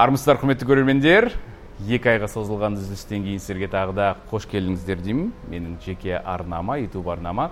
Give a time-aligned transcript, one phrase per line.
[0.00, 1.26] армысыздар құрметті көрермендер
[1.84, 5.28] екі айға созылған үзілістен кейін сіздерге тағы да қош келдіңіздер деймін.
[5.52, 7.50] Менің жеке арнама ютуб арнама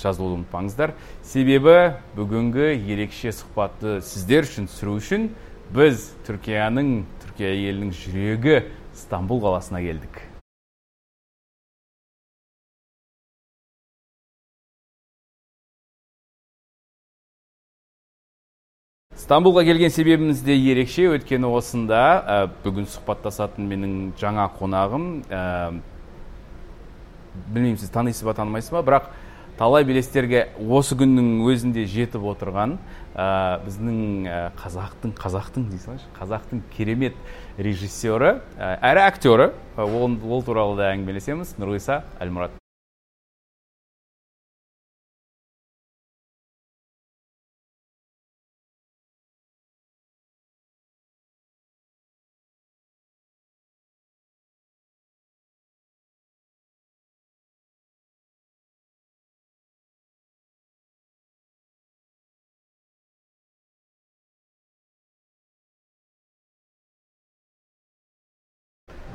[0.00, 0.94] жазылуды ұмытпаңыздар.
[1.20, 1.76] Себебі
[2.16, 5.28] бүгінгі ерекше сұхбатты сіздер үшін түсіру үшін
[5.76, 8.58] біз түркияның түркия елінің жүрегі
[8.96, 10.29] стамбул қаласына келдік.
[19.30, 21.04] Стамбулға келген себебіміз де ерекше.
[21.14, 25.42] Өйткені осында ә, бүгін сұхбаттасатын менің жаңа қонағым ә,
[27.52, 29.06] білмеймін сіз танисыз ба танымайсыз ба бірақ
[29.60, 32.74] талай белестерге осы күннің өзінде жетіп отырған
[33.14, 37.20] ә, біздің ә, қазақтың қазақтың дей салайыншы қазақтың керемет
[37.54, 41.54] режиссері ә, әрі актері ол, ол туралы да әңгімелесеміз.
[41.62, 42.59] Нұрғиса әлмұрат.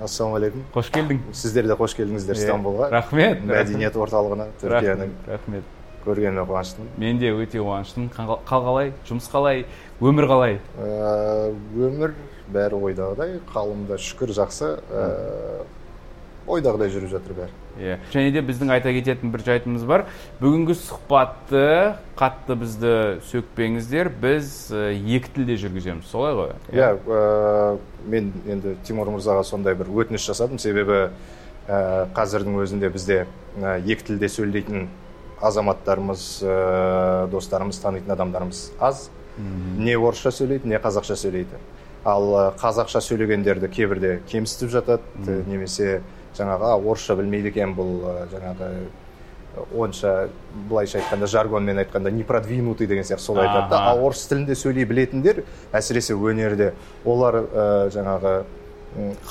[0.05, 1.19] Ассалаумағалейкум қош келдің.
[1.33, 2.89] Сіздер де қош келдіңіздер стамбулға.
[2.93, 5.11] рахмет мәдениет орталығына түркияның.
[5.27, 5.73] Рахмет
[6.05, 6.93] көргеніме қуаныштымын.
[7.01, 8.09] Мен де өте қуаныштымын.
[8.15, 8.93] Қал қалай?
[9.09, 9.65] Жұмыс қалай?
[10.01, 10.59] Өмір қалай?
[10.77, 12.13] Ә, өмір
[12.53, 13.39] бәрі ойдағыдай.
[13.51, 14.75] Қалымда шүкір жақсы.
[14.93, 15.05] Ә,
[16.45, 17.64] ойдағыдай жүріп жатыр бәрі.
[17.79, 17.97] Иә.
[18.13, 20.05] Және де біздің айта кететін бір жайтымыз бар.
[20.41, 21.65] Бүгінгі сұхбатты
[22.19, 22.93] қатты бізді
[23.29, 24.09] сөкпеңіздер.
[24.21, 26.07] Біз екі тілде жүргіземіз.
[26.09, 26.53] Солай ғой?
[26.71, 30.59] Иә ә, мен енді тимур мырзаға сондай бір өтініш жасадым.
[30.61, 31.09] Себебі
[31.67, 33.25] ә, қазірдің өзінде бізде
[33.59, 34.87] ә, екі тілде сөйлейтін
[35.43, 39.09] азаматтарымыз ә, достарымыз танитын адамдарымыз аз.
[39.35, 41.57] Не орысша сөйлейді не қазақша сөйлейді.
[42.07, 46.03] Ал қазақша сөйлегендерді кейбірде кемсітіп жатады немесе
[46.37, 48.71] жаңағы орысша білмейді екен бұл жаңағы
[49.71, 50.27] онша
[50.69, 53.79] былайша айтқанда жаргонмен айтқанда непродвинутый деген сияқты солай айтады да.
[53.91, 56.73] Ал орыс тілінде сөйлей білетіндер әсіресе өнерде
[57.05, 58.35] олар ә, жаңағы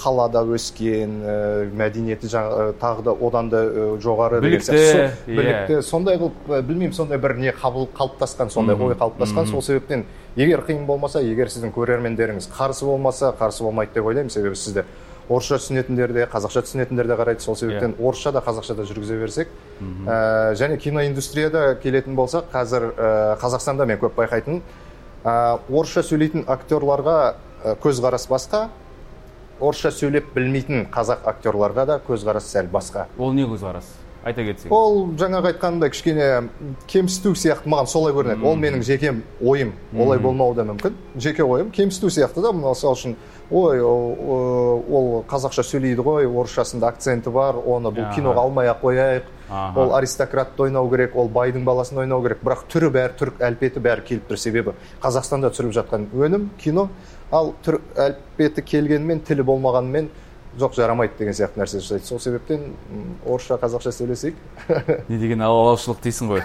[0.00, 1.36] қалада өскен ә,
[1.76, 3.62] мәдениеті жаңа, тағы да одан да
[4.00, 5.06] жоғары білікті иә.
[5.26, 5.82] білікті.
[5.84, 9.48] Сондай қылып білмеймін сондай бір не қалыптасқан сондай ой қалыптасқан.
[9.52, 10.04] Сол себептен
[10.36, 14.30] егер қиын болмаса егер сіздің көрермендеріңіз қарсы болмаса қарсы болмайды деп ойлаймын.
[14.30, 14.84] Себебі сізді
[15.28, 17.98] орысша түсінетіндер де қазақша түсінетіндер де қарайды сол себептен yeah.
[17.98, 18.08] Иә.
[18.08, 19.48] орысша да қазақша да жүргізе берсек
[20.06, 24.60] ә, және киноиндустрияда келетін болсақ қазір ә, қазақстанда мен көп байқайтын
[25.24, 27.18] ә, орысша сөйлейтін актерларға
[27.64, 28.68] ә, көзқарас басқа
[29.60, 34.72] орысша сөйлеп білмейтін қазақ актерларға да көзқарас сәл басқа ол не көзқарас айта кетсең.
[34.72, 36.28] Ол жаңағы айтқандай кішкене
[36.88, 38.44] кемсіту сияқты маған солай көрінеді.
[38.48, 39.74] Ол менің жеке ойым.
[39.92, 40.96] Олай болмауы да мүмкін.
[41.20, 41.70] Жеке ойым.
[41.70, 43.16] Кемсіту сияқты да мысалы үшін
[43.50, 49.30] ой ол қазақша сөйлейді ғой орысшасында акценті бар оны бұл киноға алмай ақ қояйық.
[49.76, 52.40] Ол аристократты ойнау керек ол байдың баласын ойнау керек.
[52.42, 54.72] Бірақ түрі бәрі түрік әлпеті бәрі келіп тұр себебі.
[55.04, 56.88] Қазақстанда түсіріп жатқан өнім кино.
[57.30, 60.08] Ал түрік әлпеті келгенімен тілі болмағанымен
[60.58, 62.06] жоқ жарамайды деген сияқты нәрсе жасайды.
[62.06, 62.74] Сол себептен
[63.26, 64.36] орысша қазақша сөйлесейік.
[65.10, 66.42] Не деген алалаушылық дейсің ғой.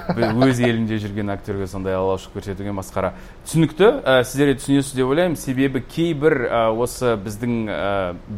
[0.50, 3.14] Өз елінде жүрген актерге сондай алалаушылық көрсетуге масқара.
[3.46, 5.38] Түсінікті ә, сіздер де түсінесіз деп ойлаймын.
[5.40, 7.92] Себебі кейбір ә, осы біздің ә,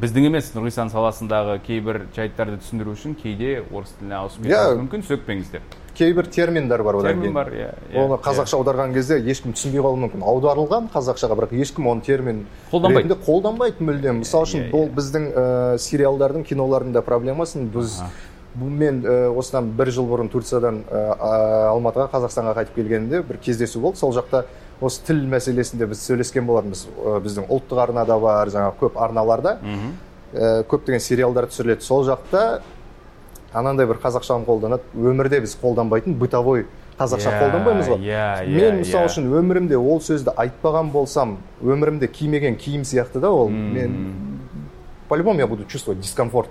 [0.03, 4.75] біздің емес нұрғисан саласындағы кейбір жайттарды түсіндіру үшін кейде орыс тіліне ауысып кетуі yeah.
[4.81, 5.07] мүмкін.
[5.07, 5.63] Сөкпеңіздер.
[5.97, 7.33] Кейбір терминдер бар одан кейін.
[7.33, 10.23] бар иә оны қазақша аударған кезде ешкім түсінбей қалуы мүмкін.
[10.23, 13.17] Аударылған қазақшаға бірақ ешкім оны термин қолданбайды.
[13.25, 14.21] қолданбайды мүлдем.
[14.23, 17.67] Мысалы үшін бұл біздің ә, сериалдардың кинолардың да проблемасын.
[17.73, 18.01] Біз
[18.55, 21.05] мен ә, осыдан бір жыл бұрын турциядан ә,
[21.71, 23.97] алматыға қазақстанға қайтып келгенімде бір кездесу болды.
[23.99, 24.45] Сол жақта
[24.81, 26.87] осы тіл мәселесінде біз сөйлескен болатынбыз
[27.23, 29.57] біздің ұлттық арнада бар жаңағы көп арналарда.
[30.33, 31.83] Ә, көптеген сериалдар түсіріледі.
[31.83, 32.61] Сол жақта
[33.53, 34.85] анандай бір қазақшаны қолданады.
[34.95, 36.65] Өмірде біз қолданбайтын бытовой
[36.99, 38.03] қазақша yeah, қолданбаймыз ғой.
[38.05, 43.31] yeah, yeah, мен мысалы үшін өмірімде ол сөзді айтпаған болсам өмірімде кимеген киім сияқты да
[43.31, 44.39] ол мен
[45.07, 46.49] по любому я буду чувствовать дискомфорт.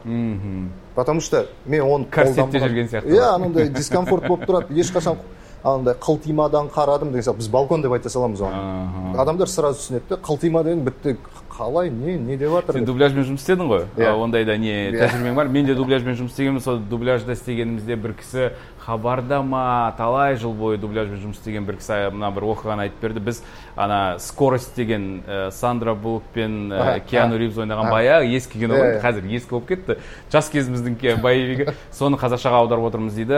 [0.94, 4.74] Потому что мен оны корсетте жүрген сияқты иә анандай дискомфорт болып тұрады.
[4.74, 5.16] Ешқашан
[5.62, 10.16] анандай қылтимадан қарадым деген сияқты біз балкон деп айта саламыз оны адамдар сразу түсінеді да
[10.16, 11.16] қылтима деген бітті
[11.60, 13.82] қалай не не деп жатыр сен дубляжбен жұмыс істедің ғой?
[14.00, 14.14] Иә.
[14.16, 15.50] Ондайда не тәжірибең бар?
[15.52, 16.62] Мен де дубляжбен жұмыс істегенмін.
[16.64, 18.46] Сол дубляжда істегенімізде бір кісі
[18.80, 19.92] хабарда ма?
[19.98, 23.20] Талай жыл бойы дубляжбен жұмыс істеген бір кісі мына бір оқиғаны айтып берді.
[23.28, 23.42] Біз
[23.76, 26.72] ана скорость деген Сандра Буллок пен
[27.10, 28.96] Киану Ривз ойнаған баяғы ескі кино ғой.
[29.04, 29.98] қазір ескі болып кетті.
[30.32, 31.74] Жас кезіміздің боевигі.
[31.92, 33.36] Соны қазақшаға аударып отырмыз дейді.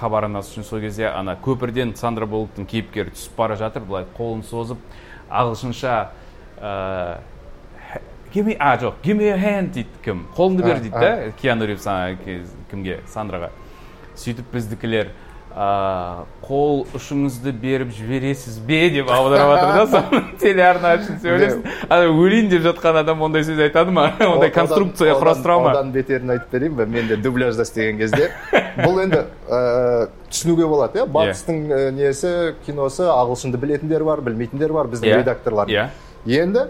[0.00, 3.84] Хабар арнасы үшін сол кезде ана көпірден Сандра Буллоктың кейіпкері түсіп бара жатыр.
[3.84, 4.78] Былай қолын созып
[5.28, 6.08] ағылшынша
[8.32, 11.88] give а жоқ give me a hand дейді кім қолыңды бер дейді да киану ривз
[12.70, 13.50] кімге сандраға
[14.16, 15.14] сөйтіп біздікілер
[16.44, 22.50] қол ұшыңызды беріп жібересіз бе деп аударып жатыр да соны телеарна үшін сөйлесін ана өлейін
[22.52, 26.76] деп жатқан адам ондай сөз айтады ма ондай конструкция құрастыра ма одан бетерін айтып берейін
[26.78, 28.28] ба мен де дубляжда істеген кезде
[28.84, 29.24] бұл енді
[30.28, 31.64] түсінуге болады иә батыстың
[31.96, 32.34] несі
[32.66, 35.88] киносы ағылшынды білетіндер бар білмейтіндер бар біздің редакторлар иә
[36.28, 36.64] енді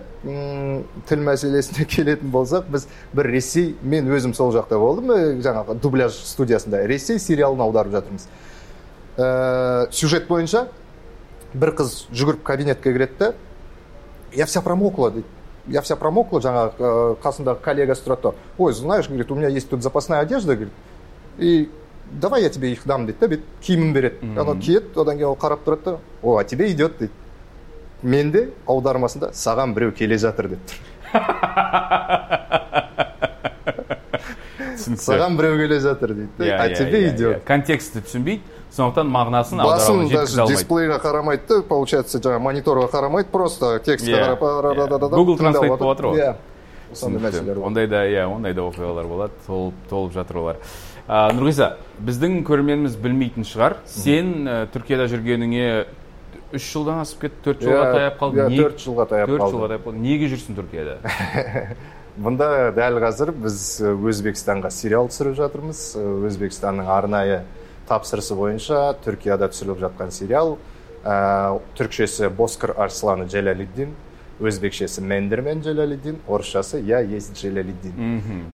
[1.08, 6.84] тіл мәселесіне келетін болсақ біз бір ресей мен өзім сол жақта болдым жаңағы дубляж студиясында
[6.86, 8.28] ресей сериалын аударып жатырмыз.
[9.18, 10.68] Ә, сюжет бойынша
[11.54, 13.32] бір қыз жүгіріп кабинетке кіреді да
[14.32, 15.26] я вся промокла дейді
[15.68, 18.34] я вся промокла жаңағы қасындағы коллегасы тұрады да.
[18.58, 20.74] Ой знаешь говорит у меня есть тут запасная одежда говорит.
[21.38, 21.70] И
[22.10, 24.16] давай я тебе их дам дейді да бүйтіп киімін береді.
[24.36, 25.98] Анау киеді одан кейін ол қарап тұрады да.
[26.22, 27.12] О а тебе идет дейді
[28.02, 30.76] менде аудармасында саған біреу келе жатыр деп тұр
[34.96, 40.98] саған біреу келе жатыр дейді а тебе идет контекстті түсінбейді сондықтан мағынасын басын даже дисплейға
[41.02, 46.20] қарамайды да получается жаңағы мониторға қарамайды просто текстке қарап гугл транслейт болып жатыр ғой.
[46.20, 46.34] Иә.
[46.94, 50.60] Сондай мәселелер ондайда иә ондай да оқиғалар болады толып толып жатыр олар.
[51.08, 51.74] Нұрғиса
[52.04, 53.78] біздің көрерменіміз білмейтін шығар.
[53.88, 55.86] Сен түркияда жүргеніңе
[56.54, 59.70] үш жылдан асып кетті төрт жылға таяп қалды иә төрт жылға таяп қалды төрт жылға
[59.74, 60.98] таяп қалды неге жүрсің түркияда
[62.18, 65.82] бұнда дәл қазір біз өзбекстанға сериал түсіріп жатырмыз.
[66.26, 67.42] Өзбекстанның арнайы
[67.88, 70.56] тапсырысы бойынша түркияда түсіріліп жатқан сериал.
[71.06, 73.94] Ә, түркшесі боскар арсланы джалалиддин
[74.42, 78.50] өзбекшесі мендермен джалалиддин орысшасы я есть джалалиддин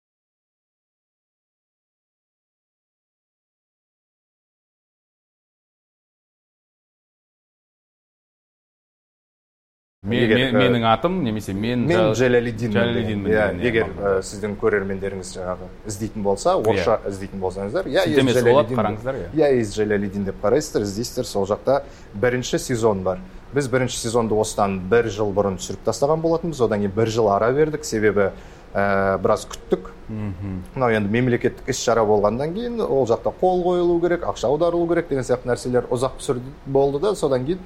[10.08, 13.90] менің атым немесе мен мен джалалиддин джалалиддинмін иә егер
[14.24, 19.28] сіздің көрермендеріңіз жаңағы іздейтін болса орысша іздейтін болсаңыздар я сілтемесі болады қараңыздар иә.
[19.36, 21.82] я из джалалиддин деп қарайсыздар іздейсіздер сол жақта
[22.14, 23.20] бірінші сезон бар.
[23.54, 26.62] Біз бірінші сезонды осыдан бір жыл бұрын түсіріп тастаған болатынбыз.
[26.62, 27.84] Одан кейін бір жыл ара бердік.
[27.84, 28.30] Себебі
[28.74, 29.90] ә, біраз күттік.
[30.10, 35.10] Мынау енді мемлекеттік іс шара болғаннан кейін ол жақта қол қойылу керек ақша аударылу керек
[35.10, 36.22] деген сияқты нәрселер ұзақ
[36.66, 37.60] болды да содан кейін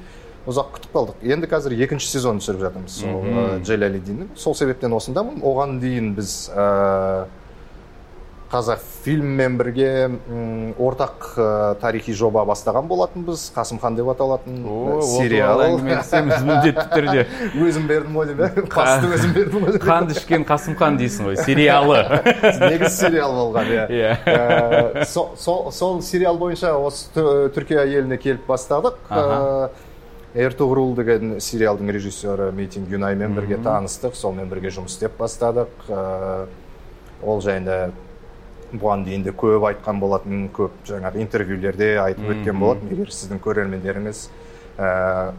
[0.50, 1.22] ұзақ күтіп қалдық.
[1.24, 3.24] Енді қазір екінші сезон түсіріп жатырмыз сол
[3.64, 5.40] джалалиддиннің сол себептен осындамын.
[5.40, 6.66] Оған дейін біз ә,
[8.52, 9.88] қазақфильммен бірге
[10.84, 11.46] ортақ ә,
[11.82, 13.46] тарихи жоба бастаған болатынбыз.
[13.56, 14.60] Қасымхан деп аталатын
[15.08, 15.64] сериал.
[15.80, 17.24] міндетті түрде.
[17.64, 22.04] Өзім бердім ғой деп иә қасты өзім бердім ғой қанды ішкен қасымхан дейсің ғой сериалы.
[22.68, 23.88] Негізі сериал болған иә.
[23.96, 27.26] Иә сол сериал бойынша осы
[27.56, 29.00] түркия еліне келіп бастадық.
[30.34, 35.86] Эртугрул деген сериалдың режиссері митинг юнаймен бірге таныстық солмен бірге жұмыс істеп бастадық.
[37.24, 37.92] Ол жайында
[38.74, 42.90] бұған дейін де көп айтқан болатын көп жаңағы интервьюлерде айтып өткен болатын.
[42.90, 44.24] Егер сіздің көрермендеріңіз
[44.82, 45.32] ә,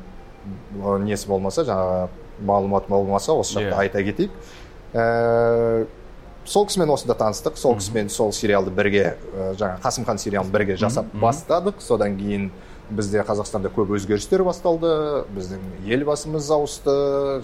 [1.02, 2.06] несі болмаса жаңағы
[2.46, 4.30] мағлұмат болмаса осы жақта айта кетейік.
[4.94, 5.86] Ә,
[6.46, 7.58] сол кісімен осында таныстық.
[7.58, 11.82] Сол кісімен сол сериалды бірге ә, жаңағы қасымхан сериалын бірге жасап бастадық.
[11.82, 12.52] Содан кейін
[12.90, 14.90] бізде қазақстанда көп өзгерістер басталды
[15.34, 15.62] біздің
[15.96, 16.94] елбасымыз ауысты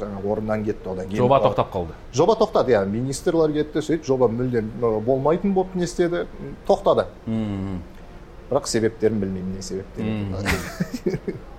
[0.02, 1.96] жаңағы орнынан кетті одан кейін жоба тоқтап қалды.
[2.12, 6.26] Жоба тоқтады иә министрлер кетті сөйтіп жоба мүлдем болмайтын болып не істеді
[6.68, 7.06] тоқтады.
[8.50, 10.36] Бірақ себептерін білмеймін не себептен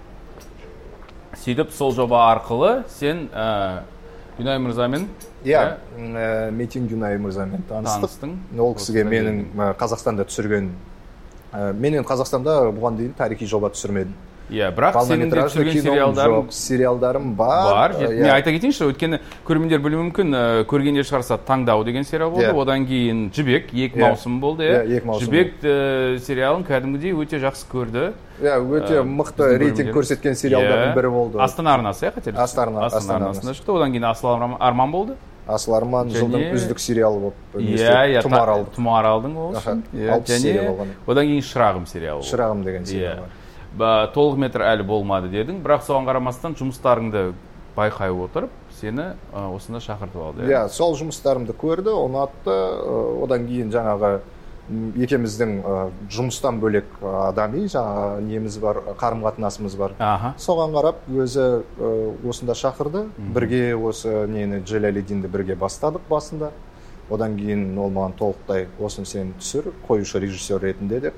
[1.42, 3.82] сөйтіп сол жоба арқылы сен ә,
[4.38, 5.08] юнай мырзамен
[5.44, 8.36] иә митинг юнай мырзамен таныстық.
[8.60, 10.70] Ол кісіге менің қазақстанда түсірген
[11.54, 14.16] ә, мен енді қазақстанда бұған дейін тарихи жоба түсірмедім
[14.52, 20.10] иә бірақ сенің де түсірген сериалдарың сериалдарым бар бар мен айта кетейінші өйткені көрермендер білуі
[20.10, 20.36] мүмкін
[20.72, 25.28] көргендер шығарса таңдау деген сериал болды одан кейін жібек екі маусым болды иә екі маусым
[25.30, 25.56] жібек
[26.28, 28.12] сериалын кәдімгідей өте жақсы көрді
[28.44, 33.78] иә өте мықты рейтинг көрсеткен сериалдардың бірі болды астана арнасы иә қателеспесем астана арнасында шықты
[33.78, 35.20] одан кейін асыл арман болды
[35.54, 39.84] асыл арман жылдың үздік сериалы болып иә иә тұмар алды тұмар алдың ол үшін.
[39.94, 40.66] Және
[41.06, 43.24] одан кейін шырағым сериалы шырағым деген сериал
[43.78, 44.12] бар.
[44.16, 45.62] Толық метр әлі болмады дедің.
[45.64, 47.32] Бірақ соған қарамастан жұмыстарыңды
[47.78, 50.66] байқай отырып сені осында шақыртып алды иә.
[50.68, 52.58] Сол жұмыстарымды көрді ұнатты.
[53.24, 54.20] Одан кейін жаңағы
[54.98, 55.52] екеуміздің
[56.12, 59.96] жұмыстан бөлек адами жаңағы неміз бар қарым қатынасымыз бар.
[60.00, 60.34] Аха.
[60.40, 61.64] Соған қарап өзі
[62.28, 63.06] осында шақырды.
[63.36, 66.52] Бірге осы нені джалалидинді бірге бастадық басында.
[67.12, 71.16] Одан кейін ол маған толықтай осыны сен түсір қоюшы режиссер ретінде деп.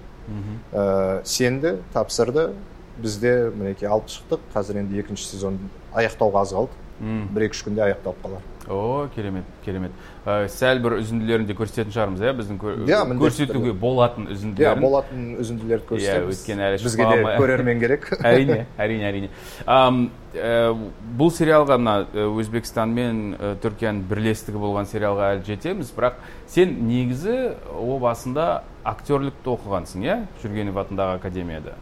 [1.24, 2.51] Сенді тапсырды.
[2.93, 4.41] Бізде мінекей алып шықтық.
[4.53, 5.57] Қазір енді екінші сезон
[5.98, 6.82] аяқтауға аз қалды.
[7.00, 8.50] Бір екі үш күнде аяқталып қалар.
[8.69, 9.91] О керемет керемет.
[10.23, 12.31] Ә, сәл бір үзінділерін де көрсететін шығармыз иә?
[12.38, 14.77] Біздің yeah, көрсетуге болатын үзінділерін.
[14.77, 16.23] Иә болатын үзінділерді көрсетеміз.
[16.23, 18.07] иә өйткені әлі бізге де көрермен керек.
[18.31, 19.31] әрине әрине әрине.
[19.67, 20.71] Ә,
[21.19, 25.91] бұл сериалға мына өзбекстан мен ә, түркияның бірлестігі болған сериалға әлі жетеміз.
[25.97, 30.21] Бірақ сен негізі о басында актерлікті оқығансың иә?
[30.43, 31.75] Жүргенов атындағы академияда.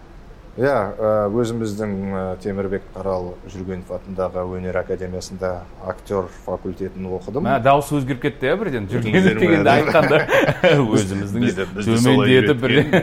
[0.62, 0.74] Иә
[1.34, 1.94] өзіміздің
[2.44, 5.50] темірбек қарал жүргенов атындағы өнер академиясында
[5.90, 7.42] актер факультетін оқыдым.
[7.48, 8.86] Мә дауысы өзгеріп кетті иә бірден?
[8.92, 10.18] Жүргенов дегенді айтқанда.
[10.86, 11.42] Өзіміздің
[11.82, 12.88] төмендетіп бірден.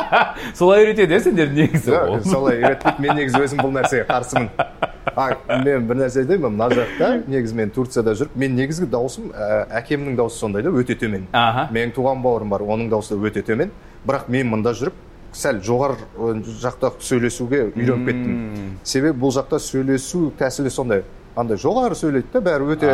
[0.60, 1.90] солай үйретеді иә сендерді негізі
[2.28, 4.48] солай үйретпейді мен негізі өзім бұл нәрсеге қарсымын.
[5.16, 5.18] А
[5.64, 9.24] мен бір нәрсе айтайын мына жақта негізі мен турцияда жүріп мен негізгі дауысым
[9.80, 11.22] әкемнің дауысы сондай да өте төмен.
[11.32, 13.72] Менің туған бауырым бар оның дауысы өте төмен.
[14.06, 14.96] Бірақ мен мында жүріп
[15.36, 18.36] сәл жоғары жақта сөйлесуге үйреніп кеттім.
[18.84, 21.04] Себебі бұл жақта сөйлесу тәсілі сондай.
[21.36, 22.90] Андай жоғары сөйлейді да бәрі өте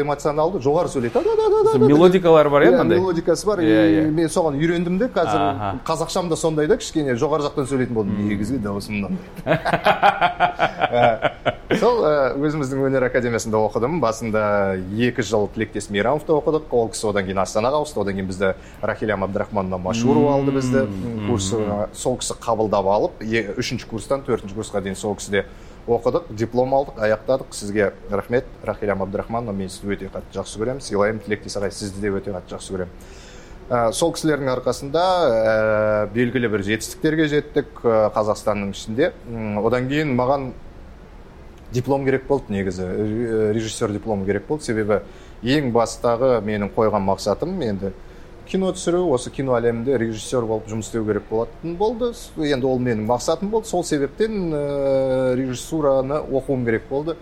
[0.00, 1.22] эмоционалды жоғары сөйлейді.
[1.70, 2.98] Да мелодикалары бар иә мынандай?
[2.98, 3.60] мелодикасы бар.
[3.60, 5.08] И мен соған үйрендім де.
[5.10, 8.20] Қазір қазақшам да сондай да кішкене жоғары жақтан сөйлейтін болдым.
[8.28, 9.58] Негізгі дауысым мынандай
[11.80, 12.02] сол
[12.42, 14.00] өзіміздің өнер академиясында оқыдым.
[14.02, 14.42] Басында
[14.90, 16.70] екі жыл тілектес мейрамовта оқыдық.
[16.74, 18.00] Ол кісі одан кейін астанаға ауысты.
[18.02, 20.86] Одан кейін бізді рахилям абдрахмановна машурова алды бізді.
[21.28, 25.46] Курсына сол кісі қабылдап алып үшінші курстан төртінші курсқа дейін сол кісіде
[25.86, 27.54] оқыдық диплом алдық аяқтадық.
[27.54, 28.44] Сізге рахмет.
[28.62, 30.80] Рахилям абдрахмановна мен сізді өте қатты жақсы көремін.
[30.84, 32.92] Сыйлаймын тілектес ағай сізді де өте қатты жақсы көремін.
[33.70, 39.12] Ә, сол кісілердің арқасында ә, белгілі бір жетістіктерге жеттік ә, қазақстанның ішінде.
[39.62, 40.52] Одан кейін маған
[41.72, 42.88] диплом керек болды негізі.
[43.54, 44.66] Режиссер дипломы керек болды.
[44.66, 45.02] Себебі
[45.42, 47.92] ең бастағы менің қойған мақсатым енді
[48.50, 52.10] кино түсіру осы кино әлемінде режиссер болып жұмыс істеу керек болатын болды.
[52.42, 53.70] Енді ол менің мақсатым болды.
[53.70, 57.16] Сол себептен ә, режиссураны оқуым керек болды.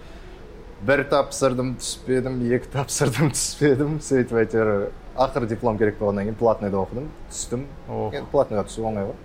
[0.88, 4.72] Бір тапсырдым түспедім екі тапсырдым түспедім сөйтіп әйтеуір
[5.18, 7.66] ақыры диплом керек болғаннан кейін платныйда оқыдым түстім.
[8.08, 9.16] Енді платныйға түсу оңай ғой.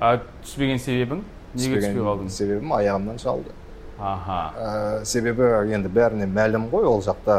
[0.00, 1.22] А түспеген себебің
[1.54, 3.54] неге түспей қалдың себебім аяғымнан шалды.
[3.98, 4.40] Аха.
[4.54, 7.38] Ә, себебі енді бәріне мәлім ғой ол жақта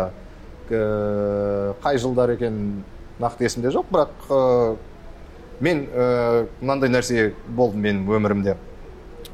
[0.72, 2.80] ә, қай жылдар екенін
[3.20, 4.78] нақты есімде жоқ бірақ ә,
[5.60, 8.56] мен ә, мынандай нәрсе болды менің өмірімде.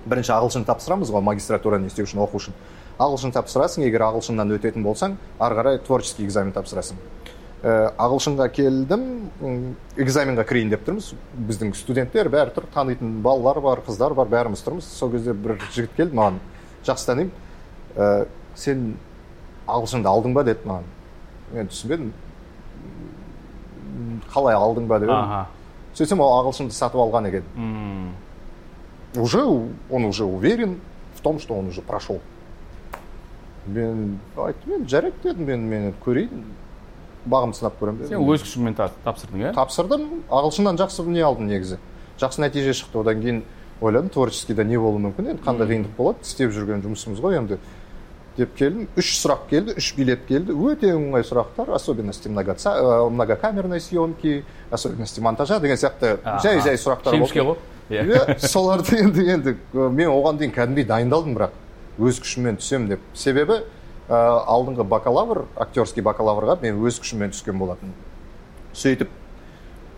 [0.05, 2.57] Бірінші ағылшын тапсырамыз ғой магистратураны істеу үшін оқу үшін.
[3.01, 6.97] Ағылшын тапсырасың егер ағылшыннан өтетін болсаң ары қарай творческий экзамен тапсырасың.
[7.65, 9.05] Ә, ағылшынға келдім
[9.97, 11.13] экзаменға кірейін деп тұрмыз.
[11.49, 14.85] Біздің студенттер бәрі тұр танитын балалар бар қыздар бар бәріміз тұрмыз.
[14.85, 16.39] Сол кезде бір жігіт келді маған
[16.85, 17.33] жақсы танимын
[17.97, 18.93] ә, сен
[19.67, 20.43] ағылшынды алдың ба?
[20.45, 20.87] деді маған.
[21.53, 22.13] Мен түсінбедім.
[24.33, 25.11] Қалай алдың ба деп
[25.95, 28.13] сөйтсем ол ағылшынды сатып алған екен.
[29.15, 30.79] Уже он уже уверен
[31.15, 32.19] в том что он уже прошел.
[33.65, 36.43] Мен айттым енді жарайды дедім мен мен көрейін
[37.25, 39.53] бағымды сынап көремін дедім сен өз күшіңмен тапсырдың иә?
[39.55, 40.03] Тапсырдым.
[40.29, 41.79] Ағылшыннан жақсы не алдым негізі?
[42.19, 42.99] Жақсы нәтиже шықты.
[43.01, 43.43] Одан кейін
[43.81, 45.31] ойладым творческийда не болуы мүмкін.
[45.33, 46.21] Енді қандай қиындық болады?
[46.21, 47.57] Істеп жүрген жұмысымыз ғой енді.
[48.37, 54.43] Деп келдім үш сұрақ келді үш билет келді өте оңай сұрақтар особенности э, многокамерной съемки
[54.71, 57.55] особенности монтажа деген сияқты жай жай сұрақтар шемішке ғой?
[57.89, 58.39] Иә.
[58.39, 61.55] Соларды енді енді мен оған дейін кәдімгідей дайындалдым бірақ
[62.01, 63.03] өз күшіммен түсемін деп.
[63.13, 63.61] Себебі
[64.09, 67.95] ә, алдыңғы бакалавр актерский бакалаврға мен өз күшіммен түскен болатынмын.
[68.75, 69.13] Сөйтіп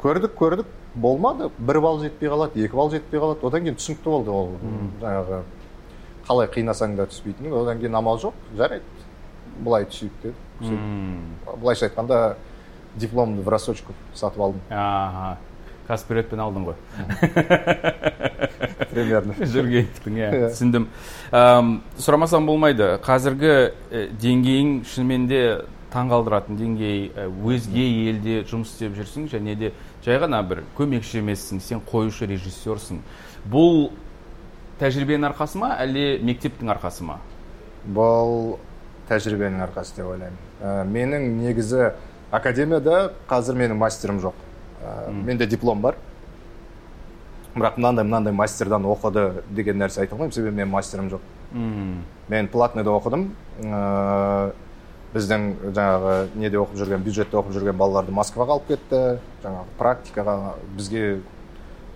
[0.03, 1.49] көрдік көрдік болмады.
[1.57, 3.47] Бір балл жетпей қалады екі балл жетпей қалады.
[3.47, 4.51] Одан кейін түсінікті болды ол
[5.01, 5.41] жаңағы
[6.27, 8.85] қалай қинасаң да түспейтін одан кейін амал жоқ жарайды.
[9.63, 10.79] Былай түсейік деді.
[11.55, 12.37] Былайша айтқанда
[12.95, 14.61] дипломды в рассрочку сатып алдым.
[14.69, 15.37] Аха.
[15.87, 16.75] Каспиретпен алдың ғой.
[18.91, 19.33] Примерно.
[19.53, 20.89] Жүргеновтің иә түсіндім.
[21.31, 22.97] Сұрамасам болмайды.
[23.05, 23.53] Қазіргі
[24.19, 25.41] деңгейің шынымен де
[25.93, 27.05] таңғалдыратын деңгей
[27.47, 29.71] өзге елде жұмыс істеп жүрсің және де
[30.05, 32.99] жай ғана бір көмекші емессің сен қоюшы режиссерсің
[33.47, 33.87] бұл
[34.81, 37.19] тәжірибенің арқасы ма әлде мектептің арқасы ма?
[37.85, 38.57] Бұл
[39.09, 40.37] тәжірибенің арқасы деп ойлаймын.
[40.61, 41.93] Ә, менің негізі
[42.31, 44.37] академияда қазір менің мастерім жоқ.
[44.83, 45.97] Ә, менде диплом бар.
[47.55, 50.35] Бірақ мынандай мынандай мастердан оқыды деген нәрсе айта алмаймын.
[50.35, 51.25] Себебі менің мастерім жоқ.
[51.51, 51.99] Мхм.
[52.29, 53.29] Мен платныйда оқыдым.
[53.63, 54.53] Ыыы
[55.15, 58.99] біздің жаңағы неде оқып жүрген бюджетте оқып жүрген балаларды москваға алып кетті.
[59.43, 60.35] Жаңағы практикаға
[60.75, 61.03] бізге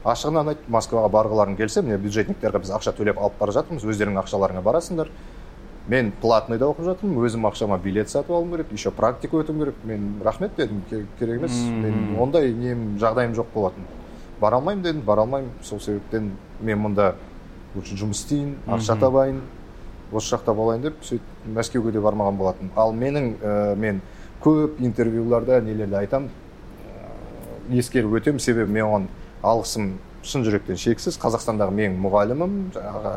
[0.05, 4.63] ашығынан айт москваға барғыларың келсе міне бюджетниктерге біз ақша төлеп алып бара жатырмыз өздеріңнің ақшаларыңа
[4.65, 5.11] барасыңдар.
[5.89, 9.75] Мен платныйда оқып жатырмын өзім ақшама билет сатып алуым керек еще практика өтуім керек.
[9.83, 11.51] Мен рахмет дедім «Ке- керек емес.
[11.53, 13.85] Мен ондай нем жағдайым жоқ болатын.
[14.39, 15.51] Бара алмаймын дедім бара алмаймын.
[15.63, 16.31] Сол себептен
[16.61, 17.13] мен мұнда
[17.75, 19.41] лучше жұмыс істейін ақша табайын
[20.11, 24.01] осы жақта болайын деп сөйтіп мәскеуге де бармаған болатын ал менің ә, мен
[24.43, 29.07] көп интервьюларда нелерде айтамын ә, ескеріп өтемін себебі мен оған
[29.43, 29.93] алғысым
[30.23, 31.17] шын жүректен шексіз.
[31.21, 33.13] Қазақстандағы менің мұғалімім жаңағы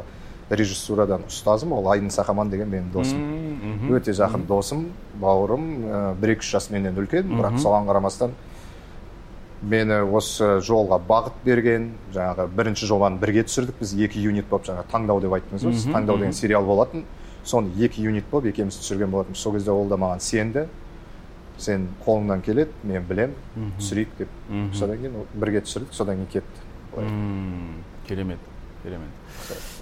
[0.54, 3.23] режиссурадан ұстазым ол айдын сақаман деген менің досым.
[3.97, 4.88] Өте жақын досым
[5.21, 7.31] бауырым ә, бір екі үш жас менен үлкен.
[7.33, 8.35] Бірақ соған қарамастан
[9.64, 13.78] мені осы жолға бағыт берген жаңағы бірінші жобаны бірге түсірдік.
[13.81, 15.78] Біз екі unit болып жаңағы таңдау деп айттыңыз ғой.
[15.95, 17.04] Таңдау деген сериал болатын.
[17.45, 20.69] Соны екі unit болып екеуміз түсірген болатынбыз сол кезде ол да маған сенді.
[21.58, 23.34] Сен қолыңнан келеді мен білем
[23.78, 24.28] түсірейік деп.
[24.75, 26.64] Содан кейін бірге түсірдік содан кейін кетті.
[28.08, 28.38] Керемет
[28.82, 29.08] керемет.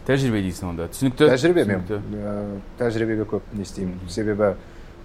[0.07, 1.29] Тәжірибе дейсің онда түсінікті?
[1.33, 2.35] Тәжірибе мен ә,
[2.79, 3.99] тәжірибеге көп не істеймін.
[4.09, 4.55] Себебі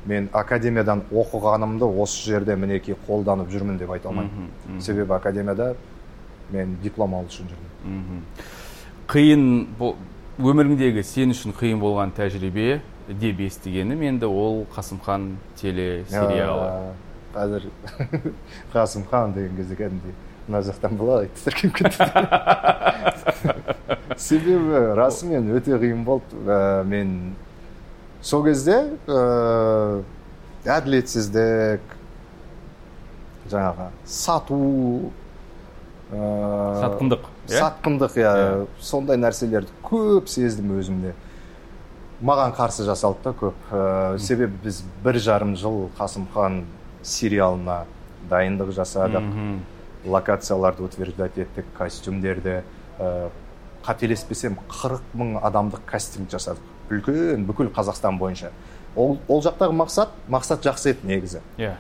[0.06, 4.52] мен академиядан оқығанымды осы жерде мінекей қолданып жүрмін деп айта алмаймын.
[4.82, 5.76] Себебі академияда
[6.52, 8.22] мен диплом алу үшін жүрдім
[9.08, 9.44] қиын
[9.80, 9.96] бұл
[10.40, 14.04] өміріңдегі сен үшін қиын болған тәжірибе деп естігенім.
[14.04, 16.94] Енді ол қасымхан телесериалы.
[17.36, 17.62] Қазір
[18.74, 20.16] қасымхан деген кезде кәдімгідей
[20.48, 22.08] мына жақтан былай тітіркеніп кетті.
[24.18, 26.36] Себебі расымен өте қиын болды.
[26.48, 27.36] Ә, мен
[28.24, 29.08] сол кезде ә,
[30.66, 31.82] әділетсіздік
[33.52, 34.58] жаңағы сату
[36.12, 36.14] ә,
[36.82, 37.32] сатқындық иә?
[37.60, 38.32] сатқындық иә.
[38.80, 41.12] Сондай нәрселерді көп сездім өзімде.
[42.22, 43.58] Маған қарсы жасалды да көп.
[43.72, 46.64] Ә, себебі біз бір жарым жыл қасымхан
[47.04, 47.86] сериалына
[48.30, 49.28] дайындық жасадық.
[50.06, 52.64] Локацияларды утверждать еттік костюмдерді.
[53.00, 53.30] Ә,
[53.86, 56.64] қателеспесем 40 мың адамдық кастинг жасадық.
[56.90, 58.52] Үлкен бүкіл қазақстан бойынша.
[58.96, 61.42] Ол, ол жақтағы мақсат мақсат жақсы еді негізі.
[61.58, 61.76] Иә.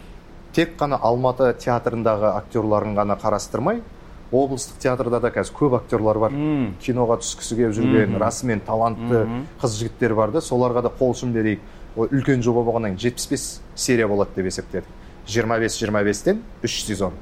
[0.54, 3.82] Тек қана алматы театрындағы актерларын ғана қарастырмай
[4.32, 6.38] облыстық театрда да қазір көп актерлар бар.
[6.84, 9.26] Киноға түскісі келіп жүрген расымен талантты
[9.62, 11.62] қыз жігіттер бар да соларға да қол ұшын берейік.
[11.98, 14.86] Ол үлкен жоба болғаннан кейін жетпіс бес серия болады деп есептедік.
[15.28, 17.14] жиырма бес жиырма бестен үш сезон.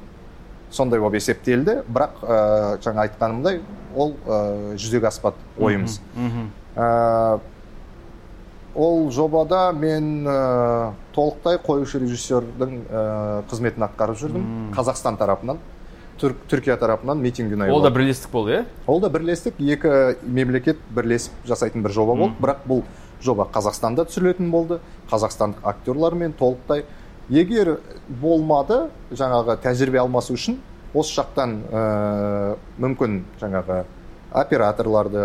[0.70, 3.60] Сондай болып есептелді бірақ ә, жаңа айтқанымдай
[3.94, 6.00] ол ә, жүзеге аспады ойымыз.
[6.76, 7.40] Ә,
[8.74, 14.46] ол жобада мен ә, толықтай қоюшы режиссердің ә, қызметін атқарып жүрдім.
[14.76, 15.58] Қазақстан тарапынан.
[16.20, 18.64] Түркия тарапынан митинг ол да бірлестік болды иә?
[18.86, 22.34] Ол да бірлестік екі мемлекет бірлесіп жасайтын бір жоба болды.
[22.40, 22.82] Бірақ бұл
[23.22, 24.80] жоба қазақстанда түсірілетін болды.
[25.10, 26.84] Қазақстандық актерлармен толықтай.
[27.28, 30.60] Егер болмады жаңағы тәжірибе алмасу үшін
[30.94, 33.82] осы жақтан ә, мүмкін жаңағы
[34.30, 35.24] операторларды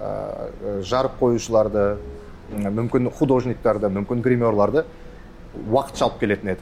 [0.00, 1.96] ә, жарық қоюшыларды
[2.50, 4.84] мүмкін художниктарды мүмкін гримерларды
[5.70, 6.60] уақытша алып келетін еді.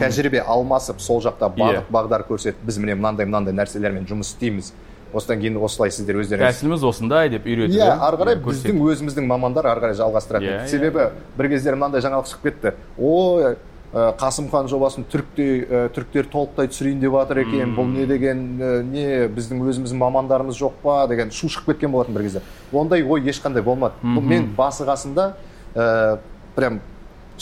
[0.00, 1.90] Тәжірибе алмасып сол жақта бағыт Иә.
[1.92, 4.72] бағдар көрсетіп біз міне мынандай мынандай нәрселермен жұмыс істейміз.
[5.12, 8.72] Осыдан кейін осылай сіздер өздеріңіз тәсіліміз осындай деп үйретіп иә ары қарай көрсетіп.
[8.72, 10.68] біздің өзіміздің мамандар ары қарай жалғастырады Иә, иә.
[10.72, 12.72] себебі бір кездері мынандай жаңалық шығып кетті.
[12.96, 13.44] Ой
[13.92, 18.82] ә, қасымхан жобасын түріктей ә, түріктер толықтай түсірейін деп жатыр екен бұл не деген ә,
[18.88, 21.06] не біздің өзіміздің мамандарымыз жоқ па?
[21.06, 22.40] деген шу шығып кеткен болатын бір кезде.
[22.72, 23.92] Ондай ой ешқандай болмады.
[24.02, 25.34] Бұл мен басы қасында
[25.76, 26.18] ә,
[26.56, 26.80] прям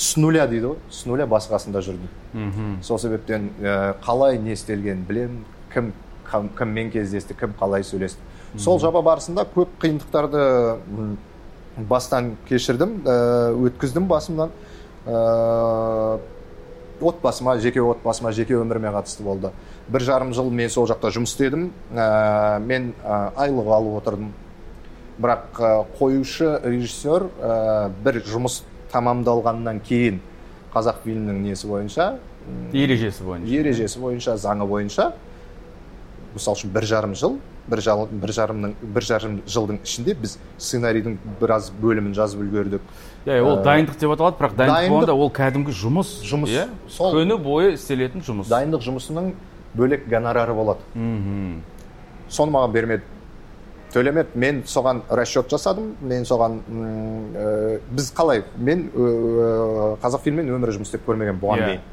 [0.00, 0.76] с нуля дейді ғой.
[0.90, 2.08] С нуля басы қасында жүрдім.
[2.82, 5.44] Сол себептен ә, қалай не істелгенін білемін.
[5.74, 5.92] Кім
[6.30, 8.18] кім- кіммен кездесті кім қалай сөйлесті.
[8.58, 11.16] Сол жоба барысында көп қиындықтарды
[11.88, 13.16] бастан кешірдім ә,
[13.68, 14.50] өткіздім басымнан.
[15.06, 16.18] Ә,
[17.00, 19.50] отбасыма жеке отбасыма жеке өміріме қатысты болды.
[19.88, 21.70] Бір жарым жыл мен сол жақта жұмыс істедім.
[21.94, 24.32] Ә, мен ә, айлық алып отырдым.
[25.20, 25.60] Бірақ
[25.98, 30.20] қоюшы режиссер ә, бір жұмыс тамамдалғаннан кейін
[30.74, 32.18] қазақ фильмінің несі бойынша
[32.72, 33.54] ережесі бойынша.
[33.60, 35.12] ережесі бойынша заңы бойынша
[36.34, 37.38] мысалы үшін бір жарым жыл
[37.70, 42.80] бір, жал, бір, жарымның, бір жарым жылдың ішінде біз сценарийдің біраз бөлімін жазып үлгердік.
[43.26, 46.50] Иә ол дайындық деп аталады бірақ дайындық дайындық- болғанда ол кәдімгі жұмыс Жұмыс.
[46.50, 47.14] иә Сол.
[47.14, 48.48] күні бойы істелетін жұмыс.
[48.50, 49.32] Дайындық жұмысының
[49.76, 50.80] бөлек гонорары болады.
[50.94, 51.60] Мхм.
[52.28, 53.02] Соны маған бермеді.
[53.92, 55.94] Төлемеді мен соған расчет жасадым.
[56.02, 56.60] Мен соған
[57.34, 61.66] ә, біз қалай мен ә, қазақфильммен өмірі жұмыс істеп көрмеген бұған Иә.
[61.66, 61.88] дейін.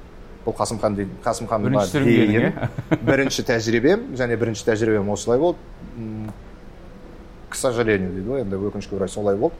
[0.45, 5.59] Бұл қасымхан дейін қасымханға Бірінші түсірілім дейін бірінші тәжірибем және бірінші тәжірибем осылай болды.
[7.49, 9.55] К сожалению дейді ғой енді өкінішке орай солай болды.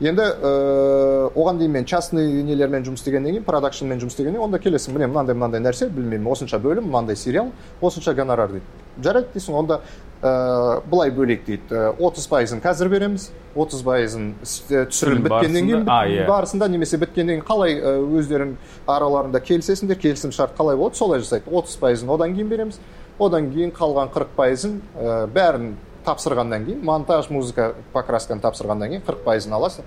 [0.00, 4.92] Енді ә, оған дейін мен частный нелермен жұмыс істегеннен кейін продакшнмен жұмыс істегеннен онда келесің
[4.92, 7.48] міне мынандай мынандай нәрсе білмеймін осынша бөлім мынандай сериал
[7.80, 8.66] осынша гонорар дейді.
[9.02, 9.80] Жарайды дейсің онда
[10.22, 11.80] ә, былай бөлейік дейді.
[11.98, 13.30] Отыз пайызын қазір береміз.
[13.56, 16.26] Отыз пайызын түсірілім біткеннен кейін иә.
[16.28, 17.78] барысында немесе біткеннен кейін қалай
[18.20, 18.54] өздерің
[18.86, 19.98] араларында келісесіңдер?
[20.02, 20.96] Келісім шарт қалай болады?
[20.96, 21.48] Солай жасайды.
[21.50, 22.80] Отыз пайызын одан кейін береміз.
[23.18, 29.24] Одан кейін қалған қырық пайызын ә, бәрін тапсырғаннан кейін монтаж музыка покрасканы тапсырғаннан кейін қырық
[29.24, 29.84] пайызын аласың.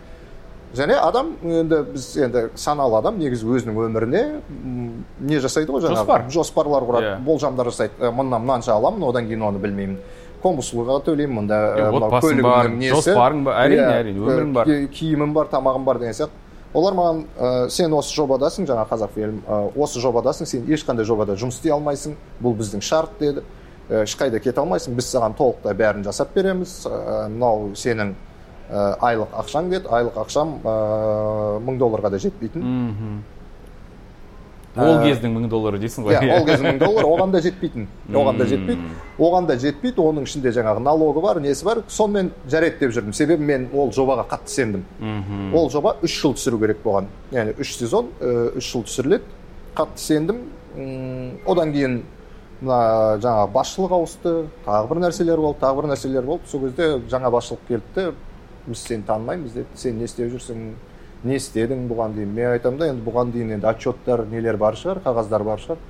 [0.76, 4.24] Және адам енді біз енді саналы адам негізі өзінің өміріне
[5.20, 6.04] не жасайды ғой жаңағы?
[6.04, 6.26] Жоспар.
[6.30, 7.18] Жоспарлар құрады yeah.
[7.18, 7.26] Иә.
[7.26, 8.12] болжамдар жасайды.
[8.12, 9.98] Мындан мынанша аламын одан кейін оны білмеймін.
[10.44, 11.58] Коммуслуга төлеймін мында
[11.90, 14.70] отбасың бар жоспарың бар әрине иә, әрине өмірің бар.
[14.94, 16.46] киімім бар тамағым бар деген сияқты.
[16.74, 21.58] Олар маған ә, сен осы жобадасың жаңа қазақфильм ә, осы жобадасың сен ешқандай жобада жұмыс
[21.58, 23.42] істей алмайсың бұл біздің шарт деді.
[23.90, 26.84] Ешқайда кете алмайсың біз саған толықтай бәрін жасап береміз.
[26.86, 28.14] Мынау сенің
[28.70, 30.56] айлық ақшаң деді айлық ақшам
[31.66, 32.64] мың долларға да жетпейтін.
[34.80, 36.14] Ол кездің мың доллары дейсің ғой.
[36.14, 38.92] иә ол кездің мың доллар оған да жетпейтін оған да жетпейді.
[39.18, 43.14] Оған да жетпейді оның ішінде жаңағы налогы бар несі бар сонымен жарайды деп жүрдім.
[43.18, 44.86] Себебі мен ол жобаға қатты сендім.
[45.54, 47.10] Ол жоба үш жыл түсіру керек болған.
[47.34, 49.24] Яғни үш сезон үш жыл түсіріледі.
[49.76, 50.46] Қатты сендім.
[51.50, 52.04] Одан кейін
[52.62, 56.48] мына жаңағы басшылық ауысты тағы бір нәрселер болды тағы бір нәрселер болды.
[56.48, 58.14] Сол кезде жаңа басшылық келді
[58.68, 60.66] біз сені танымаймыз деді сен не істеп жүрсің
[61.24, 65.02] не істедің бұған дейін мен айтамын да енді бұған дейін енді отчеттар нелер бар шығар
[65.04, 65.82] қағаздар бар шығар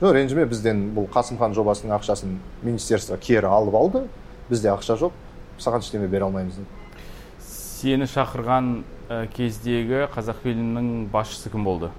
[0.00, 4.02] жоқ ренжіме бізден бұл қасымхан жобасының ақшасын министерство кері алып алды
[4.50, 5.14] бізде ақша жоқ
[5.62, 8.72] саған ештеңе бере алмаймыз деді сені шақырған
[9.36, 11.92] кездегі қазақфильмнің басшысы кім болды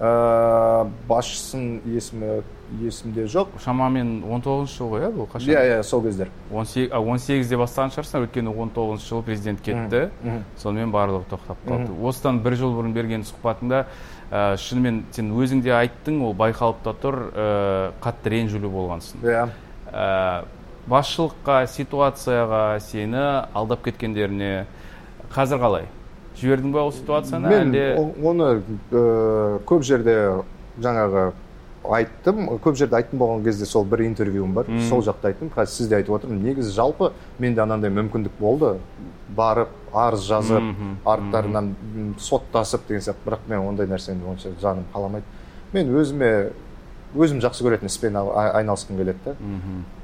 [0.00, 2.42] ә, басшысының есімі
[2.80, 3.54] есімде жоқ.
[3.62, 5.28] Шамамен он тоғызыншы жыл ғой иә бұл?
[5.30, 5.52] Қашан?
[5.52, 6.30] Иә иә сол кездер.
[6.50, 10.10] Он сегізде бастаған шығарсың өйткені он тоғызыншы жылы президент кетті.
[10.58, 11.94] сонымен барлығы тоқтап қалды.
[12.02, 13.84] Осыдан бір жыл бұрын берген сұхбатыңда
[14.30, 19.22] ә, шынымен сен өзің де айттың ол байқалып та тұр ә, қатты ренжулі болғансың.
[19.22, 19.48] Иә.
[19.92, 20.44] Ә,
[20.90, 23.22] басшылыққа ситуацияға сені
[23.54, 24.66] алдап кеткендеріне
[25.34, 25.88] қазір қалай?
[26.36, 27.48] Жібердің ба ол ситуацияны?
[27.48, 27.86] Мен әлде
[28.22, 30.42] оны ә, көп жерде
[30.82, 31.32] жаңағы
[31.94, 32.46] айттым.
[32.62, 34.66] Көп жерде айттым болған кезде сол бір интервьюм бар.
[34.88, 35.50] Сол жақта айттым.
[35.54, 36.42] Қазір сізде айтып отырмын.
[36.42, 38.76] Негізі жалпы менде анандай мүмкіндік болды.
[39.36, 40.62] Барып арыз жазып
[41.04, 41.74] арттарынан
[42.18, 43.26] соттасып деген сияқты.
[43.26, 45.24] Бірақ мен ондай нәрсені онша жаным қаламайды.
[45.72, 46.52] Мен өзіме
[47.16, 49.34] өзім жақсы көретін іспен айналысқым келеді да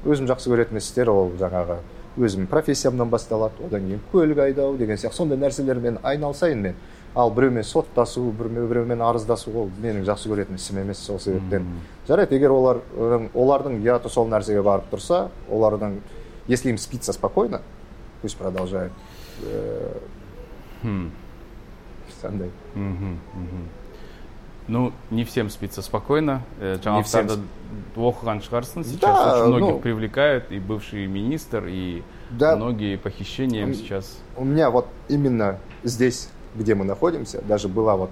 [0.05, 1.77] өзім жақсы көретін істер ол жаңағы
[2.17, 3.65] өзім профессиямнан басталады.
[3.65, 5.17] Одан кейін көлік айдау деген сияқты.
[5.17, 6.75] Сондай нәрселермен айналысайын мен.
[7.14, 11.66] ал біреумен соттасу біреумен арыздасу ол менің жақсы көретін ісім емес сол себептен
[12.08, 12.82] жарайды егер олар
[13.34, 15.98] олардың ұяты сол нәрсеге барып тұрса олардың
[16.46, 17.62] если им спится спокойно
[18.22, 18.92] пусть продолжают
[22.20, 22.50] сондай
[24.68, 27.38] ну не всем спится спокойно жаңалықтарды
[27.96, 34.70] оқыған шығарсың сейчас очень многих привлекают и бывший министр и многие похищения сейчас у меня
[34.70, 37.41] вот именно здесь где мы находимся.
[37.47, 38.09] Даже была вот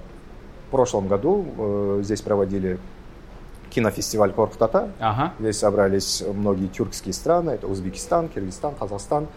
[0.68, 2.80] в прошлом году, э, здесь проводили
[3.70, 4.92] кинофестиваль Корхтата.
[5.00, 5.34] Ага.
[5.40, 7.52] Здесь собрались многие тюркские страны.
[7.52, 9.28] Это Узбекистан, Киргизстан, Казахстан,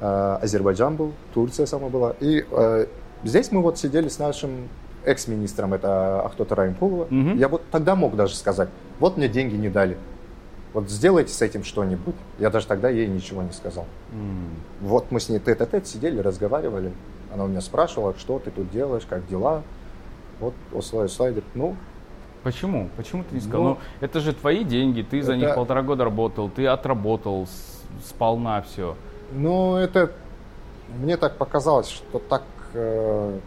[0.00, 2.14] э, Азербайджан был, Турция сама была.
[2.20, 2.86] И э,
[3.24, 4.68] здесь мы вот сидели с нашим
[5.04, 7.04] экс-министром, это Ахтота Раймпулова.
[7.04, 7.36] Угу.
[7.36, 9.96] Я вот тогда мог даже сказать, вот мне деньги не дали.
[10.72, 12.14] Вот сделайте с этим что-нибудь.
[12.38, 13.84] Я даже тогда ей ничего не сказал.
[14.12, 14.48] Mm.
[14.80, 16.92] Вот мы с ней тет-а-тет сидели, разговаривали.
[17.32, 19.62] Она у меня спрашивала, что ты тут делаешь, как дела.
[20.40, 21.44] Вот условия слайдер.
[21.54, 21.76] Ну,
[22.42, 22.90] Почему?
[22.96, 23.62] Почему ты не сказал?
[23.62, 25.26] Ну, ну это же твои деньги, ты это...
[25.26, 27.46] за них полтора года работал, ты отработал
[28.04, 28.96] сполна все.
[29.32, 30.12] Ну, это
[30.98, 32.42] мне так показалось, что так,
[32.74, 33.38] э,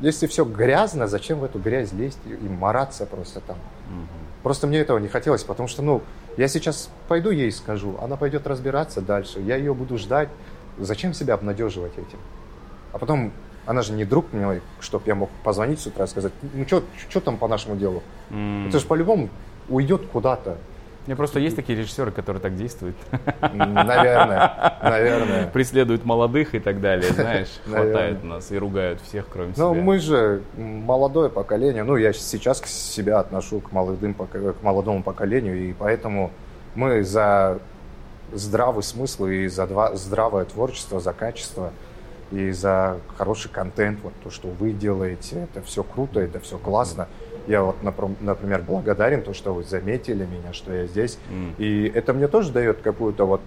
[0.00, 3.56] если все грязно, зачем в эту грязь лезть и, и мараться просто там?
[3.56, 4.42] Угу.
[4.42, 6.02] Просто мне этого не хотелось, потому что, ну,
[6.36, 10.28] я сейчас пойду ей скажу, она пойдет разбираться дальше, я ее буду ждать.
[10.78, 12.18] Зачем себя обнадеживать этим?
[12.92, 13.32] А потом,
[13.66, 17.20] она же не друг мне, чтобы я мог позвонить с утра и сказать, ну что
[17.20, 18.02] там по нашему делу?
[18.30, 18.68] Mm.
[18.68, 19.28] Это же по-любому
[19.68, 20.56] уйдет куда-то.
[21.06, 22.94] Мне просто есть такие режиссеры, которые так действуют.
[23.40, 25.46] Наверное, наверное.
[25.46, 29.64] Преследуют молодых и так далее, знаешь, хватает нас и ругают всех, кроме себя.
[29.64, 35.02] Ну, мы же молодое поколение, ну, я сейчас к себя отношу к, молодым, к молодому
[35.02, 36.30] поколению, и поэтому
[36.74, 37.58] мы за
[38.34, 41.72] здравый смысл и за здравое творчество, за качество–
[42.30, 47.08] и за хороший контент, вот то, что вы делаете, это все круто, это все классно.
[47.46, 51.18] Я вот, например, благодарен, то, что вы заметили меня, что я здесь.
[51.30, 51.54] Mm.
[51.56, 53.40] И это мне тоже дает какую-то вот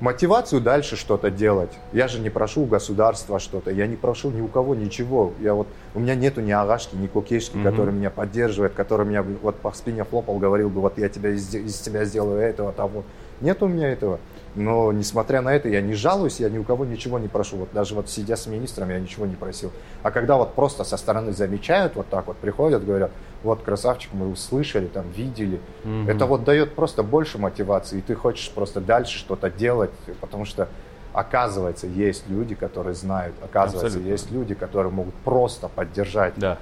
[0.00, 1.70] мотивацию дальше что-то делать.
[1.92, 5.32] Я же не прошу у государства что-то, я не прошу ни у кого ничего.
[5.40, 7.64] Я вот, у меня нету ни агашки, ни кукешки, mm-hmm.
[7.64, 11.52] который меня поддерживает, который меня вот по спине хлопал, говорил бы, вот я тебя из,
[11.52, 13.02] из тебя сделаю этого, того.
[13.40, 14.20] Нет у меня этого.
[14.54, 17.56] Но, несмотря на это, я не жалуюсь, я ни у кого ничего не прошу.
[17.56, 19.70] Вот даже вот сидя с министром, я ничего не просил.
[20.02, 23.10] А когда вот просто со стороны замечают, вот так вот приходят, говорят,
[23.42, 25.60] вот, красавчик, мы услышали, там, видели.
[25.84, 26.10] Угу.
[26.10, 30.68] Это вот дает просто больше мотивации, и ты хочешь просто дальше что-то делать, потому что
[31.12, 34.10] оказывается, есть люди, которые знают, оказывается, Абсолютно.
[34.10, 36.34] есть люди, которые могут просто поддержать.
[36.36, 36.58] Да.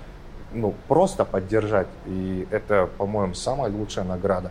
[0.53, 1.88] Ну, просто поддержать.
[2.07, 4.51] И это, по-моему, самая лучшая награда.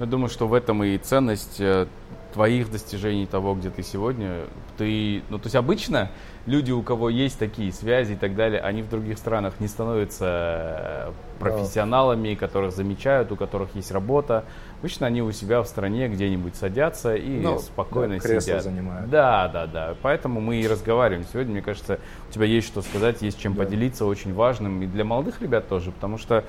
[0.00, 1.86] Я думаю, что в этом и ценность э,
[2.32, 4.44] твоих достижений, того, где ты сегодня,
[4.76, 6.10] ты, ну, то есть обычно
[6.46, 10.26] люди, у кого есть такие связи и так далее, они в других странах не становятся
[10.26, 14.44] э, профессионалами, которых замечают, у которых есть работа.
[14.80, 18.62] Обычно они у себя в стране где-нибудь садятся и ну, спокойно да, сидят.
[18.62, 19.10] занимают.
[19.10, 19.94] Да, да, да.
[20.02, 21.52] Поэтому мы и разговариваем сегодня.
[21.52, 23.64] Мне кажется, у тебя есть что сказать, есть чем да.
[23.64, 26.44] поделиться, очень важным и для молодых ребят тоже, потому что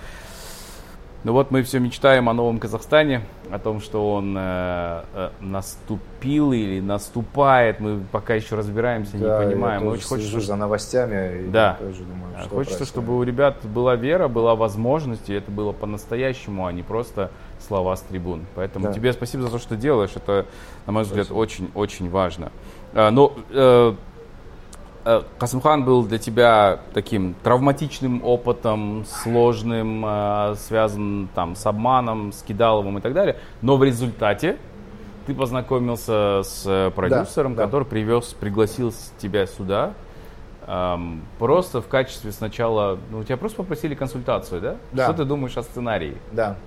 [1.24, 6.54] ну вот мы все мечтаем о новом Казахстане, о том, что он э, э, наступил
[6.54, 7.80] или наступает.
[7.80, 9.84] Мы пока еще разбираемся, да, не понимаем.
[9.84, 11.48] Я очень хочется за новостями.
[11.48, 11.78] И да.
[11.80, 12.88] Тоже думаю, что хочется, происходит.
[12.88, 17.96] чтобы у ребят была вера, была возможность, и это было по-настоящему, а не просто слова
[17.96, 18.46] с трибун.
[18.56, 18.94] Поэтому да.
[18.94, 20.12] тебе спасибо за то, что делаешь.
[20.16, 20.46] Это,
[20.86, 22.52] на мой взгляд, очень-очень важно.
[22.94, 23.94] А, но Э,
[25.38, 32.98] Касымхан был для тебя таким травматичным опытом, сложным, э, связан там с обманом, с Кидаловым
[32.98, 33.38] и так далее.
[33.62, 34.58] Но в результате
[35.26, 37.90] ты познакомился с э, продюсером, да, который да.
[37.90, 39.94] привез, пригласил тебя сюда.
[40.68, 44.76] Эм, просто в качестве сначала, ну, тебя просто попросили консультацию, да?
[44.92, 45.06] Да.
[45.06, 46.18] Что ты думаешь о сценарии?
[46.32, 46.58] Да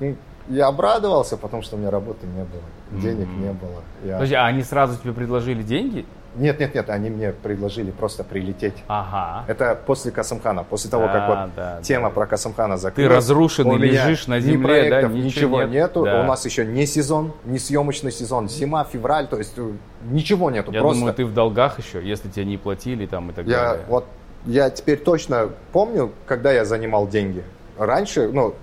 [0.00, 0.16] Ну,
[0.48, 3.40] я обрадовался, потому что у меня работы не было, денег mm-hmm.
[3.40, 3.82] не было.
[4.04, 4.14] Я...
[4.14, 6.04] Подожди, а они сразу тебе предложили деньги?
[6.34, 8.74] Нет, нет, нет, они мне предложили просто прилететь.
[8.88, 9.44] Ага.
[9.48, 12.14] Это после Касымхана, после того, да, как вот да, тема да.
[12.14, 13.10] про Касымхана закрылась.
[13.10, 15.70] Ты разрушенный, лежишь на земле, ни проектов, да, ничего, ничего нет.
[15.70, 16.04] нету.
[16.04, 16.20] Да.
[16.20, 19.72] У нас еще не сезон, не съемочный сезон, зима, февраль, то есть э,
[20.10, 20.72] ничего нету.
[20.72, 20.98] Я просто...
[21.00, 23.84] думаю, ты в долгах еще, если тебе не платили там и так я, далее.
[23.88, 24.06] Вот
[24.46, 27.44] я теперь точно помню, когда я занимал деньги.
[27.78, 28.54] Раньше, ну,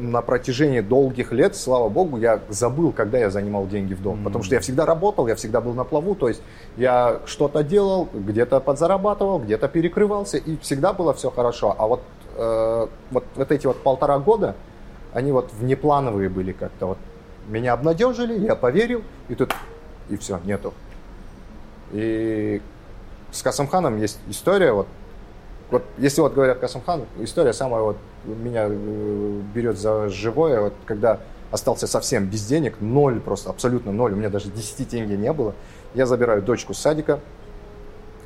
[0.00, 4.20] на протяжении долгих лет, слава богу, я забыл, когда я занимал деньги в дом.
[4.20, 4.24] Mm-hmm.
[4.24, 6.14] Потому что я всегда работал, я всегда был на плаву.
[6.14, 6.42] То есть
[6.76, 11.74] я что-то делал, где-то подзарабатывал, где-то перекрывался, и всегда было все хорошо.
[11.78, 12.00] А вот,
[12.36, 14.56] э, вот, вот эти вот полтора года,
[15.12, 16.86] они вот внеплановые были как-то.
[16.86, 16.98] Вот
[17.48, 19.54] меня обнадежили, я поверил, и тут,
[20.08, 20.72] и все, нету.
[21.92, 22.62] И
[23.32, 24.86] с Касымханом есть история, вот,
[25.70, 31.20] вот если вот говорят Касымхан, история самая вот меня э, берет за живое, вот когда
[31.50, 35.54] остался совсем без денег, ноль просто, абсолютно ноль, у меня даже 10 тенге не было.
[35.94, 37.20] Я забираю дочку с садика,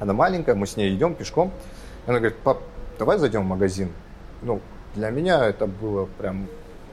[0.01, 1.51] она маленькая, мы с ней идем пешком.
[2.07, 2.59] Она говорит, пап,
[2.99, 3.91] давай зайдем в магазин.
[4.43, 4.61] Ну,
[4.95, 6.47] для меня это было прям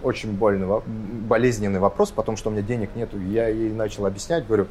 [0.04, 0.82] очень больный,
[1.28, 3.20] болезненный вопрос, потому что у меня денег нету.
[3.20, 4.68] Я ей начал объяснять, говорю,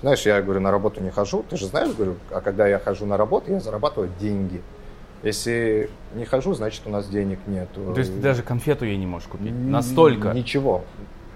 [0.00, 3.04] знаешь, я говорю, на работу не хожу, ты же знаешь, говорю, а когда я хожу
[3.04, 4.62] на работу, я зарабатываю деньги.
[5.22, 7.68] Если не хожу, значит у нас денег нет.
[7.74, 9.52] То есть ты даже конфету ей не можешь купить?
[9.52, 10.32] Настолько?
[10.32, 10.84] Ничего.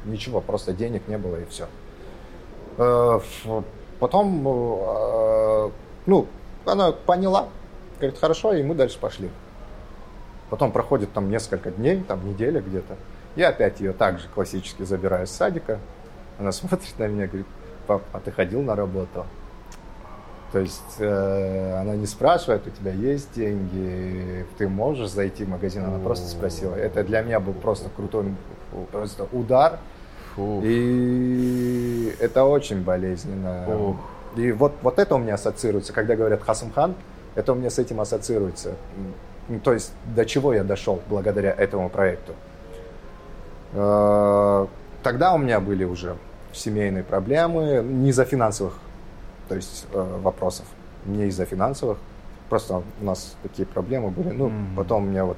[0.04, 1.66] Ничего, просто денег не было и все.
[2.78, 3.20] Э,
[3.98, 5.70] потом, э,
[6.06, 6.26] ну,
[6.64, 7.48] она поняла,
[7.98, 9.30] говорит, хорошо, и мы дальше пошли.
[10.50, 12.96] Потом проходит там несколько дней, там неделя где-то.
[13.36, 15.78] Я опять ее также классически забираю с садика.
[16.38, 17.46] Она смотрит на меня, говорит,
[17.86, 19.24] пап, а ты ходил на работу?
[20.52, 25.82] То есть э, она не спрашивает, у тебя есть деньги, ты можешь зайти в магазин,
[25.82, 26.74] она просто спросила.
[26.74, 28.34] Это для меня был просто крутой
[28.90, 29.78] просто удар.
[30.34, 30.60] Фу.
[30.62, 33.64] И это очень болезненно.
[33.66, 33.96] Ух.
[34.36, 36.94] И вот, вот это у меня ассоциируется, когда говорят Хасамхан,
[37.34, 38.74] это у меня с этим ассоциируется.
[39.64, 42.34] То есть до чего я дошел благодаря этому проекту.
[43.72, 44.66] Э,
[45.02, 46.16] тогда у меня были уже
[46.52, 48.74] семейные проблемы, не из-за финансовых
[49.48, 50.66] то есть, э, вопросов,
[51.06, 51.98] не из-за финансовых.
[52.48, 54.30] Просто у нас такие проблемы были.
[54.30, 54.76] Ну, mm-hmm.
[54.76, 55.36] потом у меня вот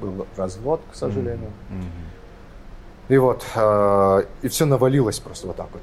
[0.00, 1.50] был развод, к сожалению.
[1.70, 2.14] Mm-hmm.
[3.08, 5.82] И вот, э, и все навалилось просто вот так вот.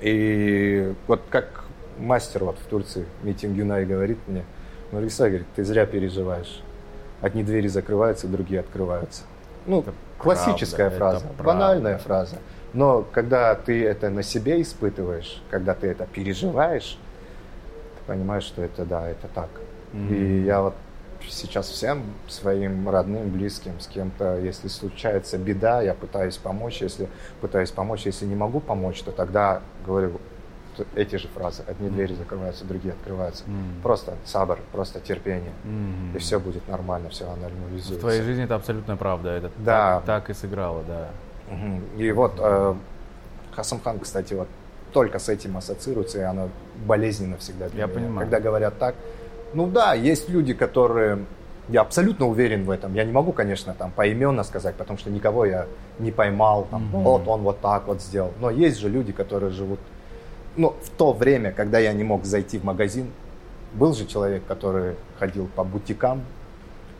[0.00, 1.64] И вот как
[1.98, 4.44] мастер вот в Турции, Митинг Юнай говорит мне,
[4.92, 6.62] Марвиса говорит, ты зря переживаешь.
[7.20, 9.22] Одни двери закрываются, другие открываются.
[9.66, 12.36] Ну, это классическая правда, фраза, банальная фраза.
[12.74, 16.98] Но когда ты это на себе испытываешь, когда ты это переживаешь,
[17.98, 19.50] ты понимаешь, что это да, это так.
[19.92, 20.14] Mm-hmm.
[20.14, 20.74] И я вот
[21.28, 26.80] сейчас всем своим родным, близким, с кем-то, если случается беда, я пытаюсь помочь.
[26.80, 27.08] Если
[27.40, 30.18] пытаюсь помочь, если не могу помочь, то тогда говорю
[30.94, 31.62] эти же фразы.
[31.66, 33.44] Одни двери закрываются, другие открываются.
[33.44, 33.82] Mm.
[33.82, 35.52] Просто сабр, просто терпение.
[35.64, 36.16] Mm-hmm.
[36.16, 37.94] И все будет нормально, все нормализуется.
[37.94, 39.30] В твоей жизни это абсолютно правда.
[39.30, 39.96] Это да.
[39.96, 41.08] так, так и сыграло, да.
[41.48, 42.00] Угу.
[42.02, 42.74] И вот э,
[43.52, 44.48] Хасамхан, кстати, вот
[44.92, 46.48] только с этим ассоциируется, и оно
[46.86, 47.66] болезненно всегда.
[47.74, 48.20] Я понимаю.
[48.20, 48.94] Когда говорят так,
[49.54, 51.18] ну да, есть люди, которые
[51.68, 52.94] я абсолютно уверен в этом.
[52.94, 55.66] Я не могу, конечно, там поименно сказать, потому что никого я
[55.98, 57.02] не поймал, там, mm-hmm.
[57.02, 58.32] вот он вот так вот сделал.
[58.40, 59.78] Но есть же люди, которые живут.
[60.56, 63.10] Ну, в то время, когда я не мог зайти в магазин,
[63.72, 66.22] был же человек, который ходил по бутикам,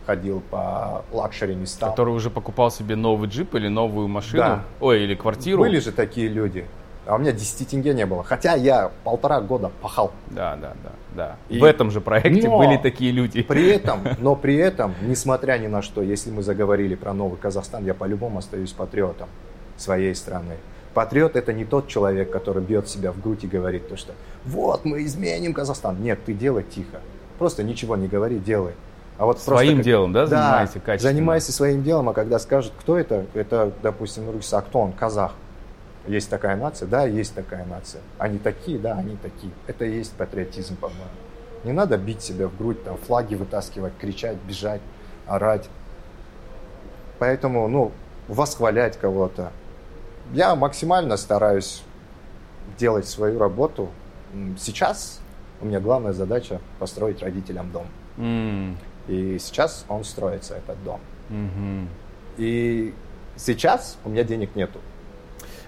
[0.07, 1.91] ходил по luxury местам.
[1.91, 4.43] Который уже покупал себе новый джип или новую машину?
[4.43, 4.62] Да.
[4.81, 5.61] Ой, или квартиру?
[5.61, 6.67] Были же такие люди.
[7.05, 8.23] А у меня 10 тенге не было.
[8.23, 10.12] Хотя я полтора года пахал.
[10.31, 10.91] Да, да, да.
[11.15, 11.37] да.
[11.49, 11.59] И...
[11.59, 13.43] В этом же проекте но были такие люди.
[13.43, 17.85] При этом, но при этом, несмотря ни на что, если мы заговорили про новый Казахстан,
[17.85, 19.29] я по-любому остаюсь патриотом
[19.77, 20.57] своей страны.
[20.95, 24.12] Патриот это не тот человек, который бьет себя в грудь и говорит то, что
[24.45, 26.01] вот мы изменим Казахстан.
[26.03, 27.01] Нет, ты делай тихо.
[27.38, 28.75] Просто ничего не говори, делай.
[29.23, 31.15] А вот своим просто, делом, да, занимайся да, качественно?
[31.15, 35.31] занимайся своим делом, а когда скажут, кто это, это, допустим, Русь, а кто он, казах.
[36.09, 36.89] Есть такая нация?
[36.89, 38.01] Да, есть такая нация.
[38.19, 38.81] Они такие?
[38.81, 39.53] Да, они такие.
[39.69, 41.05] Это и есть патриотизм, по-моему.
[41.63, 44.81] Не надо бить себя в грудь, там, флаги вытаскивать, кричать, бежать,
[45.29, 45.69] орать.
[47.21, 47.93] Поэтому, ну,
[48.27, 49.53] восхвалять кого-то.
[50.33, 51.85] Я максимально стараюсь
[52.77, 53.89] делать свою работу.
[54.59, 55.21] Сейчас
[55.61, 57.87] у меня главная задача построить родителям дом.
[58.17, 58.75] Mm.
[59.09, 61.01] И сейчас он строится, этот дом.
[61.31, 61.88] Угу.
[62.38, 62.95] И
[63.37, 64.79] сейчас у меня денег нету.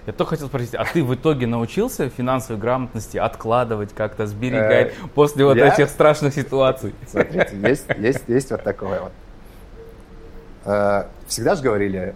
[0.05, 5.07] Я только хотел спросить, а ты в итоге научился финансовой грамотности откладывать, как-то сберегать э,
[5.15, 5.73] после вот я...
[5.73, 6.93] этих страшных ситуаций?
[7.07, 9.11] Смотрите, есть, есть, есть вот такое вот.
[10.65, 12.15] Э, всегда же говорили,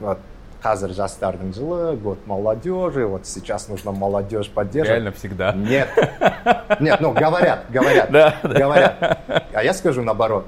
[0.00, 0.18] вот,
[0.64, 4.96] қазір жастардың жылы, год молодежи, вот сейчас нужно молодежь поддерживать.
[4.96, 5.52] Реально всегда.
[5.52, 5.88] Нет.
[6.80, 9.20] Нет, ну говорят, говорят, да, говорят.
[9.52, 10.46] А я скажу наоборот.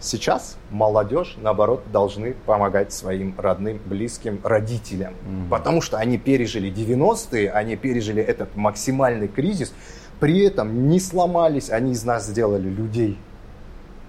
[0.00, 5.14] Сейчас молодежь, наоборот, должны помогать своим родным, близким, родителям.
[5.14, 5.48] Mm-hmm.
[5.48, 9.72] Потому что они пережили 90-е, они пережили этот максимальный кризис,
[10.20, 13.18] при этом не сломались, они из нас сделали людей.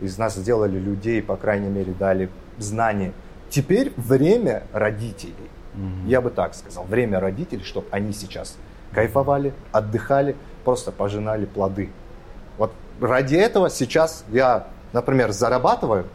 [0.02, 3.14] Из нас сделали людей, по крайней мере, дали знания.
[3.50, 5.34] Теперь время родителей.
[5.76, 6.08] Угу.
[6.08, 6.86] Я бы так сказал.
[6.86, 8.58] Время родителей, чтобы они сейчас
[8.92, 11.90] кайфовали, отдыхали, просто пожинали плоды.
[12.58, 16.06] Вот ради этого сейчас я, например, зарабатываю,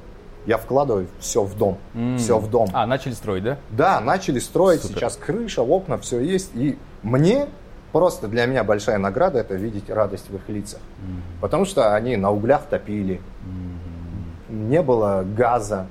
[0.46, 2.16] я вкладываю все в дом, mm.
[2.16, 2.68] все в дом.
[2.72, 3.58] А, начали строить, да?
[3.70, 4.96] Да, начали строить, Супер.
[4.96, 6.50] сейчас крыша, окна, все есть.
[6.54, 7.46] И мне
[7.92, 10.80] просто для меня большая награда это видеть радость в их лицах.
[10.80, 11.40] Mm.
[11.42, 14.54] Потому что они на углях топили, mm.
[14.54, 15.86] не было газа,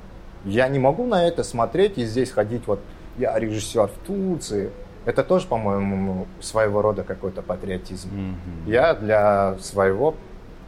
[0.45, 2.80] я не могу на это смотреть и здесь ходить, вот
[3.17, 4.71] я режиссер в Турции.
[5.06, 8.10] Это тоже, по-моему, своего рода какой-то патриотизм.
[8.10, 8.71] Mm-hmm.
[8.71, 10.15] Я для своего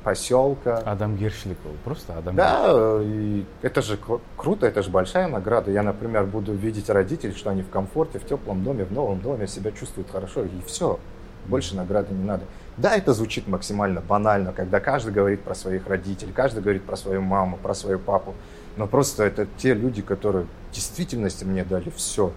[0.03, 0.77] поселка.
[0.79, 3.99] Адам Гершликов, просто Адам Да, и это же
[4.37, 5.71] круто, это же большая награда.
[5.71, 9.47] Я, например, буду видеть родителей, что они в комфорте, в теплом доме, в новом доме
[9.47, 10.99] себя чувствуют хорошо, и все.
[11.45, 12.43] Больше награды не надо.
[12.77, 17.21] Да, это звучит максимально банально, когда каждый говорит про своих родителей, каждый говорит про свою
[17.21, 18.33] маму, про свою папу.
[18.77, 22.31] Но просто это те люди, которые в действительности мне дали все.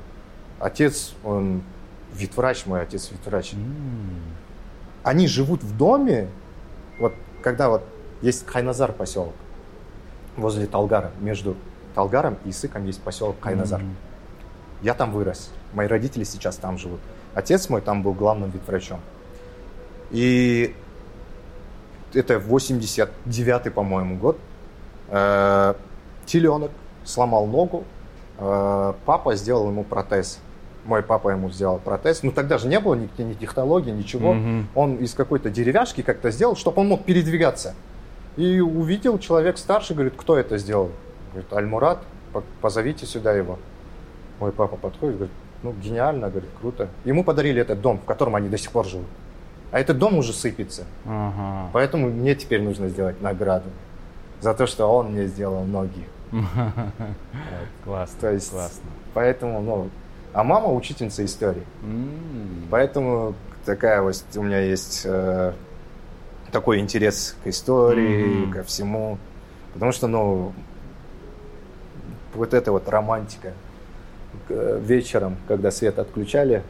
[0.59, 1.62] Отец, он
[2.12, 3.53] ветврач, мой отец ветврач.
[3.55, 4.20] Mm.
[5.03, 6.29] Они живут в доме,
[6.99, 7.85] вот когда вот
[8.23, 9.35] есть Хайназар поселок,
[10.37, 11.57] возле Талгара, между
[11.94, 13.81] Талгаром и Исыком есть поселок Хайназар.
[13.81, 13.92] Mm.
[14.83, 17.00] Я там вырос, мои родители сейчас там живут.
[17.35, 19.00] Отец мой там был главным ветврачом.
[20.11, 20.75] И
[22.13, 24.38] это 89-й, по-моему, год.
[26.25, 26.70] Теленок
[27.04, 27.85] сломал ногу,
[28.38, 30.38] э, папа сделал ему протез.
[30.85, 32.22] Мой папа ему сделал протез.
[32.22, 34.35] Ну тогда же не было ни, ни технологий, ничего.
[34.35, 34.68] Мгм.
[34.75, 37.75] Он из какой-то деревяшки как-то сделал, чтобы он мог передвигаться.
[38.37, 40.90] И увидел человек старший, говорит, кто это сделал?
[41.33, 41.98] Говорит, Альмурат,
[42.33, 43.58] по- позовите сюда его.
[44.40, 46.88] Мой папа подходит, говорит, ну гениально, говорит, круто.
[47.04, 49.06] Ему подарили этот дом, в котором они до сих пор живут.
[49.70, 50.85] А этот дом уже сыпется.
[51.06, 51.70] Ага.
[51.72, 53.70] Поэтому мне теперь нужно сделать награду
[54.40, 56.04] за то, что он мне сделал ноги.
[57.85, 58.91] Классно, То есть, классно.
[59.13, 59.91] поэтому, ну,
[60.33, 61.63] а мама учительница истории.
[62.71, 65.53] Поэтому такая вот у меня есть э,
[66.51, 69.19] такой интерес к истории, ко всему.
[69.75, 70.53] Потому что, ну,
[72.35, 73.53] вот эта вот романтика.
[74.49, 76.63] К- Вечером, когда свет отключали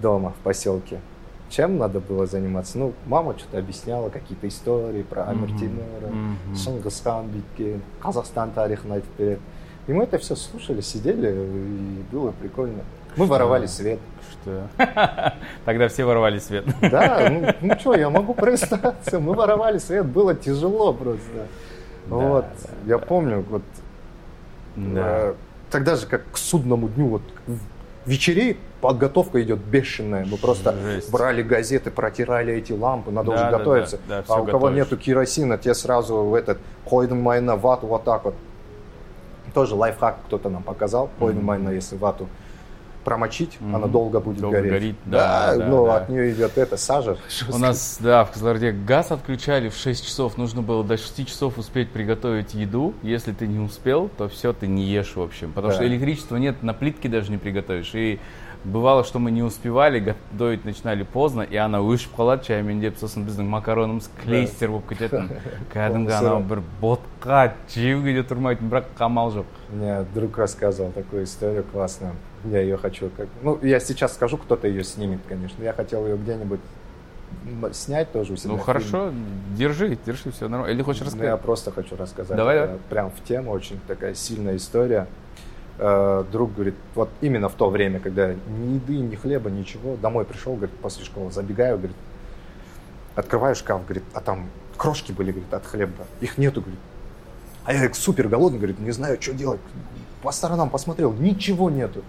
[0.00, 1.00] дома в поселке,
[1.48, 2.78] чем надо было заниматься?
[2.78, 5.58] Ну, мама что-то объясняла, какие-то истории про Амир Мгм.
[5.58, 6.54] Тимура, Мгм.
[6.54, 9.40] Шыңғысхан Битке, Казахстан тарихын айтып береді.
[9.88, 12.82] И мы это все слушали, сидели, и было прикольно.
[13.16, 14.00] Мы воровали свет.
[14.42, 14.66] Что?
[15.64, 16.64] Тогда все воровали свет.
[16.80, 21.46] Да, ну, ну что, я могу признаться, мы воровали свет, было тяжело просто.
[22.06, 23.62] Да, вот, да, я помню, вот
[24.76, 25.00] Да.
[25.30, 25.34] э,
[25.70, 27.58] тогда же как к судному дню, вот в-
[28.10, 28.58] вечерей
[28.90, 30.24] подготовка идет бешеная.
[30.26, 31.10] Мы просто Жесть.
[31.10, 33.98] брали газеты, протирали эти лампы, надо Да, уже да, да, готовиться.
[34.08, 34.76] да, а у кого готовишь.
[34.76, 38.34] нету керосина, те сразу в этот хойден майна вату вот так вот.
[39.54, 41.08] Тоже лайфхак кто-то нам показал.
[41.18, 42.28] Хойден майна, если вату
[43.04, 43.76] промочить, Мгм.
[43.76, 44.72] она долго будет Долго гореть.
[44.72, 45.96] горит, да, да, но да.
[45.98, 47.16] от нее идет это сажа.
[47.52, 50.36] У нас, да, в Кызылорде газ отключали в 6 часов.
[50.36, 52.94] Нужно было до 6 часов успеть приготовить еду.
[53.02, 55.52] Если ты не успел, то все, ты не ешь, в общем.
[55.52, 55.74] Потому Да.
[55.74, 57.92] что электричества нет, на плитке даже не приготовишь.
[57.94, 58.18] И
[58.63, 63.25] бывало, что мы не успевали, готовить начинали поздно, и ана өшіп қалады шаймен деп сосын
[63.25, 65.31] біздің макаронымыз клейстер болып кететін
[65.73, 66.47] кәдімгі анау Сырым.
[66.47, 72.13] бір ботқа жеуге де тұрмайтын бірақ қамал жоқ Мне друг рассказывал такую историю классную.
[72.45, 73.27] Я ее хочу как...
[73.41, 75.63] Ну, я сейчас скажу, кто-то ее снимет, конечно.
[75.63, 76.59] Я хотел ее где-нибудь
[77.45, 78.51] м, снять тоже у себя.
[78.51, 79.11] ну в хорошо
[79.57, 81.21] держи держи все нормально или хочешь фильме.
[81.21, 82.37] Ну, Я рассказать просто хочу рассказать.
[82.37, 82.79] Давай, Это давай.
[82.89, 85.07] Прям в тему, очень такая сильная история.
[85.78, 90.24] Э, Друг говорит, вот именно в то время, когда ни еды, ни хлеба, ничего, домой
[90.24, 91.96] пришел, говорит, после школы, забегаю, говорит,
[93.14, 96.06] открываю шкаф, говорит, а там крошки были, говорит, от хлеба.
[96.20, 96.80] Их нету, говорит.
[97.64, 99.60] А я говорит, супер голодный, говорит, не знаю, что делать.
[100.22, 102.02] По сторонам посмотрел, ничего нету.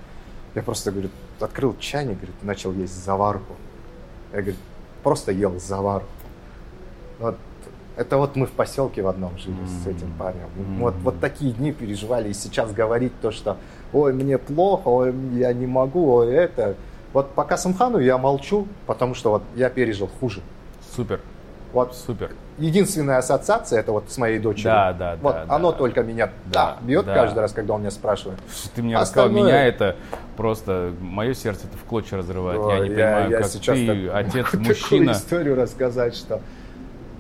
[0.56, 3.56] Я просто, говорит, открыл чайник, говорит, начал есть заварку.
[4.32, 4.60] Я, говорит,
[5.04, 6.08] просто ел заварку.
[7.20, 7.38] Вот
[7.98, 10.48] это вот мы в поселке в одном жили с этим парнем.
[10.58, 10.80] М.
[10.80, 12.30] Вот, вот такие дни переживали.
[12.30, 13.58] И сейчас говорить то, что
[13.92, 16.76] ой, мне плохо, ой, я не могу, ой, это.
[17.14, 20.42] Вот по Касымхану я молчу, потому что вот я пережил хуже.
[20.96, 21.20] супер
[21.74, 24.72] Вот супер единственная ассоциация это вот с моей дочерью.
[24.72, 25.78] Да, да, Вот да, оно да.
[25.78, 27.14] только меня Да, да, бьет да.
[27.14, 28.40] каждый раз, когда он меня спрашивает.
[28.52, 29.96] Что ты мне рассказал, Остальное- меня это
[30.36, 32.60] просто, мое сердце это в клочья разрывает.
[32.60, 35.12] я Ой, не понимаю, я как сейчас ты, так- отец, такую мужчина.
[35.12, 36.42] историю рассказать, что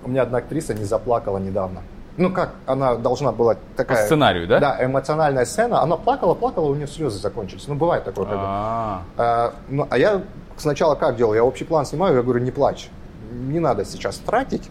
[0.07, 1.81] у меня одна актриса не заплакала недавно.
[2.15, 4.05] Ну как, она должна была По такая...
[4.05, 4.59] сценарию, да?
[4.59, 5.81] Да, эмоциональная сцена.
[5.81, 7.67] Она плакала, плакала, у нее слезы закончились.
[7.67, 8.25] Ну бывает такое.
[8.31, 10.23] А, А, ну, а я
[10.55, 11.35] сначала как делал?
[11.35, 12.89] Я общий план снимаю, я говорю, не плачь.
[13.31, 14.69] Не надо сейчас тратить.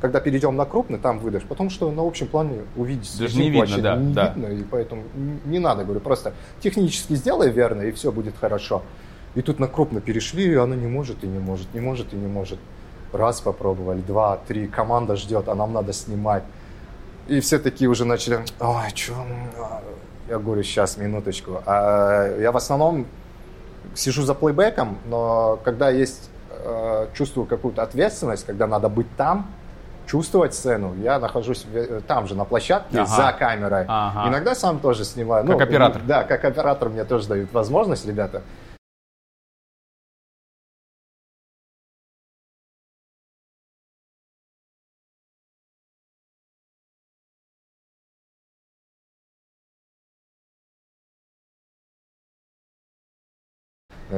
[0.00, 1.44] Когда перейдем на крупный, там выдашь.
[1.44, 4.28] Потому что на общем плане увидеть Даже не видно, да, не да.
[4.28, 4.46] видно.
[4.52, 5.02] И поэтому
[5.46, 8.82] не надо, говорю, просто технически сделай верно, и все будет хорошо.
[9.34, 12.16] И тут на крупно перешли, и она не может и не может, не может и
[12.16, 12.58] не может.
[13.14, 16.42] Раз попробовали, два, три, команда ждет, а нам надо снимать.
[17.28, 19.12] И все такие уже начали, ой, что?
[20.28, 21.62] Я говорю, сейчас, минуточку.
[21.64, 23.06] А я в основном
[23.94, 29.46] сижу за плейбеком, но когда есть, э, чувствую какую-то ответственность, когда надо быть там,
[30.06, 33.06] чувствовать сцену, я нахожусь э, там же, на площадке, Ага.
[33.06, 33.84] за камерой.
[33.86, 34.28] Ага.
[34.28, 35.46] Иногда сам тоже снимаю.
[35.46, 36.02] Как оператор.
[36.02, 38.42] Да, как оператор мне тоже дают возможность, ребята.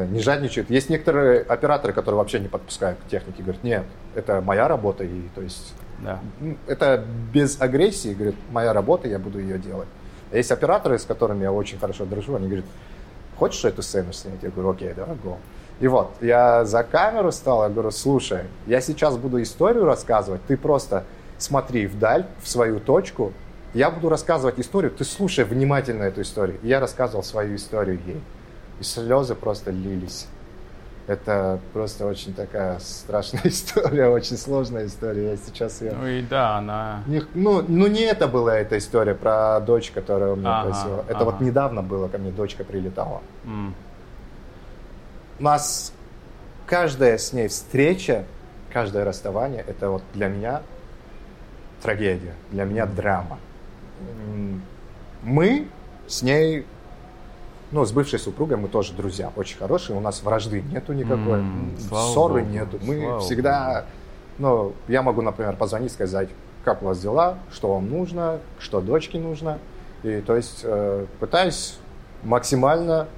[0.05, 0.71] Не жадничают.
[0.71, 3.85] Есть некоторые операторы, которые вообще не подпускают к технике, говорят, нет,
[4.15, 6.21] это моя работа, и то есть да.
[6.67, 9.89] это без агрессии, говорит, моя работа, я буду ее делать.
[10.33, 12.67] А есть операторы, с которыми я очень хорошо дружу, они говорят,
[13.39, 14.43] хочешь эту сцену снять?
[14.43, 15.39] Я говорю, окей, давай, го.
[15.79, 20.57] И вот, я за камеру стал, я говорю, слушай, я сейчас буду историю рассказывать, ты
[20.57, 21.05] просто
[21.39, 23.33] смотри вдаль, в свою точку,
[23.75, 26.59] я буду рассказывать историю, ты слушай внимательно эту историю.
[26.63, 28.21] И я рассказывал свою историю ей.
[28.81, 30.27] И слезы просто лились.
[31.07, 35.31] Это просто очень такая страшная история, очень сложная история.
[35.31, 35.93] Я сейчас ее...
[35.93, 37.03] Ну и да, она...
[37.07, 41.05] Не- ну, ну, не это была эта история про дочь, которая у меня Ага, просила.
[41.09, 41.25] Это ага.
[41.27, 43.23] вот недавно было, ко мне дочка прилетала.
[43.45, 43.75] м,
[45.39, 45.93] у нас
[46.67, 48.25] каждая с ней встреча,
[48.73, 50.63] каждое расставание, это вот для меня
[51.83, 53.39] трагедия, для меня драма.
[55.23, 55.69] Мы
[56.09, 56.67] с ней,
[57.77, 61.77] ну, с бывшей супругой мы тоже друзья, очень хорошие, у нас вражды нету никакой, М,
[61.79, 62.79] ссоры Богу, нету.
[62.83, 63.85] Мы слава всегда,
[64.39, 66.31] ну, я могу, например, позвонить, сказать,
[66.65, 69.59] как у вас дела, что вам нужно, что дочке нужно.
[70.03, 71.77] И то есть э, пытаюсь
[72.25, 73.09] максимально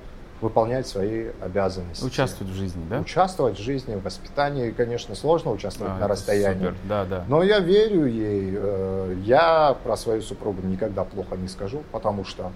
[0.40, 2.04] выполнять свои обязанности.
[2.04, 2.98] Участвовать в жизни, да?
[3.00, 6.58] Участвовать в жизни, в воспитании, конечно, сложно участвовать А, на расстоянии.
[6.66, 7.24] Супер, да, да.
[7.28, 8.54] Но я верю ей.
[8.56, 12.50] э, Я про свою супругу никогда плохо не скажу, потому что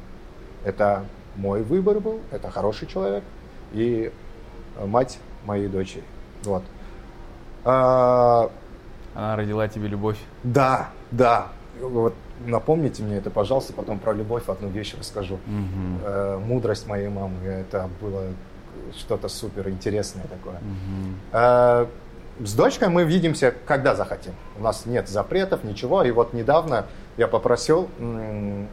[0.65, 1.05] это
[1.37, 3.25] мой выбор был, это хороший человек
[3.73, 4.13] и
[4.77, 6.05] э, мать моей дочери.
[6.45, 6.63] Вот.
[7.65, 8.51] А,
[9.15, 10.19] Она родила тебе любовь.
[10.43, 11.49] Да, да.
[11.81, 12.15] Вот
[12.47, 15.39] напомните мне это, пожалуйста, потом про любовь одну вещь расскажу.
[15.47, 16.01] Мгм.
[16.05, 18.25] Э, Мудрость моей мамы, это было
[18.97, 20.59] что-то супер интересное такое.
[20.61, 21.17] Мгм.
[21.33, 21.87] Э,
[22.41, 24.33] С дочкой мы видимся, когда захотим.
[24.59, 26.03] У нас нет запретов, ничего.
[26.03, 26.87] И вот недавно
[27.17, 27.89] я попросил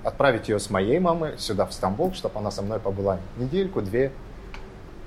[0.03, 4.11] отправить ее с моей мамы сюда, в Стамбул, чтобы она со мной побыла недельку, две.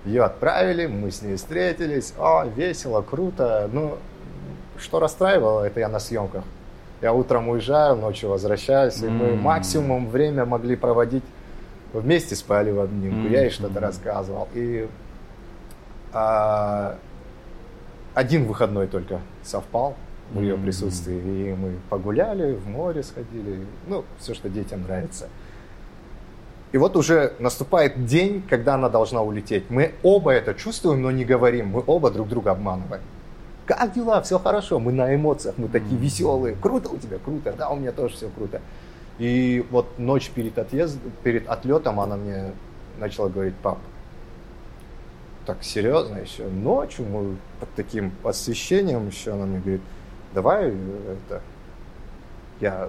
[0.04, 2.12] Ее отправили, мы с ней встретились.
[2.18, 3.70] О, весело, круто.
[3.72, 3.96] Ну,
[4.78, 6.44] что расстраивало, это я на съемках.
[7.00, 11.24] Я утром уезжаю, ночью возвращаюсь, и мы максимум время могли проводить
[11.92, 13.28] вместе спали в обнимку.
[13.28, 14.48] Я ей что-то рассказывал.
[14.54, 14.88] И
[16.12, 16.96] а,
[18.14, 19.96] один выходной только совпал
[20.32, 25.28] в ее присутствии, и мы погуляли, в море сходили, ну, все, что детям нравится.
[26.72, 29.68] И вот уже наступает день, когда она должна улететь.
[29.68, 31.68] Мы оба это чувствуем, но не говорим.
[31.68, 33.02] Мы оба друг друга обманываем.
[33.66, 34.22] Как дела?
[34.22, 34.78] Все хорошо.
[34.78, 36.56] Мы на эмоциях, мы такие веселые.
[36.58, 37.18] Круто у тебя?
[37.22, 37.54] Круто.
[37.58, 38.62] Да, у меня тоже все круто.
[39.18, 40.98] И вот ночь перед, отъезд...
[41.22, 42.52] перед отлетом она мне
[42.98, 43.78] начала говорить, пап,
[45.44, 49.80] так серьезно еще ночью мы под таким освещением еще она мне говорит,
[50.34, 51.42] давай э, это,
[52.60, 52.88] я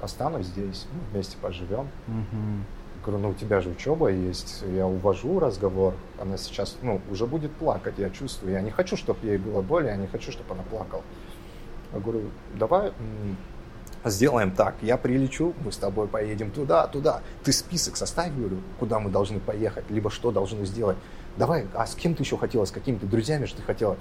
[0.00, 1.88] останусь здесь, мы вместе поживем.
[2.06, 2.64] Мгм.
[3.04, 7.52] Говорю, ну у тебя же учеба есть, я увожу разговор, она сейчас, ну, уже будет
[7.52, 10.62] плакать, я чувствую, я не хочу, чтобы ей было больно, я не хочу, чтобы она
[10.64, 11.02] плакала.
[11.92, 12.92] Я говорю, давай
[14.04, 18.98] сделаем так, я прилечу, мы с тобой поедем туда, туда, ты список составь, говорю, куда
[18.98, 20.96] мы должны поехать, либо что должны сделать.
[21.36, 23.96] Давай, а с кем ты еще хотела, с какими-то друзьями что ты хотела?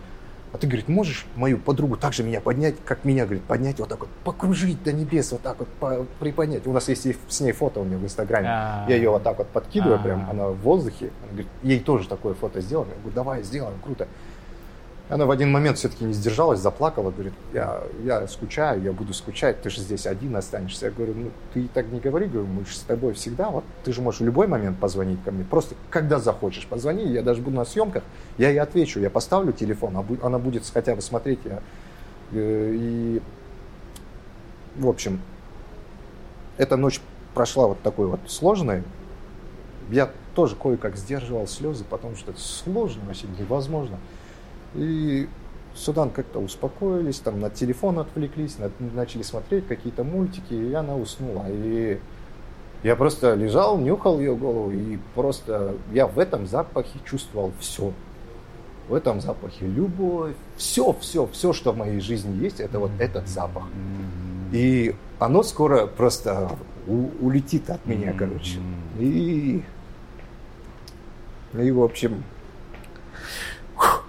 [0.53, 3.99] А ты, говорит, можешь мою подругу также меня поднять, как меня, говорит, поднять вот так
[3.99, 6.65] вот, покружить до небес, вот так вот, по- приподнять.
[6.65, 8.47] У нас есть с ней фото у меня в Инстаграме.
[8.49, 8.85] А.
[8.87, 10.03] Я ее вот так вот подкидываю, А.
[10.03, 11.11] прям, она в воздухе.
[11.23, 12.89] Она говорит, ей тоже такое фото сделаем.
[12.89, 14.07] Я говорю, давай, сделаем, круто.
[15.09, 19.61] Она в один момент все-таки не сдержалась, заплакала, говорит, я, я скучаю, я буду скучать,
[19.61, 20.87] ты же здесь один останешься.
[20.87, 23.93] Я говорю, ну ты так не говори, говорю, мы же с тобой всегда, вот ты
[23.93, 27.55] же можешь в любой момент позвонить ко мне, просто когда захочешь, позвони, я даже буду
[27.55, 28.03] на съемках,
[28.37, 31.61] я ей отвечу, я поставлю телефон, а она будет хотя бы смотреть, я,
[32.33, 33.21] э, и,
[34.75, 35.21] в общем,
[36.57, 36.99] эта ночь
[37.33, 38.83] прошла вот такой вот сложной,
[39.89, 43.97] я тоже кое-как сдерживал слезы, потому что это сложно, вообще невозможно.
[44.75, 45.27] И
[45.75, 51.45] Судан как-то успокоились, там на телефон отвлеклись, на- начали смотреть какие-то мультики, и она уснула.
[51.49, 51.99] И
[52.83, 57.91] я просто лежал, нюхал ее голову, и просто я в этом запахе чувствовал все.
[58.89, 63.27] В этом запахе любовь, все, все, все, что в моей жизни есть, это вот этот
[63.27, 63.63] запах.
[64.53, 66.51] И оно скоро просто
[66.87, 68.59] у- улетит от меня, короче.
[68.97, 69.61] И,
[71.53, 72.23] и в общем,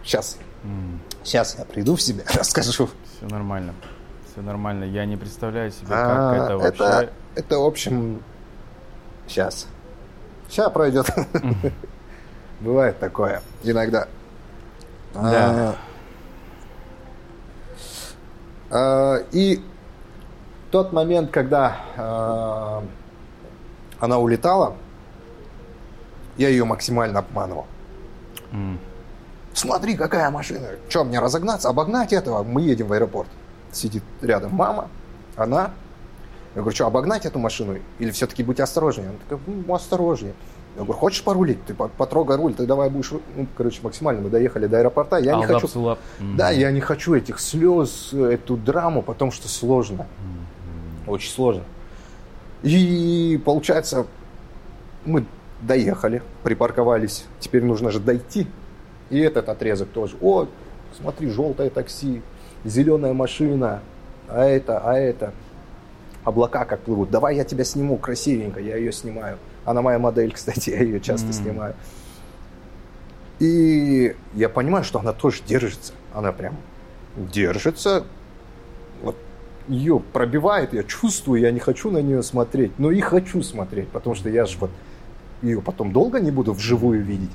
[0.04, 1.00] сейчас, М.
[1.22, 2.88] сейчас я приду в себя, расскажу.
[3.16, 3.74] Все нормально.
[4.30, 4.84] Все нормально.
[4.84, 6.68] Я не представляю себе, А, как это вообще.
[6.84, 8.22] это, это, в общем,
[9.26, 9.66] сейчас.
[10.48, 11.06] Сейчас пройдет.
[12.60, 14.08] Бывает такое иногда.
[15.14, 15.76] Да.
[18.70, 19.62] А, а, И
[20.70, 22.84] тот момент, когда а,
[24.00, 24.76] она улетала,
[26.36, 27.66] я ее максимально обманывал.
[28.52, 28.78] М.
[29.58, 30.68] Смотри, какая машина.
[30.88, 32.42] Че, мне разогнаться, обогнать этого?
[32.42, 33.28] Мы едем в аэропорт.
[33.72, 34.88] Сидит рядом мама,
[35.36, 35.70] она.
[36.54, 37.76] Я говорю, что, обогнать эту машину?
[37.98, 39.08] Или все-таки быть осторожнее?
[39.08, 40.32] Она такая, ну, осторожнее.
[40.76, 41.64] Я говорю, хочешь порулить?
[41.66, 43.10] Ты по- потрогай руль, ты давай будешь...
[43.12, 43.20] ру-».
[43.36, 45.16] Ну, короче, максимально мы доехали до аэропорта.
[45.16, 45.66] Я не хочу...
[46.20, 46.36] М.
[46.36, 50.06] Да, я не хочу этих слез, эту драму, потому что сложно.
[51.06, 51.62] Очень сложно.
[52.62, 54.06] И получается,
[55.04, 55.26] мы
[55.62, 57.24] доехали, припарковались.
[57.40, 58.46] Теперь нужно же дойти.
[59.10, 60.16] И этот отрезок тоже.
[60.20, 60.46] О,
[61.00, 62.22] смотри, желтое такси,
[62.64, 63.80] зеленая машина,
[64.28, 65.32] а это, а это.
[66.24, 67.10] Облака как плывут.
[67.10, 69.38] Давай я тебя сниму красивенько, я ее снимаю.
[69.64, 71.32] Она моя модель, кстати, я ее часто М.
[71.32, 71.74] снимаю.
[73.38, 75.92] И я понимаю, что она тоже держится.
[76.12, 76.56] Она прям
[77.16, 78.04] держится.
[79.02, 79.16] Вот
[79.68, 82.78] ее пробивает, я чувствую, я не хочу на нее смотреть.
[82.78, 84.70] Но и хочу смотреть, потому что я же вот
[85.40, 87.30] ее потом долго не буду вживую видеть.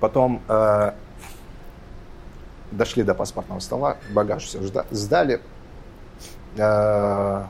[0.00, 0.92] Потом э,
[2.70, 5.40] дошли до паспортного стола, багаж все сдали.
[6.56, 7.44] Э,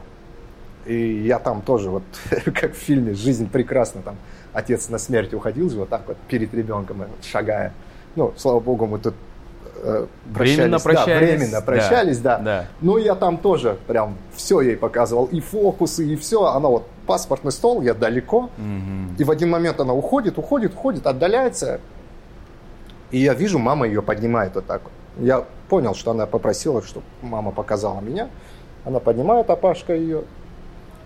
[0.86, 2.05] и я там тоже, вот
[2.44, 4.16] как в фильме «Жизнь прекрасна», там
[4.53, 7.72] отец на смерть уходил же вот так вот перед ребенком, шагая.
[8.14, 9.14] Ну, слава богу, мы тут
[9.82, 10.57] э, прощались.
[10.57, 11.07] Временно прощались.
[11.07, 12.38] Да, временно прощались, да.
[12.38, 12.44] да.
[12.44, 12.66] да.
[12.80, 16.44] Ну, я там тоже прям все ей показывал, и фокусы, и все.
[16.44, 18.51] Она вот, паспортный стол, я далеко.
[18.57, 19.18] Угу.
[19.18, 21.80] И в один момент она уходит, уходит, уходит, отдаляется.
[23.11, 24.82] И я вижу, мама ее поднимает вот так.
[25.18, 28.28] Я понял, что она попросила, чтобы мама показала меня.
[28.84, 30.24] Она поднимает, Апашка ее.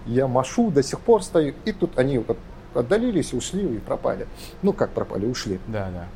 [0.06, 1.54] Я машу, до сих пор стою.
[1.64, 2.38] И тут они вот
[2.74, 4.26] отдалились, ушли и пропали.
[4.62, 5.60] Ну, как пропали, ушли.
[5.66, 6.06] Да, да.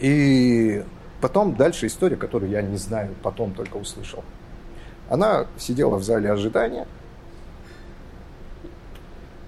[0.00, 0.84] И
[1.20, 4.24] потом дальше история, которую я не знаю, потом только услышал.
[5.08, 6.86] Она сидела в зале ожидания,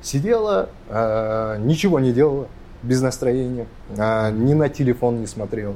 [0.03, 2.49] сидела, э, ничего не делала,
[2.83, 5.75] без настроения, э, ни на телефон не смотрела.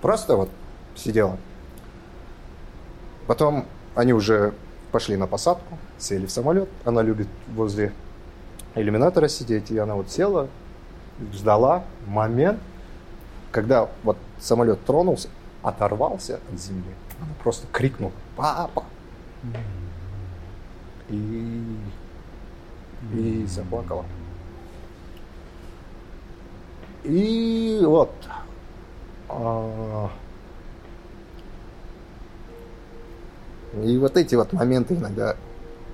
[0.00, 0.50] Просто вот
[0.94, 1.36] сидела.
[3.26, 4.52] Потом они уже
[4.90, 6.68] пошли на посадку, сели в самолет.
[6.84, 7.92] Она любит возле
[8.74, 10.48] иллюминатора сидеть, и она вот села,
[11.32, 12.58] ждала момент,
[13.50, 15.28] когда вот самолет тронулся,
[15.62, 18.84] оторвался от земли, она просто крикнула «Папа!»
[21.08, 21.76] и,
[23.14, 24.04] и заплакала.
[27.04, 28.12] И вот
[29.28, 30.10] а,
[33.80, 35.36] И вот эти вот моменты иногда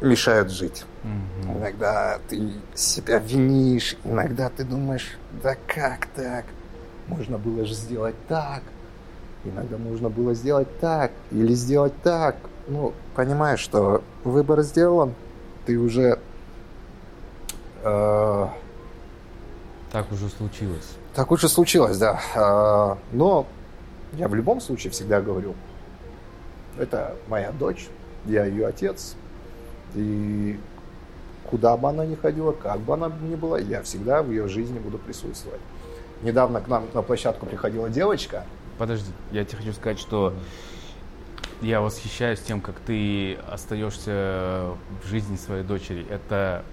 [0.01, 0.85] мешают жить.
[1.05, 1.59] Mm-hmm.
[1.59, 6.45] Иногда ты себя винишь, иногда ты думаешь, да как так?
[7.07, 8.63] Можно было же сделать так.
[9.45, 12.37] Иногда можно было сделать так или сделать так.
[12.67, 15.15] Ну, понимаешь, что выбор сделан,
[15.65, 16.19] ты уже...
[17.83, 18.49] Э,
[19.91, 20.97] так уже случилось.
[21.15, 22.21] Так уже случилось, да.
[22.35, 23.47] Э, но
[24.13, 25.55] я в любом случае всегда говорю,
[26.79, 27.89] это моя дочь,
[28.25, 29.17] я ее отец.
[29.95, 30.59] И
[31.49, 34.79] куда бы она ни ходила, как бы она ни была, я всегда в ее жизни
[34.79, 35.61] буду присутствовать.
[36.23, 38.45] Недавно к нам на площадку приходила девочка.
[38.77, 40.35] Подожди, я тебе хочу сказать, что
[41.61, 44.73] я восхищаюсь тем, как ты остаешься
[45.03, 46.07] в жизни своей дочери.
[46.09, 46.65] Это,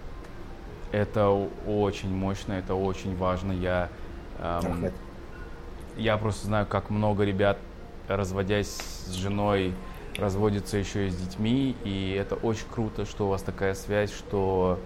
[0.95, 1.29] это
[1.67, 3.51] очень мощно, это очень важно.
[3.51, 3.89] Я,
[4.39, 4.91] эм,
[5.97, 7.57] я просто знаю, как много ребят,
[8.07, 9.73] разводясь с женой,
[10.17, 14.79] разводится еще и с детьми, и это очень круто, что у вас такая связь, что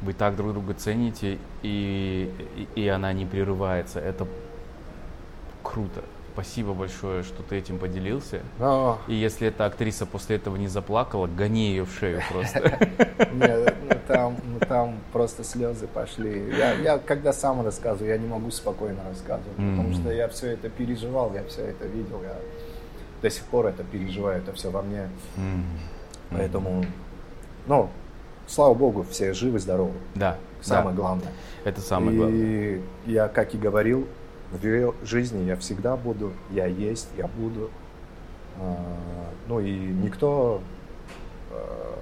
[0.00, 3.98] вы так друг друга цените, и, и, и она не прерывается.
[3.98, 4.28] Это
[5.64, 6.04] круто.
[6.36, 8.42] Спасибо большое, что ты этим поделился.
[8.58, 8.98] Но...
[9.08, 12.60] И если эта актриса после этого не заплакала, гони ее в шею просто.
[13.32, 16.54] Нет, ну там, ну там просто слезы пошли.
[16.54, 20.68] Я, я когда сам рассказываю, я не могу спокойно рассказывать, потому что я все это
[20.68, 22.22] переживал, я все это видел.
[22.22, 22.36] Я
[23.22, 25.08] до сих пор это переживаю, это все во мне.
[25.38, 26.32] Mm-hmm.
[26.32, 26.84] Поэтому,
[27.66, 27.88] ну,
[28.46, 29.94] слава богу, все живы, здоровы.
[30.14, 30.36] Да.
[30.60, 31.00] Самое да.
[31.00, 31.32] главное.
[31.64, 32.38] Это самое главное.
[32.38, 34.06] И я, как и говорил,
[34.52, 37.70] в ее жизни я всегда буду, я есть, я буду.
[38.58, 38.76] А,
[39.48, 40.62] ну и никто
[41.50, 41.98] а,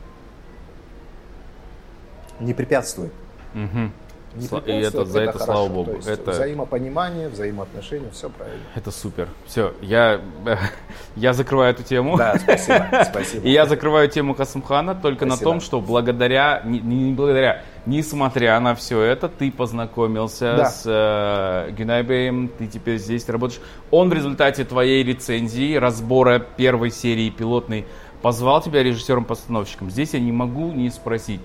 [2.41, 3.13] не препятствует.
[3.55, 3.91] Угу.
[4.37, 5.93] Не и это, за это, это слава богу.
[5.93, 6.33] То есть это...
[6.33, 8.65] Взаимопонимание, взаимоотношения, все правильно.
[8.75, 9.29] Это супер.
[9.47, 10.21] Все, я,
[11.17, 12.17] я закрываю эту тему.
[12.17, 12.89] Да, спасибо.
[13.11, 13.47] спасибо.
[13.47, 15.37] И я закрываю тему Касымхана только спасибо.
[15.37, 20.65] на том, что благодаря, не, не благодаря, несмотря на все это, ты познакомился да.
[20.67, 23.61] с э, Гюнайбеем, ты теперь здесь работаешь.
[23.91, 27.87] Он в результате твоей рецензии, разбора первой серии пилотной,
[28.23, 29.91] позвал тебя режиссером-постановщиком.
[29.91, 31.41] Здесь я не могу не спросить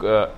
[0.00, 0.28] э,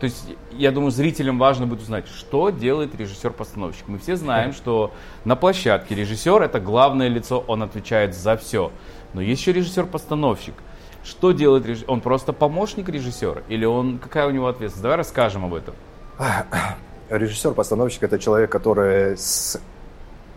[0.00, 3.88] то есть, я думаю, зрителям важно будет узнать, что делает режиссер-постановщик.
[3.88, 4.92] Мы все знаем, что
[5.24, 8.70] на площадке режиссер это главное лицо, он отвечает за все.
[9.12, 10.54] Но есть еще режиссер-постановщик.
[11.08, 11.90] Что делает режиссер?
[11.90, 13.42] Он просто помощник режиссера?
[13.48, 14.82] Или он какая у него ответственность?
[14.82, 15.74] Давай расскажем об этом.
[17.08, 19.58] Режиссер-постановщик это человек, который с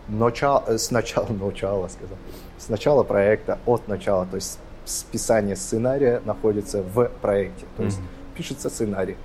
[0.08, 2.16] начала, с начала, начала сказал,
[2.58, 7.66] с начала проекта, от начала, то есть с писания сценария находится в проекте.
[7.76, 8.36] То есть mm-hmm.
[8.36, 9.16] пишется сценарий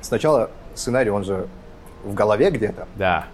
[0.00, 1.48] Сначала сценарий, он же
[2.04, 2.86] в голове где-то.
[2.96, 3.26] Да.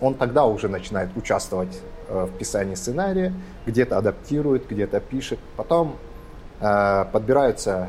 [0.00, 3.32] Он тогда уже начинает участвовать э, в писании сценария,
[3.66, 5.38] где-то адаптирует, где-то пишет.
[5.56, 5.96] Потом
[7.12, 7.88] подбираются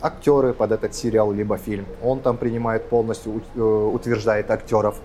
[0.00, 1.86] актеры под этот сериал либо фильм.
[2.02, 4.98] Он там принимает полностью, э, утверждает актеров.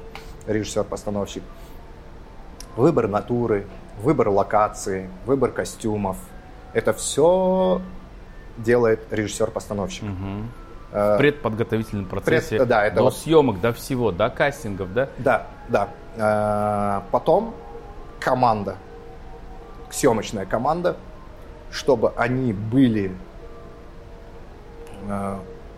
[0.48, 1.44] режиссер-постановщик.
[2.76, 3.68] Выбор натуры,
[4.02, 6.18] выбор локации, выбор костюмов.
[6.74, 7.80] Это все
[8.58, 10.04] делает режиссер-постановщик.
[10.04, 10.50] Мгм.
[10.92, 15.10] В предподготовительном процессе, пред- да, это до вот- съемок, до всего, до кастингов, да?
[15.20, 15.90] Да, да.
[16.18, 17.54] Э, Потом
[18.20, 18.76] команда,
[19.92, 20.96] съемочная команда,
[21.72, 23.12] чтобы они были
[25.08, 25.36] э,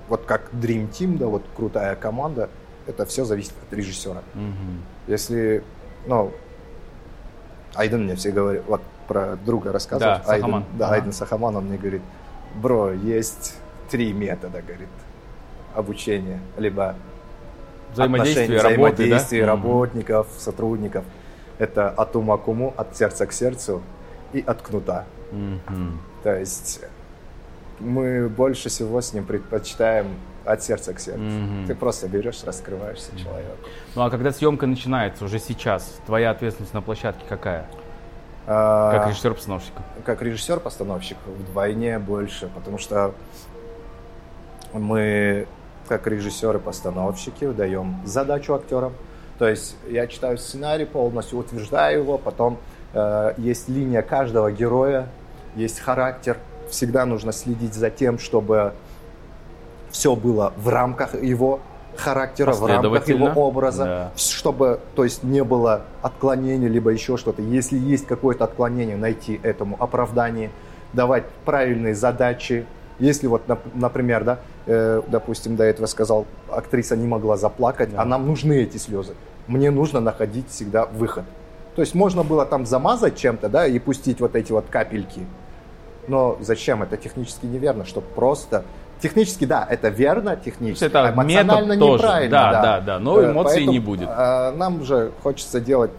[0.10, 2.50] вот как Dream Team, да, вот крутая команда,
[2.88, 4.22] это все зависит от режиссера.
[4.34, 4.82] Мгм.
[5.08, 5.64] Если,
[6.08, 6.32] ну,
[7.76, 10.16] Айден мне все говорит, вот про друга рассказывал.
[10.18, 10.64] Да, Сахаман.
[10.64, 10.96] Айден, да, Ага.
[10.96, 12.02] Айден Сахаман, он мне говорит,
[12.56, 13.56] бро, есть
[13.90, 14.90] три метода, говорит,
[15.76, 16.40] обучения.
[16.58, 16.96] Либо
[17.94, 18.94] Взаимодействие, работы, да?
[18.96, 19.50] взаимодействие Мгм.
[19.50, 21.06] работников, сотрудников.
[21.60, 23.82] Это от ума к уму, от сердца к сердцу
[24.34, 25.06] и от кнута.
[26.24, 26.82] То есть
[27.80, 30.08] мы больше всего с ним предпочитаем
[30.46, 31.22] от сердца к сердцу.
[31.22, 31.68] Мгм.
[31.68, 33.58] Ты просто берешь, раскрываешься человеку.
[33.96, 37.66] Ну а когда съемка начинается уже сейчас, твоя ответственность на площадке какая?
[38.46, 39.82] А, Как режиссер-постановщика?
[40.06, 43.14] как режиссер-постановщик вдвойне больше, потому что
[44.74, 45.48] мы,
[45.88, 48.94] как режиссеры-постановщики, даем задачу актерам.
[49.40, 52.58] То есть я читаю сценарий полностью, утверждаю его, потом
[52.94, 55.08] э, есть линия каждого героя,
[55.56, 56.38] есть характер.
[56.70, 58.74] Всегда нужно следить за тем, чтобы
[59.92, 61.60] все было в рамках его
[61.96, 64.12] характера, в рамках его образа, Да.
[64.16, 67.42] чтобы, то есть, не было отклонений, либо еще что-то.
[67.44, 70.50] Если есть какое-то отклонение, найти этому оправдание,
[70.94, 72.66] давать правильные задачи.
[73.00, 78.02] Если вот, нап- например, да, э, допустим, до этого сказал, актриса не могла заплакать, Да.
[78.02, 79.14] а нам нужны эти слезы.
[79.48, 81.26] Мне нужно находить всегда выход.
[81.76, 85.26] То есть можно было там замазать чем-то, да, и пустить вот эти вот капельки.
[86.08, 86.84] Но зачем?
[86.84, 88.64] Это технически неверно, чтобы просто...
[89.00, 90.86] Технически, да, это верно, технически.
[90.86, 92.04] Это а эмоционально метод тоже.
[92.04, 92.62] неправильно, Да, да.
[92.62, 94.10] да, да, но Э, эмоций поэтому, не будет.
[94.10, 95.92] э, Нам же хочется делать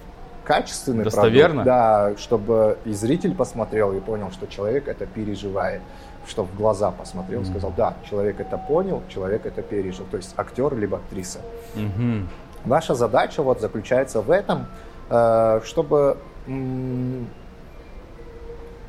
[0.45, 1.63] качественный Достоверно?
[1.63, 5.83] продукт, да, чтобы и зритель посмотрел и понял, что человек это переживает,
[6.27, 7.51] что в глаза посмотрел, Мгм.
[7.51, 11.41] сказал, да, человек это понял, человек это пережил, то есть актер либо актриса.
[11.75, 12.29] Мгм.
[12.65, 14.67] Наша задача вот заключается в этом,
[15.11, 16.17] э, чтобы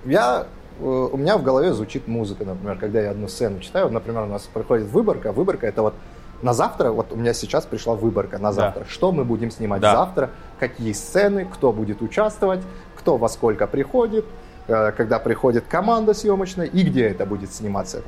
[0.05, 0.45] я
[0.79, 4.43] у меня в голове звучит музыка, например, когда я одну сцену читаю, например, у нас
[4.43, 5.93] приходит выборка, выборка это вот
[6.41, 8.53] на завтра, вот у меня сейчас пришла выборка на Да.
[8.53, 9.93] завтра, что мы будем снимать Да.
[9.93, 12.61] завтра, какие сцены, кто будет участвовать,
[12.97, 14.25] кто во сколько приходит,
[14.67, 18.01] э, когда приходит команда съемочная и где это будет сниматься.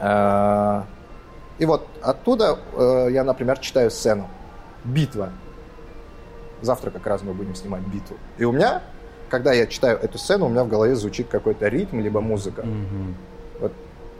[0.00, 0.82] Э,
[1.58, 4.28] И вот оттуда э, я, например, читаю сцену.
[4.84, 5.30] Битва.
[6.62, 8.16] Завтра как раз мы будем снимать битву.
[8.36, 8.82] И у меня,
[9.28, 12.62] когда я читаю эту сцену, у меня в голове звучит какой-то ритм, либо музыка.
[12.62, 13.14] Мгм.
[13.60, 13.72] Вот.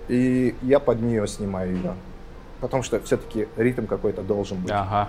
[0.09, 1.94] И я под нее снимаю ее.
[2.61, 4.70] Потому что все-таки ритм какой-то должен быть.
[4.72, 5.09] Ага.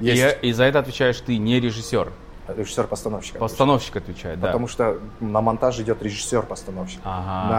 [0.00, 2.10] Есть И, и за это отвечаешь ты, не режиссер.
[2.48, 3.38] режиссер-постановщик.
[3.38, 4.48] Постановщик отвечает, да.
[4.48, 7.00] Потому что на монтаж идет режиссер-постановщик.
[7.04, 7.50] Ага.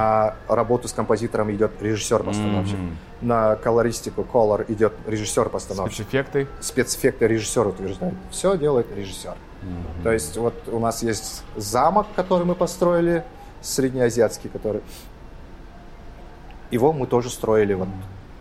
[0.47, 2.77] На работу с композитором идет режиссер-постановщик.
[2.77, 2.97] Мгм.
[3.21, 5.95] На колористику, колор идет режиссер-постановщик.
[6.05, 6.47] Спецэффекты.
[6.59, 8.13] спецэффекты режиссер утверждает.
[8.31, 9.33] Все делает режиссер.
[9.65, 10.03] Мгм.
[10.03, 13.23] То есть вот у нас есть замок, который мы построили,
[13.61, 14.81] среднеазиатский, который...
[16.71, 17.87] Его мы тоже строили вот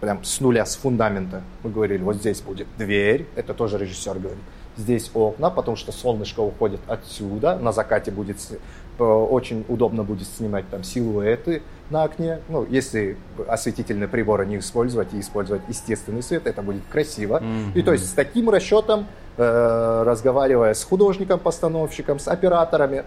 [0.00, 1.42] прям с нуля, с фундамента.
[1.62, 4.42] Мы говорили, вот здесь будет дверь, это тоже режиссер говорит.
[4.76, 8.38] Здесь окна, потому что солнышко уходит отсюда, на закате будет
[8.98, 12.40] очень удобно будет снимать там силуэты на окне.
[12.48, 13.16] Ну, если
[13.48, 17.42] осветительные приборы не использовать и использовать естественный свет, это будет красиво.
[17.74, 23.04] И то есть с таким расчетом, э, разговаривая с художником-постановщиком, с операторами,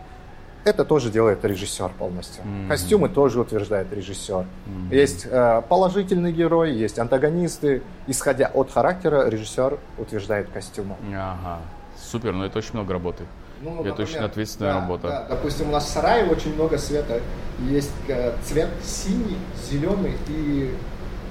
[0.63, 2.43] это тоже делает режиссер полностью.
[2.43, 2.67] Мгм.
[2.67, 4.45] Костюмы тоже утверждает режиссер.
[4.65, 4.91] Мгм.
[4.91, 7.81] Есть э, положительный герой, есть антагонисты.
[8.07, 10.95] Исходя от характера, режиссер утверждает костюмы.
[11.13, 11.59] Ага.
[11.97, 13.23] Супер, но это очень много работы.
[13.61, 15.07] Ну, Это очень ответственная да, работа.
[15.07, 15.25] да.
[15.29, 17.21] Допустим, у нас в сарае очень много света.
[17.59, 19.37] Есть э, цвет синий,
[19.69, 20.75] зеленый и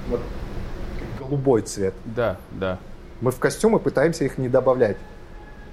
[0.09, 0.21] вот
[1.19, 1.93] голубой цвет.
[2.05, 2.79] Да, да.
[3.21, 4.97] Мы в костюмы пытаемся их не добавлять.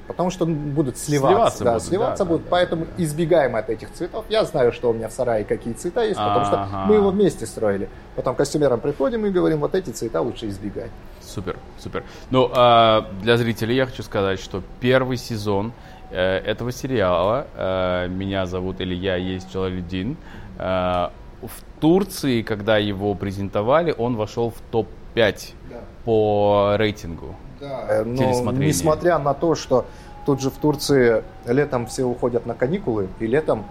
[0.07, 1.59] Потому что будут сливаться.
[1.59, 2.44] Сливаться да, будут, сливаться да, будут.
[2.44, 3.05] да, поэтому да.
[3.05, 4.26] избегаем от этих цветов.
[4.28, 6.84] Я знаю, что у меня в сарае какие цвета есть, потому что Ага.
[6.86, 7.88] мы его вместе строили.
[8.14, 10.90] Потом к костюмерам приходим и говорим, вот эти цвета лучше избегать.
[11.22, 12.05] Супер, супер.
[12.30, 15.72] Ну, а, для зрителей я хочу сказать, что первый сезон
[16.19, 20.17] этого сериала э, «Меня зовут Илья, есть Джалалидин»
[20.59, 25.77] э, в Турции, когда его презентовали, он вошел в топ-5 Да.
[26.05, 27.35] по рейтингу.
[27.61, 28.69] Да, но Телесмотрение.
[28.69, 29.85] несмотря на то, что
[30.27, 33.65] тут же в Турции летом все уходят на каникулы, и летом,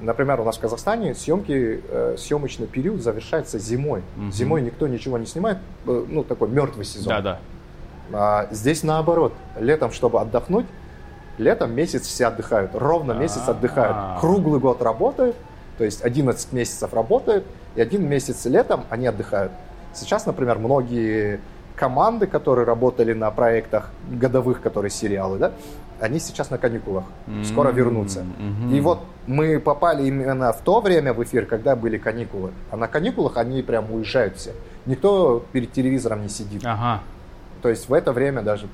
[0.00, 4.02] например, у нас в Казахстане съемки, э, съемочный период завершается зимой.
[4.16, 4.30] Мгм.
[4.32, 7.08] Зимой никто ничего не снимает, э, ну такой мертвый сезон.
[7.08, 7.38] Да, да.
[8.12, 9.32] А здесь наоборот.
[9.58, 10.66] Летом, чтобы отдохнуть,
[11.40, 12.72] летом месяц все отдыхают.
[12.74, 14.20] Ровно месяц отдыхают.
[14.20, 15.36] Круглый год работают,
[15.78, 19.52] то есть 11 месяцев работают, и один месяц летом они отдыхают.
[19.92, 21.40] Сейчас, например, многие
[21.74, 25.52] команды, которые работали на проектах годовых, которые сериалы, да,
[25.98, 27.04] они сейчас на каникулах,
[27.44, 28.24] скоро вернутся.
[28.70, 32.52] И вот мы попали именно в то время в эфир, когда были каникулы.
[32.70, 34.52] А на каникулах они прям уезжают все.
[34.86, 36.62] Никто перед телевизором не сидит.
[36.64, 37.00] Ага.
[37.62, 38.66] То есть в это время даже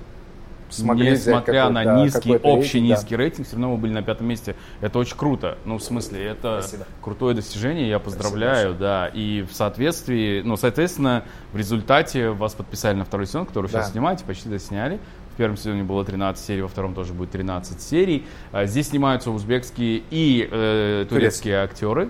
[0.70, 2.94] смогли Несмотря на низкий, общий рейтинг, да.
[2.96, 4.56] низкий рейтинг, все равно мы были на пятом месте.
[4.80, 5.58] Это очень круто.
[5.64, 6.86] Ну, в смысле, это Спасибо.
[7.02, 9.08] крутое достижение, я поздравляю, да.
[9.12, 13.80] И в соответствии, ну, соответственно, в результате вас подписали на второй сезон, который Да.
[13.82, 14.98] сейчас снимаете, почти досняли.
[15.34, 18.24] В первом сезоне было 13 серий, во втором тоже будет 13 серий.
[18.52, 22.08] А Здесь снимаются узбекские и э, турецкие актеры.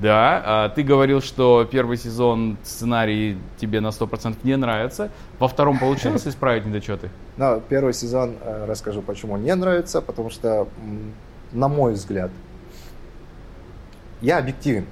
[0.00, 5.10] Да, а ты говорил, что первый сезон сценарий тебе на 100% не нравится.
[5.38, 7.10] Во втором получилось исправить недочеты?
[7.36, 10.68] Но первый сезон, э, расскажу, почему не нравится, потому что,
[11.52, 12.30] на мой взгляд,
[14.20, 14.86] я объективен.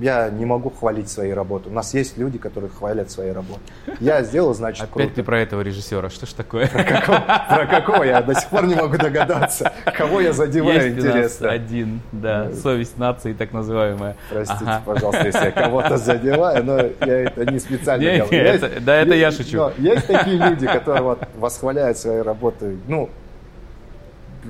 [0.00, 1.70] Я не могу хвалить свои работы.
[1.70, 3.60] У нас есть люди, которые хвалят свои работы.
[3.98, 5.14] Я сделал, значит, Опять круто.
[5.16, 6.08] ты про этого режиссера.
[6.08, 6.68] Что ж такое?
[6.68, 9.72] Про какого я до сих пор не могу догадаться.
[9.96, 11.50] Кого я задеваю, Есть у нас интересно.
[11.50, 14.14] один, да, совесть нации так называемая.
[14.30, 14.82] Простите, Ага.
[14.86, 18.30] пожалуйста, если я кого-то задеваю, но я это не специально Не, делаю.
[18.32, 19.56] не, Есть- это- да, это я есть- шучу.
[19.58, 22.76] но Есть такие люди, которые вот восхваляют свои работы.
[22.86, 23.08] Ну,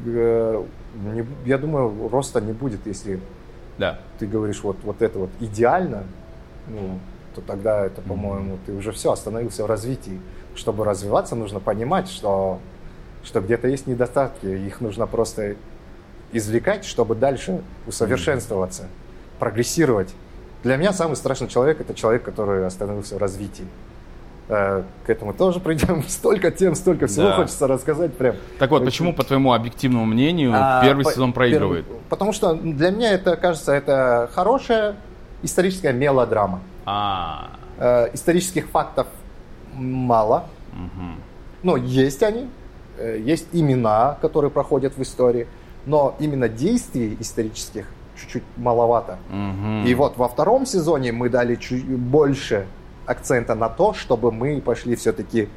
[0.04, 0.62] э,
[1.14, 3.18] не- я думаю, роста не будет, если
[3.78, 3.98] Да.
[4.18, 6.04] ты говоришь вот, вот это вот идеально,
[6.66, 6.98] ну,
[7.34, 10.20] то тогда это, по-моему, ты уже все, остановился в развитии.
[10.54, 12.58] Чтобы развиваться, нужно понимать, что,
[13.22, 15.54] что где-то есть недостатки, их нужно просто
[16.32, 18.88] извлекать, чтобы дальше усовершенствоваться,
[19.38, 20.12] прогрессировать.
[20.64, 23.66] Для меня самый страшный человек– это человек, который остановился в развитии.
[24.48, 26.02] Э, К этому тоже придем.
[26.08, 27.36] Столько тем, столько всего Да.
[27.36, 28.36] хочется рассказать прям.
[28.58, 31.84] Так вот, почему, по твоему объективному мнению, а, первый по- сезон проигрывает?
[31.86, 34.96] первый- потому что для меня это, кажется, это хорошая
[35.42, 36.60] историческая мелодрама.
[36.86, 39.06] А, Э, исторических фактов
[39.74, 40.44] мало.
[40.72, 41.16] мгм.
[41.62, 42.48] Ну, есть они,
[42.98, 45.46] э, есть имена, которые проходят в истории,
[45.86, 47.86] но именно действий исторических
[48.18, 49.18] чуть-чуть маловато.
[49.30, 49.84] Мгм.
[49.86, 52.66] И вот во втором сезоне мы дали чуть больше
[53.12, 55.48] акцента на то, чтобы мы пошли все-таки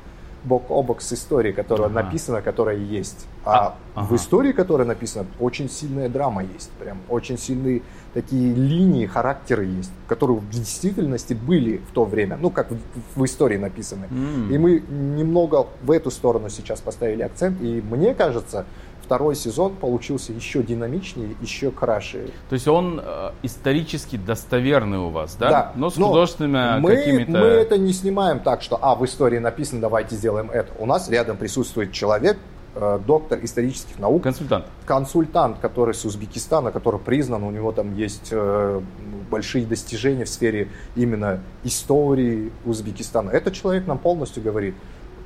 [0.43, 2.01] бок о бок с историей, которая Ага.
[2.03, 3.27] написана, которая есть.
[3.45, 4.15] А, А, в ага.
[4.15, 6.71] истории, которая написана, очень сильная драма есть.
[6.79, 7.81] Прям очень сильные
[8.13, 12.37] такие линии, характеры есть, которые в действительности были в то время.
[12.41, 12.77] Ну, как в,
[13.15, 14.07] в истории написаны.
[14.09, 14.51] М.
[14.51, 17.61] И мы немного в эту сторону сейчас поставили акцент.
[17.61, 18.65] И мне кажется,
[19.11, 22.29] второй сезон получился еще динамичнее, еще краше.
[22.47, 25.49] То есть он э, исторически достоверный у вас, да?
[25.49, 25.71] Да.
[25.75, 27.31] Но с Но художественными мы, какими-то...
[27.31, 30.71] мы это не снимаем так, что а, в истории написано, давайте сделаем это.
[30.79, 32.37] У нас рядом присутствует человек,
[32.73, 34.67] э, доктор исторических наук, Консультант.
[34.85, 38.81] консультант, который с Узбекистана, который признан, у него там есть э,
[39.29, 43.29] большие достижения в сфере именно истории Узбекистана.
[43.31, 44.73] Этот человек нам полностью говорит,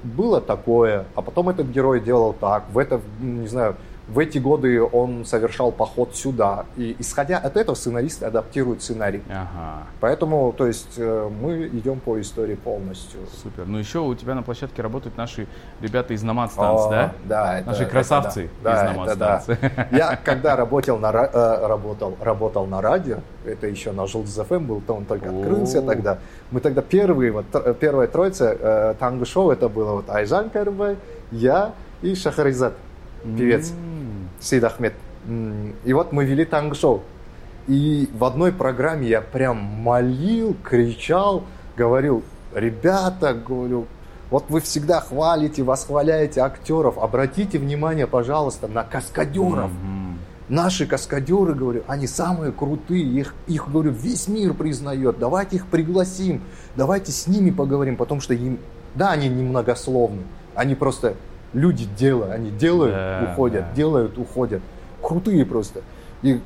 [0.06, 3.76] было такое, а потом этот герой делал так, в это, не знаю,
[4.08, 6.66] в эти годы он совершал поход сюда.
[6.78, 9.24] И исходя от этого сценаристы адаптируют сценарий.
[9.30, 9.84] Ага.
[10.00, 13.22] Поэтому, то есть, э, мы идем по истории полностью.
[13.42, 13.66] Супер.
[13.66, 15.48] Ну еще у тебя на площадке работают наши
[15.82, 17.14] ребята из Номад Станс, да?
[17.26, 18.76] Да, это, Наши это красавцы да.
[18.76, 19.40] из Номад это да.
[19.40, 19.60] Станс.
[19.92, 24.82] Я когда работал на, э, работал, работал на радио, это еще на Желтый ФМ был,
[24.82, 26.20] то он только открылся тогда.
[26.52, 27.46] Мы тогда первые, вот,
[27.80, 30.98] первая троица э, танго шоу это было вот Айжан Карбай,
[31.32, 32.74] я и Шахаризад,
[33.24, 33.72] певец.
[33.72, 33.95] М.
[34.46, 34.94] Сейд Ахмед.
[35.84, 37.02] И вот мы вели танго-шоу.
[37.68, 41.44] И в одной программе я прям молил, кричал,
[41.76, 42.24] говорил,
[42.54, 43.88] ребята, говорю,
[44.30, 49.72] вот вы всегда хвалите, восхваляете актеров, обратите внимание, пожалуйста, на каскадеров.
[50.48, 56.44] Наши каскадеры, говорю, они самые крутые, их, их, говорю, весь мир признает, давайте их пригласим,
[56.76, 58.60] давайте с ними поговорим, потому что им,
[58.94, 60.22] да, они немногословны,
[60.54, 61.16] они просто
[61.56, 63.74] люди дела, они делают, Да, уходят, да.
[63.76, 64.62] делают, уходят,
[65.02, 65.82] крутые просто.
[66.22, 66.40] И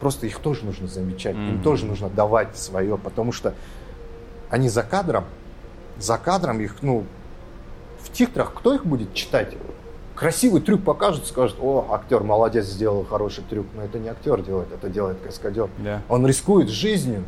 [0.00, 1.62] просто их тоже нужно замечать, им Мгм.
[1.62, 3.54] тоже нужно давать свое, потому что
[4.48, 5.24] они за кадром,
[5.98, 7.04] за кадром их, ну,
[8.02, 9.54] в титрах кто их будет читать?
[10.14, 13.66] Красивый трюк покажут, скажут, о, актер молодец, сделал хороший трюк.
[13.74, 15.68] Но это не актер делает, это делает каскадер.
[15.78, 16.02] Да.
[16.08, 17.24] Он рискует жизнью.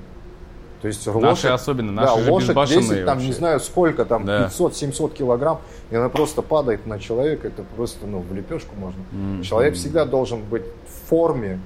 [0.83, 3.39] То есть Наши лошадь, особенно, да, наши же лошадь безбашенные весит там, не вообще.
[3.39, 4.47] знаю сколько, там Да.
[4.49, 5.61] 500-700 килограмм,
[5.91, 9.01] и она просто падает на человека, это просто, ну, в лепешку можно.
[9.13, 9.43] Мгм.
[9.43, 11.61] Человек всегда должен быть в форме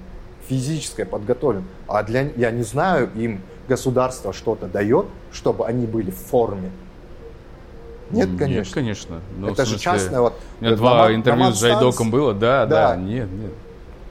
[0.48, 1.64] физической подготовлен.
[1.88, 6.70] А для, я не знаю, им государство что-то дает, чтобы они были в форме.
[8.10, 8.74] Нет, Нет, конечно.
[8.74, 9.20] конечно.
[9.38, 10.20] Ну, Это же смысле, частное.
[10.20, 12.96] Вот, У меня два Номад- интервью Номад с Жайдоком Станс, было, да, да, Да.
[12.96, 13.52] нет, нет.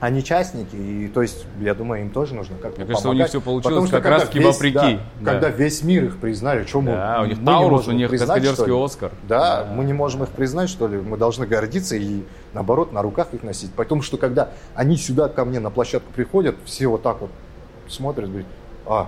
[0.02, 3.20] Они частники, и то есть, я думаю, им тоже нужно как-то Мне кажется, у них
[3.20, 3.30] помогать.
[3.30, 5.32] всё получилось Потому что как раз-таки весь- вопреки, да, да.
[5.32, 7.96] Когда весь мир их признали, что мы Да, у них мы не Таурус, можем у
[7.96, 8.86] их них признать, каскадерский что ли?
[8.86, 9.12] Оскар.
[9.28, 9.72] Да, Да.
[9.74, 12.24] мы не можем их признать, что ли, мы должны гордиться и,
[12.54, 13.72] наоборот, на руках их носить.
[13.74, 17.32] Потому что, когда они сюда ко мне на площадку приходят, все вот так вот
[17.88, 18.48] смотрят, говорят,
[18.86, 19.08] а,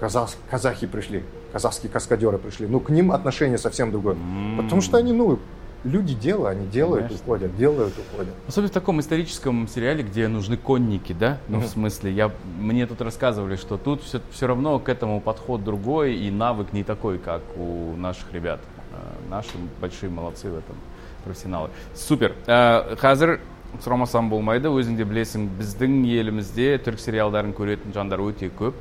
[0.00, 1.22] казах- казахи пришли,
[1.52, 2.66] казахские каскадеры пришли.
[2.66, 4.16] Ну, к ним отношение совсем другое.
[4.56, 5.38] Потому что они, ну,
[5.83, 7.23] люди дела, они делают, Конечно.
[7.25, 8.33] уходят, делают, уходят.
[8.47, 11.37] Особенно в таком историческом сериале, где нужны конники, да?
[11.47, 11.69] Ну, в Мгм.
[11.69, 16.29] смысле, я, мне тут рассказывали, что тут все, все равно к этому подход другой, и
[16.31, 18.59] навык не такой, как у наших ребят.
[18.91, 20.75] Э, Наши большие молодцы в этом,
[21.23, 21.69] профессионалы.
[21.95, 22.33] Супер.
[22.47, 23.39] Э, Қазір
[23.85, 28.73] сұрамасам болмайды өзің де білесің біздің елімізде түрік сериалдарын көретін жандар өте көп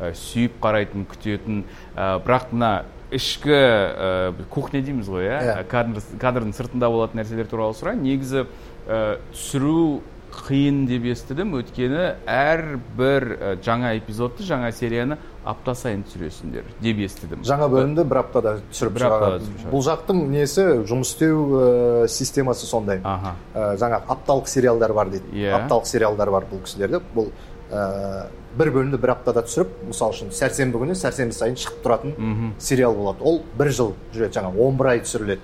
[0.00, 1.64] Э, сүйіп қарайтын күтетін
[1.94, 5.39] Э, бірақ мына ішкі ә, кухня дейміз ғой иә?
[5.43, 5.55] Иә.
[5.71, 8.03] кадр, кадрдың сыртында болатын нәрселер туралы сұрайын.
[8.05, 8.45] Негізі
[8.87, 10.01] ә, түсіру
[10.35, 11.53] қиын деп естідім.
[11.55, 17.43] Өйткені әрбір ә, жаңа эпизодты жаңа серияны апта сайын түсіресіңдер деп естідім.
[17.47, 20.65] Жаңа бөлімді бір аптада түсіріп Бір аптада бұл жақтың несі?
[20.89, 22.99] Жұмыс істеу ә, системасы сондай.
[23.05, 23.35] Аха.
[23.53, 25.31] Ә, жаңағы апталық сериалдар бар дейді.
[25.31, 25.53] Иә.
[25.61, 27.01] апталық сериалдар бар бұл кісілерде.
[27.15, 27.31] Бұл
[27.71, 32.95] ә, бір бөлімді бір аптада түсіріп мысалы үшін сәрсенбі күні сәрсенбі сайын шығып тұратын сериал
[32.95, 33.23] болады.
[33.25, 35.41] Ол бір жыл жүреді жаңағы он бір ай түсіріледі.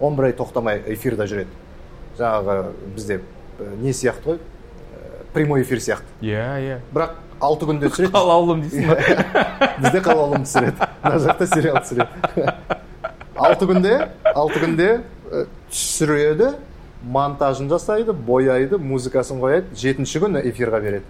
[0.00, 1.60] Он бір ай тоқтамай эфирде жүреді.
[2.18, 2.56] Жаңағы
[2.94, 3.20] бізде
[3.58, 4.38] ә, не сияқты ғой?
[4.38, 6.06] Ә, прямой эфир сияқты.
[6.20, 6.80] Иә иә.
[6.92, 8.12] Бірақ алты күнде түсіреді.
[8.18, 8.98] Қалаулым дейсің ба?
[9.82, 10.90] Бізде қалаулым түсіреді.
[11.02, 12.46] Мына жақта сериал түсіреді.
[13.42, 13.96] Алты күнде
[14.34, 14.90] алты күнде
[15.72, 16.52] түсіреді
[17.02, 19.72] монтажын жасайды бояйды музыкасын қояды.
[19.74, 21.08] Жетінші күні эфирға береді.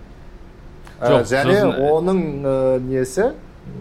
[1.03, 3.32] Жоқ, және сосын- оның ә, несі?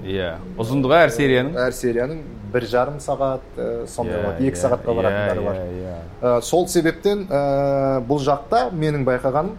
[0.05, 1.55] Иә ұзындығы әр серияның.
[1.57, 2.21] Әр серияның
[2.53, 4.45] бір жарым сағат ә, сондай Иә, болады.
[4.47, 5.55] Екі иә, сағатқа баратындары иә, бар.
[5.55, 9.55] иә, Ә, сол себептен ә, бұл жақта менің байқағаным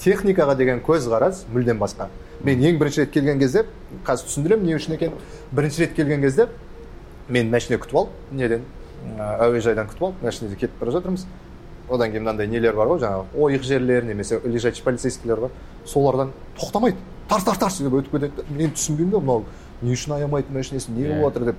[0.00, 2.08] техникаға деген көзқарас мүлдем басқа.
[2.42, 3.64] Мен ең бірінші рет келген кезде
[4.06, 5.18] қазір түсіндіремін не үшін екенін.
[5.52, 6.46] Бірінші рет келген кезде
[7.28, 8.62] мен машина күтіп алып неден?
[9.18, 11.26] Ә, әуежайдан күтіп алып машинада кетіп бара жатырмыз.
[11.90, 15.50] Одан кейін мынандай нелер бар ғой жаңағы ойық жерлер немесе лежачий полицейскийлер бар.
[15.86, 16.96] Солардан тоқтамайды.
[17.28, 18.44] Тарс тарс тарс деп өтіп кетеді.
[18.50, 19.44] Мен түсінбеймін да мынау
[19.82, 21.20] не үшін аямайды машинасын не Иә.
[21.20, 21.56] болып жатыр деп.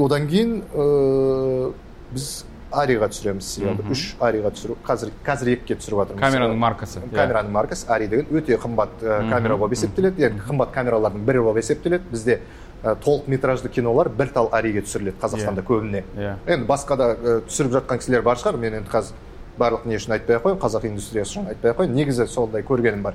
[0.00, 1.72] Одан кейін ә,
[2.14, 2.28] біз
[2.70, 6.20] Arri ға түсіреміз сериалды үш Arri ға түсіру қазір қазір екіге түсіріп жатырмыз.
[6.22, 7.10] Камераның маркасы иә.
[7.16, 7.86] камераның маркасы.
[7.90, 10.22] Arri деген өте қымбат Мхм, камера болып есептеледі.
[10.22, 12.04] Яғни қымбат камералардың бірі болып есептеледі.
[12.12, 12.38] Бізде
[12.82, 16.04] ә, толық метражды кинолар бір тал Arri ге түсіріледі қазақстанда көбіне.
[16.16, 16.34] Иә.
[16.46, 18.58] Енді басқа да ә, түсіріп жатқан кісілер бар шығар.
[18.60, 19.14] Мен енді қазір
[19.58, 21.96] барлық не үшін айтпай ақ қояйын қазақ индустриясы үшін айтпай ақ қояйын.
[21.96, 23.14] Негізі сондай көргенім бар.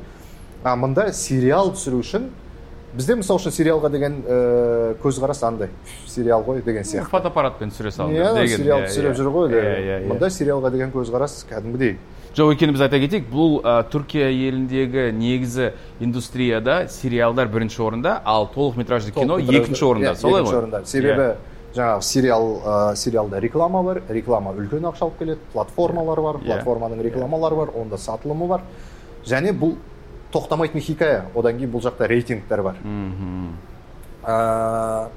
[0.64, 2.30] А мында сериал түсіру үшін
[2.96, 5.70] бізде мысалы үшін сериалға деген ә, көзқарас андай.
[6.08, 7.10] Сериал ғой деген сияқты.
[7.12, 9.18] фотоаппаратпен түсіре салыңдар иә сериал иә, түсіріп иә.
[9.18, 10.08] жүр ғой иә, иә, иә.
[10.08, 11.98] мында сериалға деген көзқарас кәдімгідей
[12.36, 15.70] жоқ өйткені біз айта кетейік бұл ә, түркия еліндегі негізі
[16.04, 20.12] индустрияда сериалдар бірінші орында ал толық метражды кино Толық метражды- екінші орында.
[20.12, 20.58] Иә, солай ғой?
[20.60, 20.82] орында.
[20.86, 21.28] Себебі
[21.76, 26.46] жаңағы сериал ә, сериалда реклама бар реклама үлкен ақша алып келеді платформалар бар Иә.
[26.48, 28.62] платформаның рекламалары бар онда сатылымы бар.
[29.26, 29.76] Және бұл
[30.34, 31.26] тоқтамайтын хикая.
[31.36, 32.76] Одан кейін бұл жақта рейтингтер бар.
[32.84, 33.56] Мхм.
[34.26, 35.08] Ә,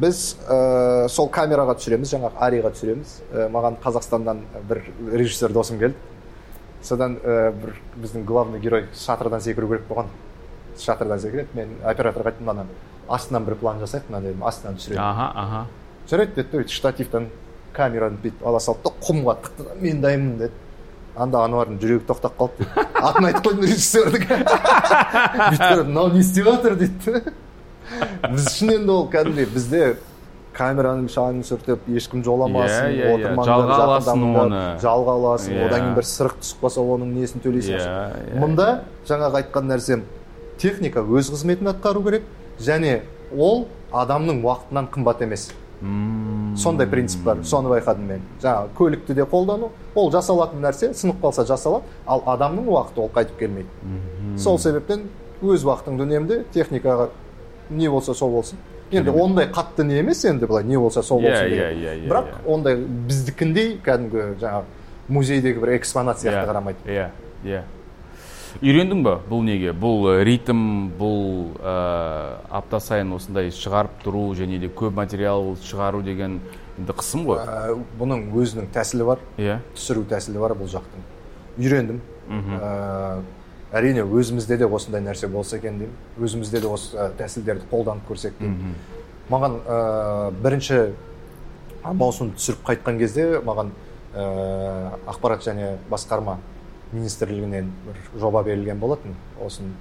[0.00, 3.12] біз ә, сол камераға түсіреміз жаңағы ариға түсіреміз.
[3.32, 4.82] Ә, маған қазақстаннан бір
[5.12, 5.96] режиссер досым келді.
[6.82, 10.10] Содан ә, бір біздің главный герой шатырдан секіру керек болған.
[10.80, 12.66] Шатырдан секіреді мен операторға айттым ана
[13.08, 15.00] астынан бір план жасайық мына дедім астынан түсіреді.
[15.02, 15.62] Аха аха.
[16.10, 17.28] Жарайды деді өйтіп штативтан
[17.76, 20.52] камераны бүйтіп ала салды да құмға тықты да мен дайынмын деді.
[21.14, 22.66] Анда ануардың жүрегі тоқтап қалды.
[22.96, 24.22] Атын айтып қойдым режиссердің.
[25.52, 27.22] Бүйтіп мынау не істеп жатыр дейді
[28.30, 29.82] біз үшін енді ол кәдімгідей бізде
[30.56, 33.12] камераның шаңын сүртіп ешкім жоламасын иә.
[33.14, 34.60] отырмаңдар, Жалға аласың оны.
[34.82, 35.66] жалға аласың Иә.
[35.66, 37.94] одан кейін бір сырық түсіп қалса оның несін төлейсің Иә,
[38.34, 38.40] иә.
[38.42, 38.66] мында
[39.08, 40.02] жаңағы айтқан нәрсем
[40.58, 42.22] техника өз қызметін атқару керек
[42.60, 43.00] және
[43.36, 46.54] ол адамның уақытынан қымбат емес Ммм.
[46.56, 51.46] сондай принцип бар соны байқадым мен жаңағы көлікті де қолдану ол жасалатын нәрсе сынып қалса
[51.48, 54.36] жасалады ал адамның уақыты ол қайтып келмейді Мгм.
[54.38, 55.08] сол себептен
[55.42, 57.08] өз уақытыңды үнемде техникаға
[57.76, 58.58] не болса сол болсын.
[58.92, 61.78] Енді ондай қатты не емес енді былай не болса сол Иә, болсын иә, деген.
[61.82, 62.40] иә, иә, бірақ иә.
[62.54, 64.64] ондай біздікіндей кәдімгі жаңағы
[65.08, 66.78] музейдегі бір экспонат сияқты Иә, қарамайды.
[66.86, 67.08] иә
[67.44, 67.62] иә.
[68.60, 69.72] Үйрендің ба бұл неге?
[69.72, 76.02] Бұл э, ритм бұл ә, апта сайын осындай шығарып тұру және де көп материал шығару
[76.04, 76.40] деген
[76.78, 77.40] енді қысым ғой.
[77.48, 79.56] Ә, бұның өзінің тәсілі бар иә.
[79.74, 81.00] түсіру тәсілі бар бұл жақтың.
[81.56, 82.02] Үйрендім.
[83.72, 85.94] Әрине өзімізде де осындай нәрсе болса екен деймін.
[86.20, 88.74] Өзімізде де осы тәсілдерді қолданып көрсек деймін.
[89.32, 89.78] Маған ә,
[90.44, 90.80] бірінші
[91.96, 93.72] маусым түсіріп қайтқан кезде маған
[94.12, 94.26] ә,
[95.08, 96.36] ақпарат және басқарма
[96.92, 99.16] министрлігінен бір жоба берілген болатын.
[99.40, 99.72] Осын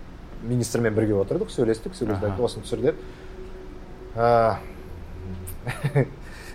[0.47, 2.95] министрмен бірге отырдық сөйлестік сөйлесіп айтты осыны түсір деп.
[4.15, 4.55] Ә,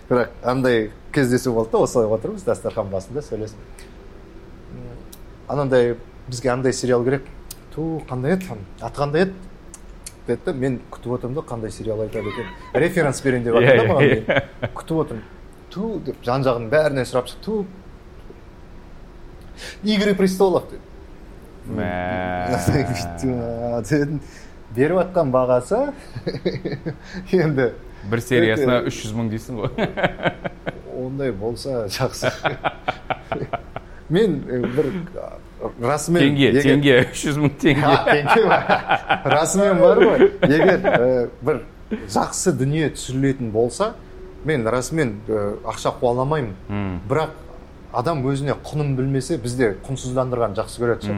[0.09, 3.85] бірақ андай кездесу болды да осылай отырмыз дастархан басында сөйлесіп.
[5.47, 5.95] Анандай
[6.27, 7.23] бізге андай сериал керек.
[7.73, 8.45] Ту қандай еді
[8.81, 9.33] аты қандай еді?
[10.27, 13.83] Деді да мен күтіп отырмын да қандай сериал айтады екен референс берейін деп жатыр да
[13.83, 14.17] Иә, маған иә,
[14.75, 15.23] күтіп отырмын
[15.71, 17.43] ту деп жан жағын бәрінен сұрап шықты.
[17.45, 17.65] Ту
[19.83, 20.63] игры престолов
[21.67, 24.21] дедім
[24.75, 25.79] беріп жатқан бағасы
[27.35, 27.65] енді
[28.07, 29.69] бір сериясына үш жүз мың дейсің ғой.
[30.97, 32.27] Ондай болса жақсы.
[34.13, 34.85] Мен е, бір
[35.81, 37.95] расымен теңге егер- теңге үш жүз мың теңге.
[38.11, 38.59] Теңге ма?
[39.37, 40.27] Расымен бар ғой.
[40.47, 41.61] Егер ә, бір
[42.11, 43.93] жақсы дүние түсірілетін болса
[44.45, 45.41] мен расымен ә,
[45.73, 46.53] ақша қуаламаймын.
[46.69, 47.33] М, бірақ
[47.97, 51.17] адам өзіне құнын білмесе бізде құнсыздандырған жақсы көреді ше.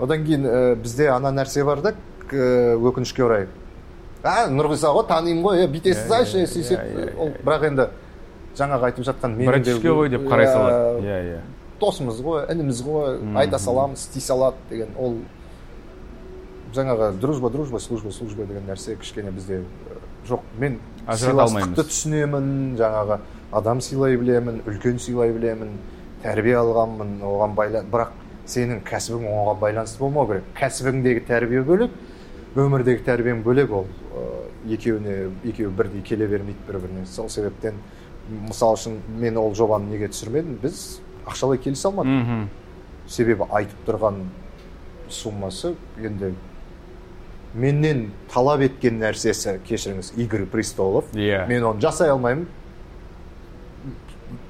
[0.00, 1.92] Одан кейін ә, бізде ана нәрсе бар да
[2.32, 3.46] өкінішке орай.
[4.22, 5.62] А нұрғиса ғой танимын ғой.
[5.64, 7.86] Е бүйте салшы иә, сөйтсек ол бірақ енді
[8.58, 11.06] жаңағы айтып жатқан де- братишка ғой деп қарай Иә, салады.
[11.06, 11.38] Иә иә.
[11.80, 15.18] Досымыз ғой ініміз ғой айта саламыз істей салады деген ол
[16.74, 19.62] жаңағы дружба дружба служба служба деген нәрсе кішкене бізде
[20.28, 23.20] жоқ мен Ажырата сыйластықты түсінемін жаңағы
[23.52, 25.78] адам сыйлай білемін үлкен сыйлай білемін
[26.22, 28.12] тәрбие алғанмын оған байлан бірақ
[28.48, 30.44] сенің кәсібің оған байланысты болмау керек.
[30.58, 31.94] Кәсібіңдегі тәрбие бөлек
[32.58, 33.86] өмірдегі тәрбиең бөлек ол
[34.68, 37.80] екеуіне екеуі бірдей келе бермейді бір біріне сол себептен
[38.48, 40.58] мысалы үшін мен ол жобаны неге түсірмедім?
[40.62, 42.48] Біз ақшалай келісе алмадық мхм.
[43.08, 44.22] Себебі айтып тұрған
[45.08, 46.34] суммасы енді
[47.54, 51.06] менен талап еткен нәрсесі кешіріңіз игры престолов.
[51.14, 51.46] Иә.
[51.48, 52.46] мен оны жасай алмаймын.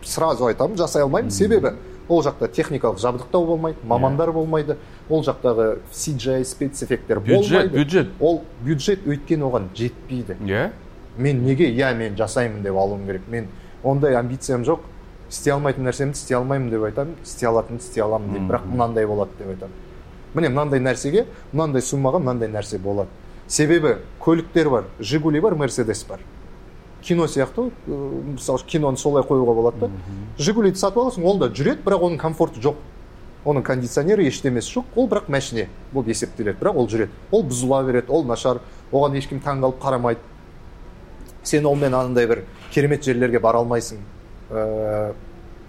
[0.03, 1.31] Сразу айтамын жасай алмаймын.
[1.31, 1.75] Себебі
[2.09, 4.79] ол жақта техникалық жабдықтау болмайды мамандар болмайды.
[5.09, 7.79] Ол жақтағы CGI спецэффекттер бюджет болмайды.
[7.79, 8.09] бюджет.
[8.21, 10.37] Ол бюджет өйткені оған жетпейді.
[10.43, 10.71] Иә.
[11.17, 13.23] Мен неге иә мен жасаймын деп алуым керек.
[13.29, 13.49] Мен
[13.85, 14.81] ондай амбициям жоқ.
[15.29, 17.17] Істей алмайтын нәрсемді істей алмаймын деп айтамын.
[17.25, 19.75] істей алатынымды істей аламын деймін бірақ мынандай болады деп айтамын.
[20.35, 23.09] Міне мынандай нәрсеге мынандай суммаға мынандай нәрсе болады.
[23.47, 26.21] Себебі көліктер бар жигули бар мерседес бар.
[27.03, 29.91] Кино сияқты ғой мысалы киноны солай қоюға болады да.
[30.39, 32.75] Жигулиді сатып аласың ол да жүреді бірақ оның комфорты жоқ.
[33.45, 34.85] Оның кондиционері ештемесі жоқ.
[34.97, 37.11] Ол бірақ мәшине болып есептеледі бірақ ол жүреді.
[37.31, 38.61] Ол бұзыла береді ол нашар.
[38.93, 40.21] Оған ешкім таңғалып қарамайды.
[41.43, 44.03] Сен онымен анандай бір керемет жерлерге бара алмайсың.
[44.51, 45.13] Ә,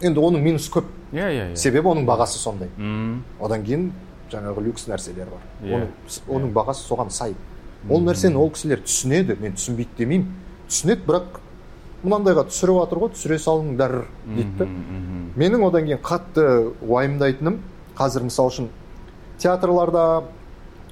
[0.01, 0.85] енді оның минусы көп.
[1.11, 1.55] Иә иә иә.
[1.57, 2.69] Себебі оның бағасы сондай.
[2.77, 3.91] М, одан кейін
[4.31, 5.45] жаңағы люкс нәрселер бар.
[5.63, 5.75] Иә.
[5.75, 5.91] оның,
[6.27, 7.35] оның бағасы соған сай.
[7.89, 10.27] Ол нәрсені ол кісілер түсінеді мен түсінбейді демеймін.
[10.69, 11.39] Түсінеді бірақ
[12.03, 14.67] мынандайға түсіріп жатыр ғой түсіре салыңдар дейді
[15.39, 16.45] менің одан кейін қатты
[16.79, 17.57] уайымдайтыным
[17.97, 18.69] қазір мысалы үшін
[19.39, 20.23] театрларда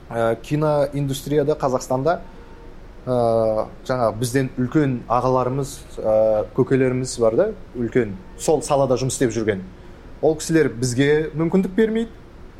[0.10, 2.20] ә, киноиндустрияда қазақстанда
[3.08, 7.48] ә, жаңа бізден үлкен ағаларымыз ә, көкелеріміз бар да
[7.80, 8.16] үлкен.
[8.40, 9.64] Сол салада жұмыс істеп жүрген.
[10.22, 12.12] Ол кісілер бізге мүмкіндік бермейді.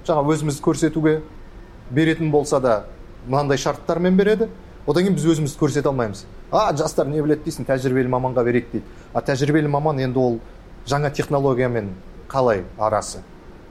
[0.08, 1.20] Жаңа өзімізді көрсетуге
[1.92, 2.78] беретін болса да
[3.28, 4.48] мынандай шарттармен береді.
[4.88, 6.26] Одан кейін біз өзімізді көрсете алмаймыз.
[6.52, 8.86] А жастар не біледі дейсің тәжірибелі маманға берейік дейді.
[9.12, 10.40] А тәжірибелі маман енді ол
[10.88, 11.92] жаңа технологиямен
[12.32, 13.20] қалай арасы?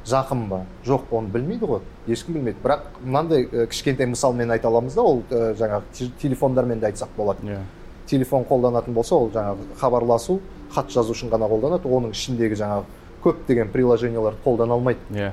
[0.07, 0.61] Жақын ба?
[0.87, 1.81] Жоқ оны білмейді ғой.
[2.07, 2.59] Ешкім білмейді.
[2.63, 7.09] Бірақ мынандай ә, кішкентай мысалмен айта аламыз да ол ә, жаңағы те- телефондармен де айтсақ
[7.17, 7.43] болады.
[7.47, 7.59] Иә.
[8.07, 10.41] Телефон қолданатын болса ол жаңағы хабарласу
[10.75, 11.91] хат жазу үшін ғана қолданады.
[11.91, 12.85] Оның ішіндегі жаңағы
[13.25, 15.01] көптеген приложенияларды қолдана алмайды.
[15.11, 15.33] Иә.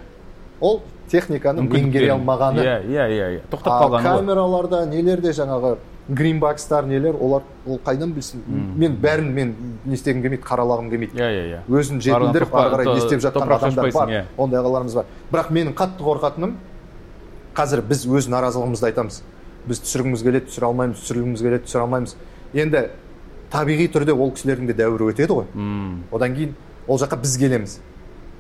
[0.59, 2.63] Ол техниканы меңгере алмағаны.
[2.63, 3.41] Иә иә иә иә.
[3.51, 4.01] Тоқтап ғой.
[4.01, 5.77] камераларда нелерде жаңағы
[6.09, 8.41] гринбакстар нелер олар ол қайдан білсін?
[8.75, 9.53] Мен бәрін мен
[9.85, 11.17] не істегім келмейді қаралағым келмейді.
[11.17, 11.59] Иә иә иә.
[11.69, 14.09] Өзін жетілдіріп ары қарай не істеп жатқан адамдар бар.
[14.09, 14.23] иә.
[14.37, 15.05] ондай ағаларымыз бар.
[15.31, 16.57] Бірақ менің қатты қорқатыным
[17.55, 19.21] қазір біз өз наразылығымызды айтамыз.
[19.67, 22.15] Біз түсіргіміз келеді түсіре алмаймыз түсіргіміз келеді түсіре алмаймыз.
[22.53, 22.89] Енді
[23.53, 25.45] табиғи түрде ол кісілердің де дәуірі өтеді ғой.
[26.11, 26.55] Одан кейін
[26.87, 27.79] ол жаққа біз келеміз.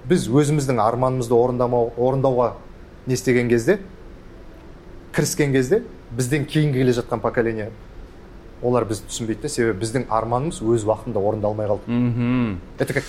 [0.09, 2.53] Біз өзіміздің арманымызды орындамау орындауға
[3.07, 3.79] не істеген кезде
[5.13, 5.83] кіріскен кезде
[6.15, 7.69] бізден кейінгі келе жатқан поколение
[8.61, 11.87] олар бізді түсінбейді да себебі біздің арманымыз өз уақытында орындалмай қалды.
[11.87, 12.59] Мгм.
[12.79, 13.03] это как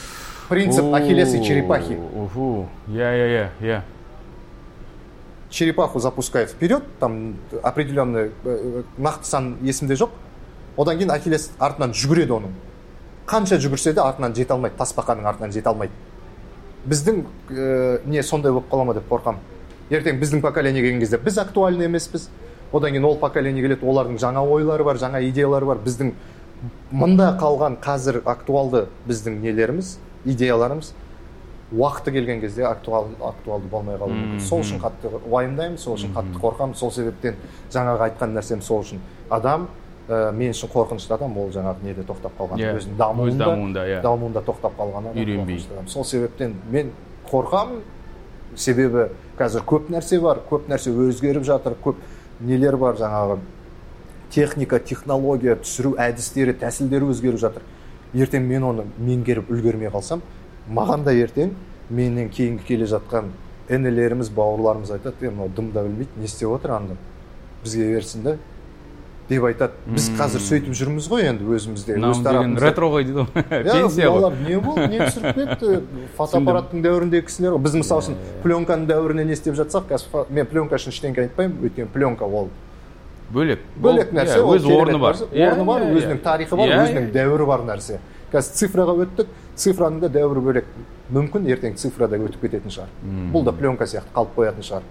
[0.49, 1.95] принцип ахиллеса и черепахи.
[1.95, 2.69] Уху.
[2.89, 3.83] иә иә иә иә
[5.51, 10.11] черепаху запускает вперед там определенный э, нақты сан есімде жоқ.
[10.77, 12.55] Одан кейін ахиллес артынан жүгіреді оның.
[13.27, 15.93] Қанша жүгірсе де артынан жете алмайды тасбақаның артынан жете алмайды.
[16.85, 19.39] Біздің э, не сондай болып қала ма деп қорқамын
[19.91, 22.29] ертең біздің поколение келген кезде біз актуальны емеспіз.
[22.75, 25.79] Одан кейін ол поколение келеді олардың жаңа ойлары бар жаңа идеялары бар.
[25.85, 26.13] Біздің
[26.91, 30.93] мында қалған қазір актуалды біздің нелеріміз идеяларымыз
[31.73, 34.41] уақыты келген кезде актуал, актуалды болмай қалуы мүмкін.
[34.41, 36.75] Сол үшін қатты уайымдаймын сол үшін қатты қорқамын.
[36.79, 37.35] Сол себептен
[37.73, 39.01] жаңағы айтқан нәрсем сол үшін.
[39.31, 39.67] Адам
[40.09, 42.61] ә, мен үшін қорқынышты адам ол жаңағы неде тоқтап қалған.
[42.61, 44.03] Иә өзінің дамуында дамуында иә.
[44.03, 45.65] дамуында тоқтап қалған адам Үйренбей.
[45.89, 46.93] сол себептен мен
[47.31, 47.81] қорқамын.
[48.57, 51.97] Себебі қазір көп нәрсе бар көп нәрсе өзгеріп жатыр көп
[52.41, 53.39] нелер бар жаңағы?
[54.31, 57.63] Техника технология түсіру әдістері тәсілдері өзгеріп жатыр.
[58.15, 60.23] Ертең мен оны меңгеріп үлгермей қалсам
[60.71, 61.53] маған да ертең
[61.91, 63.31] менен кейінгі келе жатқан
[63.69, 66.97] інілеріміз бауырларымыз айтады е мынау дым да білмейді не істеп отыр анда
[67.63, 68.37] бізге берсін да
[69.29, 69.73] деп айтады.
[69.89, 72.65] Біз қазір сөйтіп жүрміз ғой енді өзімізде өз тарапымызда.
[72.67, 73.45] ретро ғой дейді ғой.
[73.65, 74.21] Пенсия ғой.
[74.21, 75.81] мыналар не болды не түсіріп кетті?
[76.19, 77.63] Фотоаппараттың дәуіріндегі кісілер ғой.
[77.65, 81.89] Біз мысалы үшін пленканың дәуірінде не істеп жатсақ қазір мен пленка үшін ештеңе айтпаймын өйткені
[81.95, 82.51] пленка ол.
[83.33, 83.63] Бөлек.
[83.81, 85.17] Бөлек нәрсе иә, өз орны бар.
[85.33, 88.03] орны бар өзінің тарихы бар өзінің дәуірі бар нәрсе.
[88.35, 89.33] Қазір цифраға өттік.
[89.57, 90.69] Цифраның да дәуірі бөлек.
[91.15, 92.93] Мүмкін ертең цифра да өтіп кететін шығар.
[93.33, 94.87] Бұл да пленка сияқты қалып қоятын шығар.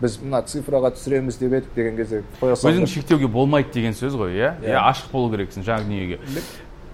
[0.00, 4.54] Біз мына цифраға түсіреміз деп едік деген кезде өзің шектеуге болмайды деген сөз ғой иә?
[4.62, 4.72] Иә.
[4.72, 6.18] иә ашық болу керексің жаңа дүниеге.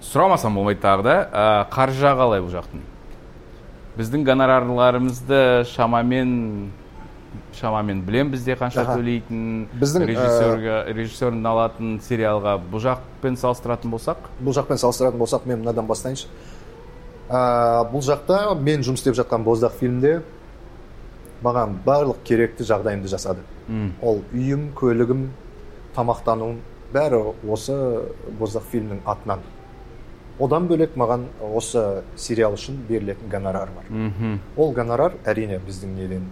[0.03, 1.15] Сұрамасам болмайды тағы да.
[1.31, 2.83] Ә, қаржы жағы қалай бұл жақтың.
[3.97, 5.39] Біздің гонорарларымызды
[5.71, 6.35] шамамен
[7.57, 14.29] шамамен білемін бізде қанша төлейтін Біздің, ә, режиссерға режиссердің алатын сериалға бұл жақпен салыстыратын болсақ?
[14.43, 16.27] Бұл жақпен салыстыратын болсақ мен мынадан бастайыншы.
[17.27, 20.21] Ә, бұл жақта мен жұмыс істеп жатқан боздақ фильмде
[21.43, 23.39] маған барлық керекті жағдайымды жасады.
[23.69, 23.93] М.
[24.01, 25.27] ол үйім көлігім
[25.95, 26.57] тамақтануым
[26.93, 27.75] бәрі осы
[28.39, 29.39] боздақ фильмнің атынан.
[30.39, 33.85] Одан бөлек маған осы сериал үшін берілетін гонорар бар.
[33.89, 34.39] Мхм.
[34.55, 36.23] Ол гонорар әрине біздің неден?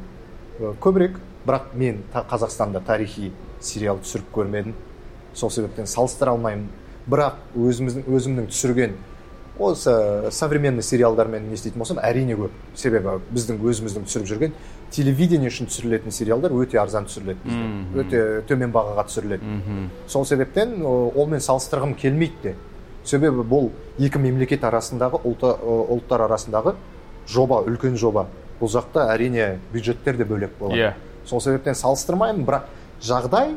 [0.60, 1.18] Э, көбірек.
[1.46, 4.74] Бірақ мен та- қазақстанда тарихи сериал түсіріп көрмедім.
[5.34, 6.70] Сол себептен салыстыра алмаймын.
[7.10, 8.94] Бірақ өзіміздің өзімнің түсірген
[9.60, 12.52] осы современный сериалдармен не істейтін болсам әрине көп.
[12.76, 14.54] Себебі біздің өзіміздің түсіріп жүрген
[14.92, 18.00] телевидение үшін түсірілетін сериалдар өте арзан түсіріледі бізде.
[18.02, 19.90] Өте төмен бағаға түсіріледі.
[20.08, 22.56] Сол себептен олмен салыстырғым келмейді де.
[23.06, 26.76] Себебі бұл екі мемлекет арасындағы ұлттар арасындағы
[27.30, 28.28] жоба үлкен жоба.
[28.60, 30.94] Бұл жақта әрине бюджеттер де бөлек болады иә.
[31.26, 32.70] Сол себептен салыстырмаймын бірақ
[33.04, 33.52] жағдай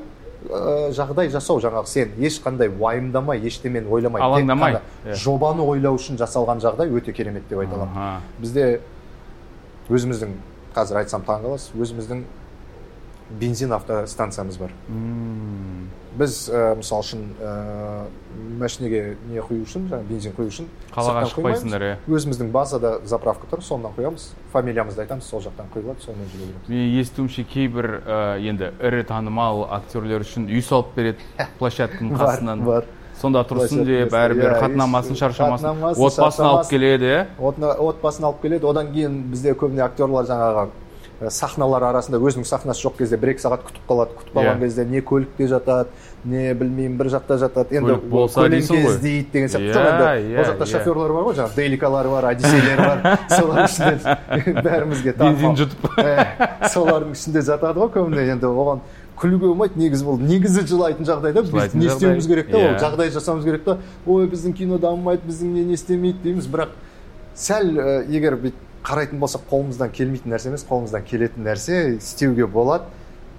[0.49, 5.15] ә, жағдай жасау жаңағы сен ешқандай уайымдамай ештемені ойламай Алаңдамай, қана иә.
[5.23, 7.95] жобаны ойлау үшін жасалған жағдай өте керемет деп айта аламын.
[7.97, 8.21] Аха.
[8.41, 8.81] бізде
[9.89, 10.35] өзіміздің
[10.77, 12.25] қазір айтсам таң қаласыз өзіміздің
[13.41, 14.71] бензин автостанциямыз бар.
[14.89, 15.89] М.
[16.19, 17.51] біз ә, мысалы үшін ә,
[18.59, 21.93] машинеге не құю үшін жаңағы бензин құю үшін қалаға шықпайсыңдар иә.
[22.09, 24.31] Өзіміздің базада заправка тұр сонdan құямыз.
[24.55, 26.73] Фамилиямызды айтамыз сол жақтан құйылады сонымен жүре береміз.
[26.73, 28.19] Менің естуімше кейбір ә,
[28.51, 31.23] енді ірі танымал актерлер үшін үй салып береді
[31.61, 32.65] площадканың қасынан.
[32.67, 32.89] бар.
[33.21, 35.87] Сонда тұрсын деп бәрібір иә, қатынамасын еш- шаршамасын.
[35.95, 37.15] отбасын алып келеді.
[37.39, 38.67] Иә отбасын алып келеді.
[38.71, 40.69] Одан кейін бізде көбіне актерлар жаңағы
[41.19, 44.15] ә, сахналар арасында өзінің сахнасы жоқ кезде бір екі сағат күтіп қалады.
[44.21, 44.61] Күтіп қалған Иә.
[44.61, 45.89] кезде не көлікте жатады
[46.25, 47.75] не білмеймін бір жақта жатады.
[47.75, 48.87] Енді көлеңке ғой.
[48.87, 49.67] іздейді деген сияқты.
[49.67, 50.71] Иә, жоқ енді иә, ол жақта иә.
[50.71, 53.19] шоферлар бар ғой жаңағы деликалары бар одиссейлері бар.
[53.39, 55.35] Солардың ішінде бәрімізге танымал.
[55.43, 55.83] бензин жұтып.
[56.71, 58.81] Солардың ішінде жатады ғой көбіне енді оған.
[59.19, 62.69] Күлуге болмайды негізі бұл негізі жылайтын жағдайда біз не істеуіміз керек та ол.
[62.69, 62.79] Иә.
[62.83, 66.47] жағдай жасауымыз керек та ой біздің кино дамымайды біздің не не істемейді дейміз.
[66.47, 66.77] Бірақ
[67.35, 67.75] сәл
[68.09, 72.85] егер бүйтіп қарайтын болсақ қолымыздан келмейтін нәрсе емес қолымыздан келетін нәрсе істеуге болады.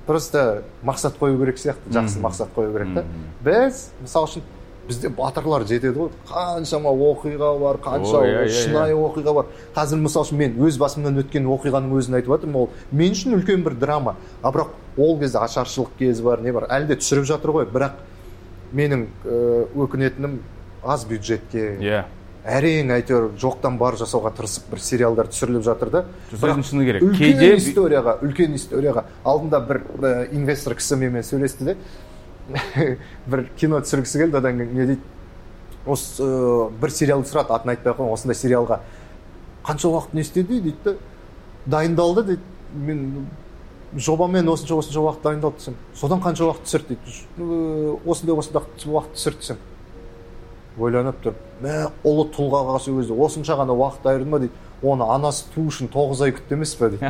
[0.05, 3.03] Просто мақсат қою керек сияқты жақсы мақсат қою керек та.
[3.45, 4.47] Біз мысалы үшін
[4.89, 6.11] бізде батырлар жетеді ғой.
[6.27, 9.49] Қаншама оқиға бар қанша шынайы оқиға бар.
[9.75, 12.69] Қазір мысалы үшін мен өз басымнан өткен оқиғаның өзін айтып жатырмын ол.
[12.91, 14.15] Мен үшін үлкен бір драма.
[14.41, 16.67] А бірақ ол кезде ашаршылық кезі бар не бар.
[16.69, 17.69] Әлі де түсіріп жатыр ғой.
[17.69, 17.99] Бірақ
[18.73, 20.39] менің ә, өкінетінім
[20.83, 21.75] аз бюджетке.
[21.79, 22.03] Иә.
[22.49, 26.03] Әрең әйтеуір жоқтан бар жасауға тырысып бір сериалдар түсіріліп жатыр да.
[26.31, 27.03] Сөздің шыны керек?
[27.03, 29.03] үлкен кейде историяға үлкен историяға.
[29.27, 31.75] Алдында бір ә, инвестор кісі менімен сөйлесті де.
[33.31, 35.01] бір кино түсіргісі келді одан кейін не дейді?
[35.89, 38.79] Осы ә, бір сериалды сұрады атын айтпай ақ қояйын осындай сериалға.
[39.65, 40.95] Қанша уақыт не істеді дейді да
[41.65, 42.41] дайындалды дейді.
[42.73, 43.27] Мен
[43.95, 47.15] жобамен осынша осынша уақыт дайындалды десем содан қанша уақыт түсірді дейді?
[47.37, 49.57] «Э, осындай осындай уақыт түсірді десем.
[50.85, 51.75] Ойланып тұрып мә
[52.07, 54.39] ұлы тұлғаға сол кезде осынша ғана уақыт айырды ма?
[54.39, 54.53] дейді.
[54.79, 57.09] Оны анасы туу үшін тоғыз ай күтті емес па дейді.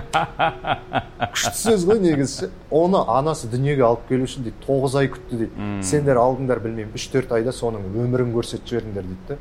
[1.35, 2.47] Күшті сөз ғой негізі.
[2.47, 2.49] Ше.
[2.73, 5.69] оны анасы дүниеге алып келу үшін дейді тоғыз ай күтті дейді.
[5.85, 9.37] Сендер алдыңдар білмеймін үш төрт айда соның өмірін көрсетіп жібердіңдер дейді да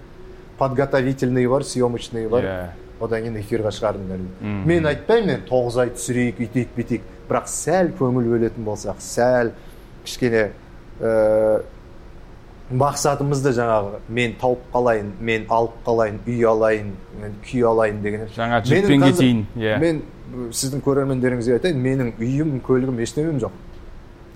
[0.58, 2.44] подготовительный бар съемочный бар.
[2.44, 2.68] Иә.
[3.00, 4.54] Одан кейін эфирға шығардыңдар дейді.
[4.66, 9.52] Мен айтпаймын енді тоғыз ай түсірейік үйтейік бүйтейік бірақ сәл көңіл бөлетін болсақ сәл
[10.02, 10.48] кішкене
[10.98, 11.62] ә,
[12.68, 16.90] мақсатымыз да жаңағы мен тауып қалайын мен алып қалайын үй алайын
[17.22, 18.26] мен күй алайын деген.
[18.34, 19.78] Жаңа жетпен кетейін иә.
[19.80, 20.02] мен
[20.52, 23.56] сіздің көрермендеріңізге айтайын менің үйім көлігім ештемем жоқ.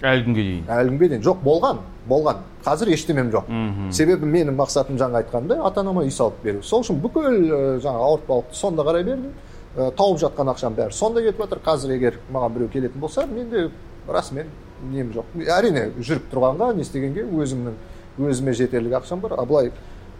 [0.02, 0.64] Әлі күнге дейін.
[0.66, 1.22] Әлі күнге дейін.
[1.22, 2.40] Жоқ болған болған.
[2.64, 3.52] Қазір ештемем жоқ.
[3.92, 6.62] Себебі менің мақсатым жаңа айтқанымдай ата анама үй салып беру.
[6.62, 7.38] Сол үшін бүкіл
[7.84, 9.32] жаңағы ауыртпалықты сонда қарай бердім.
[9.76, 11.62] Тауып жатқан ақшам бәрі сонда кетіп жатыр.
[11.64, 13.70] Қазір егер маған біреу келетін болса менде
[14.08, 14.50] расымен
[14.90, 15.36] нем жоқ.
[15.46, 17.78] Әрине жүріп тұрғанға не істегенге өзімнің
[18.18, 19.34] өзіме жетерлік ақшам бар.
[19.38, 19.72] А былай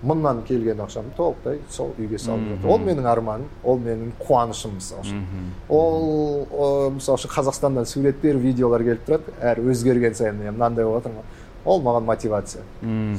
[0.02, 2.70] мыңнан келген ақшамды толықтай сол үйге салып жатыр.
[2.70, 5.24] Ол менің арманым ол менің қуанышым мысалы үшін.
[5.69, 9.36] Ол мысалы үшін қазақстаннан суреттер видеолар келіп тұрады.
[9.40, 11.23] Әр өзгерген сайын мынандай болып жатыр
[11.64, 12.62] ол маған мотивация.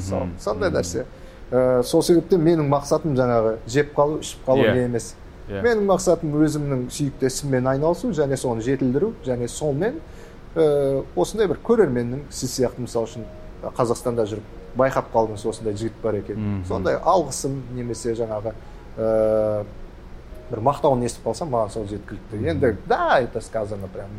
[0.10, 1.06] Сол сондай нәрсе.
[1.52, 4.72] Ә, сол себептен менің мақсатым жаңағы жеп қалу ішіп қалу иә.
[4.72, 4.74] Иә.
[4.74, 5.14] не емес.
[5.48, 5.60] Иә.
[5.60, 5.62] Иә.
[5.68, 10.00] менің мақсатым өзімнің сүйікті ісіммен айналысу және соны жетілдіру және сонымен
[10.56, 13.28] ә, осындай бір көрерменнің сіз сияқты мысалы үшін
[13.78, 18.55] қазақстанда жүріп байқап қалдыңыз осындай жігіт бар екен сондай алғысын немесе жаңағы
[18.99, 19.65] ә,
[20.51, 24.11] бір мақтауын естіп қалсам маған сол жеткілікті енді да это сказано прям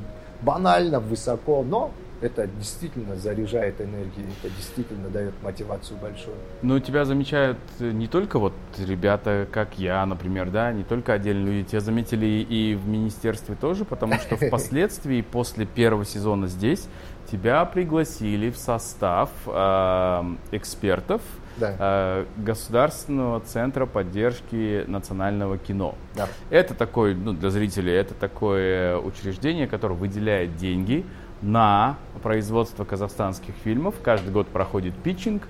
[0.42, 1.90] банально высоко но
[2.22, 6.36] это действительно заряжает энергией, это действительно дает мотивацию большую.
[6.62, 11.70] Ну, тебя замечают не только вот ребята, как я, например, да, не только отдельные люди,
[11.70, 16.88] тебя заметили и в министерстве тоже, потому что впоследствии, после первого сезона здесь,
[17.35, 21.21] тебя пригласили в состав э, экспертов
[21.57, 21.75] да.
[21.79, 25.97] э, Государственного центра поддержки национального кино.
[26.15, 26.29] Да.
[26.51, 31.05] Это такой, ну, для зрителей, это такое учреждение, которое выделяет деньги
[31.43, 33.97] на производство казахстанских фильмов.
[34.01, 35.43] Каждый год проходит питчинг,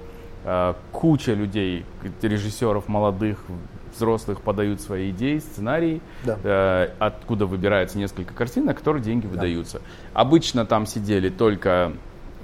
[0.45, 1.85] э, куча людей,
[2.23, 3.45] режиссеров молодых,
[3.95, 6.39] взрослых подают свои идеи, сценарии, да.
[6.43, 9.33] э, откуда выбираются несколько картин, на которые деньги да.
[9.33, 9.81] выдаются.
[10.13, 11.93] Обычно там сидели только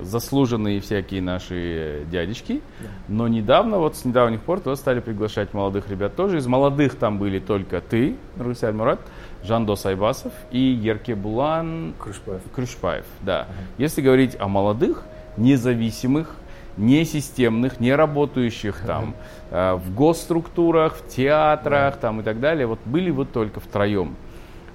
[0.02, 2.86] заслуженные всякие наши дядечки, да.
[3.08, 6.38] но недавно, вот с недавних пор, то стали приглашать молодых ребят тоже.
[6.38, 9.00] Из молодых там были только ты, Русяль Мурат,
[9.44, 12.42] Жандос Айбасов и Ерке Булан Крышпаев.
[12.54, 13.42] Крышпаев, да.
[13.42, 13.52] Ага.
[13.78, 15.04] Если говорить о молодых,
[15.36, 16.34] независимых,
[16.80, 19.14] не системных, не работающих там
[19.50, 24.16] э, в госструктурах, в театрах там и так далее, вот были вы только втроем.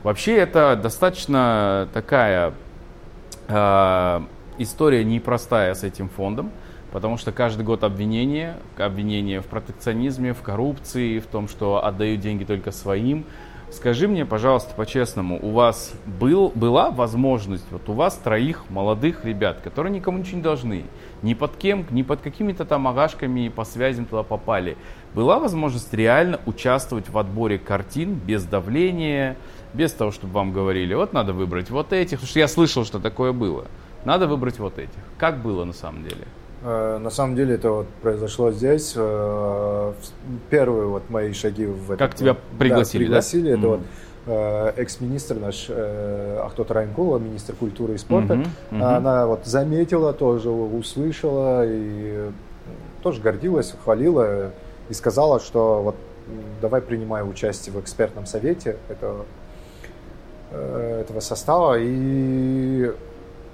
[0.04, 2.54] Вообще это достаточно такая
[3.48, 4.22] э,
[4.60, 6.52] история непростая с этим фондом,
[6.92, 12.44] потому что каждый год обвинения, обвинения в протекционизме, в коррупции, в том, что отдают деньги
[12.44, 13.26] только своим,
[13.72, 19.60] Скажи мне, пожалуйста, по-честному, у вас был, была возможность, вот у вас троих молодых ребят,
[19.62, 20.86] которые никому ничего не должны,
[21.22, 24.78] ни под кем, ни под какими-то там агашками по связям туда попали,
[25.14, 29.38] была возможность реально участвовать в отборе картин без давления,
[29.74, 33.00] без того, чтобы вам говорили, вот надо выбрать вот этих, потому что я слышал, что
[33.00, 33.66] такое было.
[34.06, 35.00] Надо выбрать вот этих.
[35.18, 36.26] Как было на самом деле?
[36.62, 38.94] Э, на самом деле это вот произошло здесь.
[38.96, 39.94] Э,
[40.50, 41.98] первые вот мои шаги в этом.
[41.98, 43.08] Как тебя пригласили, да?
[43.08, 43.52] Пригласили.
[43.52, 43.58] Да?
[43.58, 43.70] Это mm-hmm.
[43.70, 43.80] вот
[44.28, 48.34] экс-министр наш Ахтот Райнкулова, министр культуры и спорта.
[48.72, 48.82] Mm-hmm.
[48.82, 52.32] Она вот заметила тоже, услышала и
[53.04, 54.52] тоже гордилась, хвалила
[54.90, 55.96] и сказала, что вот
[56.62, 59.26] давай принимай участие в экспертном совете этого,
[60.52, 61.78] этого состава.
[61.80, 62.92] И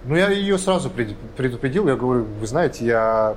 [0.05, 1.87] ну, я ее сразу предупредил.
[1.87, 3.35] Я говорю, вы знаете, я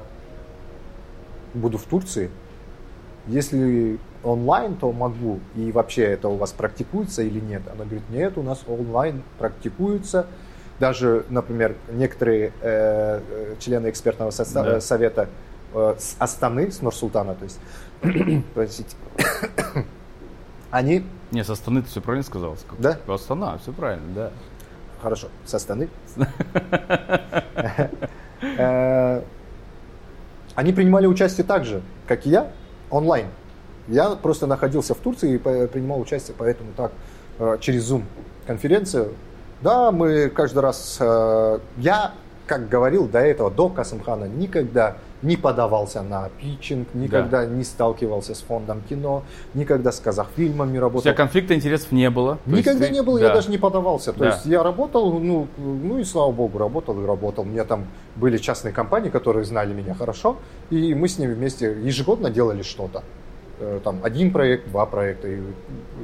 [1.52, 2.30] буду в Турции.
[3.26, 5.40] Если онлайн, то могу.
[5.54, 7.62] И вообще это у вас практикуется или нет?
[7.72, 10.26] Она говорит, нет, у нас онлайн практикуется.
[10.80, 14.80] Даже, например, некоторые э, э члены экспертного со- да.
[14.80, 15.28] совета
[15.72, 17.60] э, с Астаны, с Нурсултана, то есть,
[18.54, 18.96] простите,
[20.72, 21.04] они...
[21.30, 22.56] Не, с Астаны ты все правильно сказал.
[22.78, 22.98] Да?
[23.06, 24.32] Астана, все правильно, да
[25.04, 25.88] хорошо, со стороны.
[28.58, 29.22] Э,
[30.54, 32.52] они принимали участие так же, как и я,
[32.90, 33.26] онлайн.
[33.88, 36.92] Я просто находился в Турции и принимал участие, поэтому так,
[37.38, 38.04] э, через Zoom
[38.46, 39.12] конференцию.
[39.62, 40.98] Да, мы каждый раз...
[41.00, 42.12] Э, я,
[42.46, 47.46] как говорил до этого, до Касымхана, никогда не подавался на питчинг, никогда да.
[47.46, 49.22] не сталкивался с фондом кино,
[49.54, 51.00] никогда с Казахфильмом не работал.
[51.00, 52.38] У тебя конфликта интересов не было?
[52.44, 52.92] Никогда ты...
[52.92, 53.28] не было, да.
[53.28, 54.12] я даже не подавался.
[54.12, 54.26] То да.
[54.26, 57.44] есть я работал, ну, ну и слава богу, работал и работал.
[57.44, 57.86] У меня там
[58.16, 60.36] были частные компании, которые знали меня хорошо,
[60.70, 63.02] и мы с ними вместе ежегодно делали что-то
[63.82, 65.40] там один проект, два проекта, и,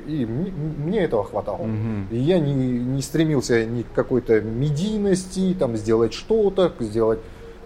[0.07, 1.63] и мне этого хватало.
[1.63, 2.13] Угу.
[2.13, 7.21] И я не, не стремился ни к какой-то медийности, там сделать что-то, сделать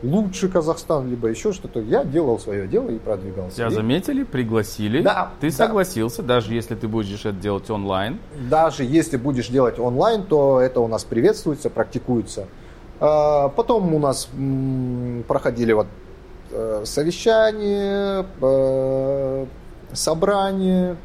[0.04, 1.80] лучше Казахстан, либо еще что-то.
[1.80, 3.56] Я делал свое дело и продвигался.
[3.56, 5.02] Тебя заметили, пригласили.
[5.02, 5.32] Да.
[5.40, 5.56] Ты да.
[5.56, 8.18] согласился, даже если ты будешь это делать онлайн.
[8.50, 12.46] Даже если будешь делать онлайн, то это у нас приветствуется, практикуется.
[13.00, 14.28] А, потом у нас
[15.26, 15.86] проходили вот
[16.50, 16.82] э,
[19.94, 20.96] совещание,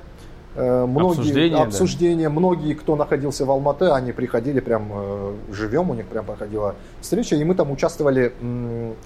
[0.55, 5.93] э, многие Обсуждения, обсуждения, многие, кто находился в Алматы, они приходили прям э, живем, у
[5.93, 8.33] них прям проходила встреча, и мы там участвовали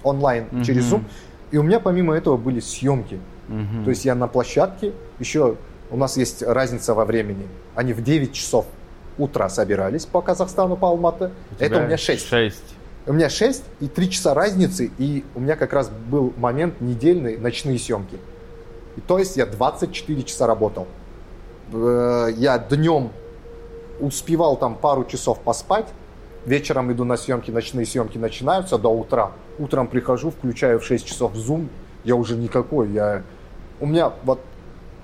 [0.04, 0.64] онлайн Мгм.
[0.64, 1.04] через Zoom.
[1.52, 3.20] И у меня помимо этого были съемки.
[3.48, 3.84] Мгм.
[3.84, 5.56] То есть я на площадке, еще
[5.92, 7.48] у нас есть разница во времени.
[7.76, 8.66] Они в 9 часов
[9.20, 11.30] утра собирались по Казахстану, по Алматы.
[11.60, 12.28] У Это у меня 6.
[12.28, 12.64] Шесть.
[13.06, 17.38] У меня 6 и 3 часа разницы, и у меня как раз был момент недельный
[17.38, 18.18] ночные съемки.
[18.98, 20.88] И то есть я 24 часа работал.
[21.72, 23.10] Э, Я днем
[24.00, 25.88] успевал там пару часов поспать,
[26.46, 29.32] вечером иду на съемки, ночные съемки начинаются до утра.
[29.60, 31.68] Утром прихожу, включаю в 6 часов Zoom,
[32.04, 33.24] я уже никакой, я...
[33.80, 34.40] У меня вот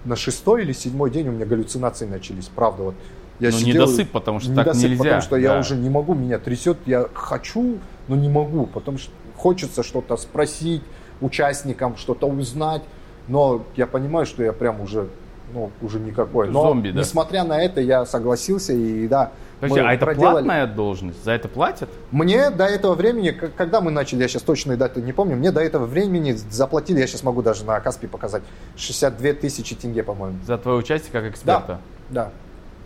[0.06, 2.84] на шестой или седьмой день у меня галлюцинации начались, правда.
[2.84, 2.96] Вот
[3.40, 5.60] я Ну, сидел- недосып, потому что так недосып, нельзя, Потому что я да.
[5.60, 10.82] уже не могу, меня трясет, я хочу, но не могу, потому что хочется что-то спросить
[11.22, 12.82] участникам, что-то узнать,
[13.30, 15.08] но я понимаю, что я прям уже,
[15.54, 16.50] ну, уже никакой.
[16.50, 17.00] Но, Зомби, да.
[17.00, 19.32] несмотря на это, я согласился и да.
[19.60, 20.32] Подожди, а это проделали.
[20.34, 21.24] платная должность?
[21.24, 21.90] За это платят?
[22.12, 25.62] Мне до этого времени, когда мы начали, я сейчас точные даты не помню, мне до
[25.62, 28.42] этого времени заплатили, я сейчас могу даже на Каспи показать,
[28.78, 30.40] 62 тысячи тенге, по-моему.
[30.46, 31.80] За твое участие как эксперта?
[32.10, 32.32] Да.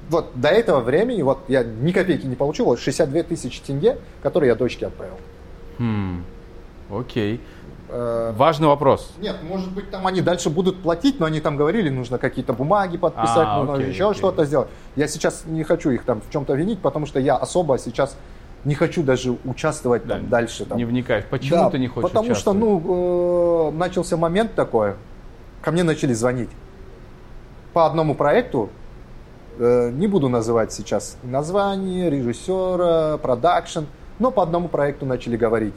[0.09, 4.49] Вот до этого времени, вот я ни копейки не получил, вот 62 тысячи тенге, которые
[4.49, 5.15] я дочке отправил.
[5.77, 6.23] Хм.
[6.89, 7.39] Окей.
[7.89, 9.11] Э, Важный вопрос.
[9.19, 12.97] Нет, может быть, там они дальше будут платить, но они там говорили, нужно какие-то бумаги
[12.97, 14.17] подписать, А, нужно окей, еще окей.
[14.17, 14.69] что-то сделать.
[14.95, 18.17] Я сейчас не хочу их там в чем-то винить, потому что я особо сейчас
[18.65, 20.65] не хочу даже участвовать Да, там дальше.
[20.65, 20.77] Там.
[20.77, 21.25] Не вникаешь.
[21.29, 24.93] Почему Да, ты не хочешь Потому что, ну, э, начался момент такой,
[25.61, 26.49] ко мне начали звонить
[27.73, 28.69] по одному проекту,
[29.59, 33.83] э, не буду называть сейчас название, режиссера, продакшн,
[34.19, 35.75] но по одному проекту начали говорить.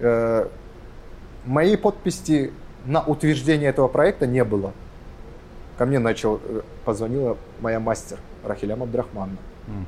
[0.00, 0.48] Э,
[1.48, 2.52] Моей подписи
[2.84, 4.74] на утверждение этого проекта не было.
[5.78, 9.38] Ко мне начал, э, позвонила моя мастер Рахилям Абдрахмановна
[9.68, 9.86] М.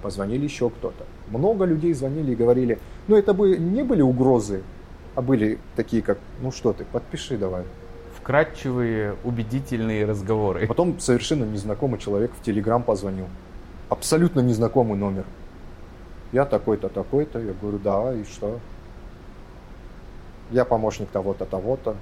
[0.00, 1.04] позвонили еще кто-то.
[1.28, 4.62] Много людей звонили и говорили, ну это бы не были угрозы,
[5.14, 7.64] а были такие как, ну что ты, подпиши давай.
[8.18, 10.66] Вкратчивые, убедительные разговоры.
[10.66, 13.26] Потом совершенно незнакомый человек в Телеграм позвонил.
[13.90, 15.24] Абсолютно незнакомый номер.
[16.32, 17.40] Я такой-то, такой-то.
[17.40, 18.58] Я говорю, да, и что?
[20.52, 21.96] Я помощник того-то, того-то.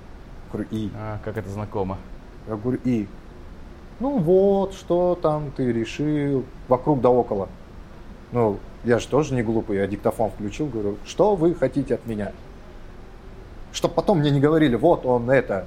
[0.52, 0.90] Говорю, и?
[0.96, 1.98] А, как это знакомо.
[2.48, 3.06] Я говорю, и?
[4.00, 7.48] Ну вот, что там ты решил, вокруг да около.
[8.32, 12.32] Ну, я же тоже не глупый, я диктофон включил, говорю, что вы хотите от меня?
[13.72, 15.66] Чтоб потом мне не говорили, вот он это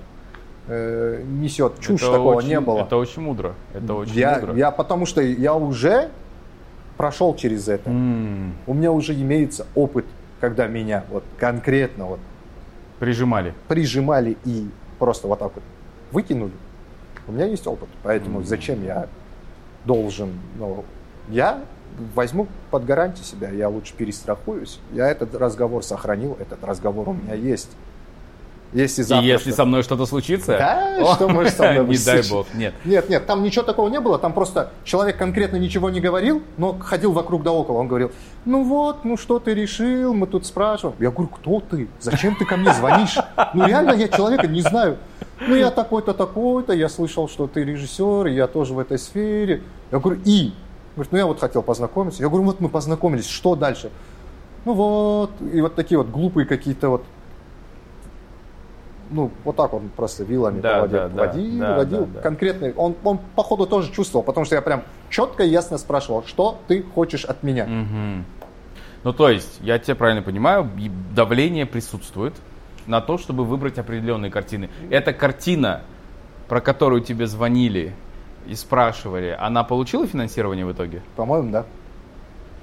[0.68, 2.80] э, несет чушь, Это такого очень- не было.
[2.80, 3.53] Это очень мудро.
[3.73, 4.53] Это очень я, мудро.
[4.55, 6.10] я потому что я уже
[6.97, 7.89] прошел через это.
[7.89, 10.05] М, У меня уже имеется опыт,
[10.41, 12.19] когда меня вот конкретно вот
[13.03, 13.53] Прижимали.
[13.67, 15.63] прижимали и просто вот так вот
[16.13, 16.53] выкинули.
[17.27, 18.47] У меня есть опыт, поэтому Мгм.
[18.47, 19.07] зачем я
[19.84, 20.85] должен, ну,
[21.27, 21.61] я
[22.15, 24.80] возьму под гарантию себя, я лучше перестрахуюсь.
[24.93, 27.71] Я этот разговор сохранил, этот разговор у меня есть.
[28.74, 30.58] Если И завтра если что- со мной что-то случится...
[30.58, 32.74] Да, о, что может со мной Не дай бог, нет.
[32.86, 36.74] Нет, нет, там ничего такого не было, там просто человек конкретно ничего не говорил, но
[36.80, 37.78] ходил вокруг да около.
[37.78, 38.12] Он говорил,
[38.45, 40.95] ну вот, ну что ты решил, мы тут спрашиваем.
[41.00, 41.88] Я говорю, кто ты?
[42.00, 43.18] Зачем ты ко мне звонишь?
[43.54, 44.98] Ну реально я человека не знаю.
[45.40, 49.62] Ну я такой-то, такой-то, я слышал, что ты режиссер, и я тоже в этой сфере.
[49.91, 50.54] Я говорю, и?
[50.95, 52.22] Говорит, ну я вот хотел познакомиться.
[52.22, 53.91] Я говорю, вот мы познакомились, что дальше?
[54.66, 57.04] Ну вот, и вот такие вот глупые какие-то вот
[59.09, 62.21] ну, вот так он просто вилами Да, поводил, да, да, водил, да, водил да, да.
[62.21, 62.73] конкретный.
[62.73, 66.84] Он, он, походу, тоже чувствовал, потому что я прям четко и ясно спрашивал, что ты
[66.84, 67.65] хочешь от меня.
[67.65, 68.25] Мгм.
[69.03, 70.69] Ну, то есть, я тебя правильно понимаю,
[71.13, 72.34] давление присутствует
[72.88, 74.69] на то, чтобы выбрать определенные картины.
[74.89, 75.81] Эта картина,
[76.47, 77.93] про которую тебе звонили
[78.47, 81.01] и спрашивали, она получила финансирование в итоге?
[81.15, 81.65] По-моему, да.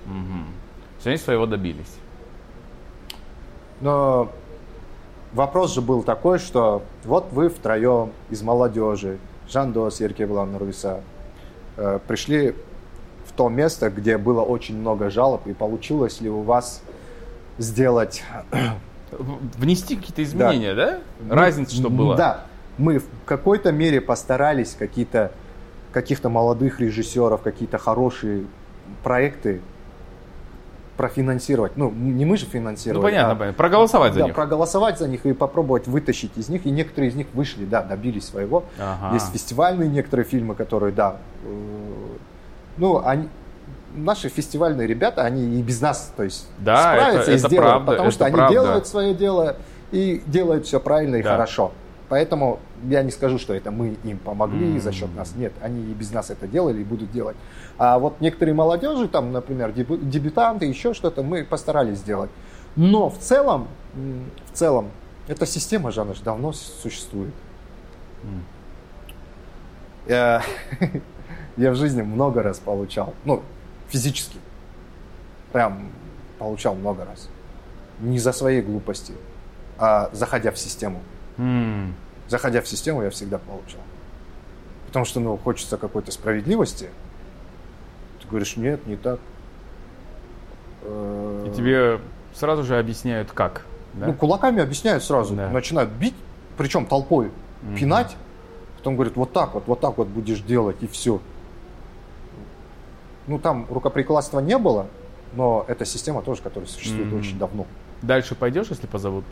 [0.06, 0.46] Мгм.
[0.46, 1.94] То есть они своего добились.
[3.80, 4.30] Но
[5.32, 11.00] вопрос же был такой, что вот вы втроем из молодежи, Жандос, Еркебулан, Нурвиса,
[11.76, 12.54] э, пришли
[13.26, 16.82] в то место, где было очень много жалоб, и получилось ли у вас
[17.58, 18.22] сделать
[19.10, 21.00] Внести какие-то изменения, да?
[21.28, 22.16] Разница, что было?
[22.16, 22.44] Да.
[22.78, 25.32] Мы в какой-то мере постарались какие-то
[25.92, 28.44] каких-то молодых режиссеров, какие-то хорошие
[29.02, 29.60] проекты
[31.00, 31.78] профинансировать.
[31.78, 33.02] Ну, не мы же Ну, финансировали.
[33.02, 33.56] понятно, а- понятно.
[33.56, 34.34] Проголосовать за да, них.
[34.34, 36.66] проголосовать за них и попробовать вытащить из них.
[36.66, 38.64] И некоторые из них вышли, да, добились своего.
[38.78, 39.14] Ага.
[39.14, 41.16] Есть фестивальные некоторые фильмы, которые, да,
[41.46, 41.48] э,
[42.76, 43.30] ну, они,
[43.94, 47.70] наши фестивальные ребята, они и без нас, то есть, Да, справятся это- и это сделают,
[47.70, 48.52] правда, потому что они правда.
[48.52, 49.56] делают свое дело,
[49.92, 51.30] и делают все правильно и Да.
[51.30, 51.72] хорошо.
[52.10, 52.58] Поэтому
[52.88, 54.80] я не скажу, что это мы им помогли М.
[54.80, 55.32] за счет нас.
[55.36, 57.36] Нет, они и без нас это делали и будут делать.
[57.78, 62.28] А вот некоторые молодежи, там, например, дебю- дебютанты, еще что-то, мы постарались сделать.
[62.74, 64.88] Но в целом, в целом,
[65.28, 67.32] эта система же, она же давно существует.
[68.24, 68.44] М.
[70.08, 70.42] Я,
[71.56, 73.42] я в жизни много раз получал, ну,
[73.88, 74.38] физически.
[75.52, 75.90] Прям
[76.40, 77.28] получал много раз.
[78.00, 79.14] Не за свои глупости,
[79.78, 81.00] а заходя в систему.
[81.40, 81.94] М.
[82.28, 83.80] Заходя в систему, я всегда получал.
[84.86, 86.90] Потому что, ну, хочется какой-то справедливости.
[88.20, 89.18] Ты говоришь, нет, не так.
[90.82, 92.00] Э, И тебе
[92.34, 93.62] сразу же объясняют, как.
[93.94, 94.06] да?
[94.08, 95.34] Ну, кулаками объясняют сразу.
[95.34, 95.48] Да.
[95.50, 96.14] Начинают бить,
[96.56, 97.30] причем толпой,
[97.62, 97.76] Мгм.
[97.76, 98.16] пинать.
[98.76, 101.20] Потом говорят, вот так вот, вот так вот будешь делать, и все.
[103.26, 104.86] Ну, там рукоприкладства не было,
[105.34, 107.18] но эта система тоже, которая существует Мгм.
[107.20, 107.66] очень давно.
[108.02, 109.24] Дальше пойдешь, если позовут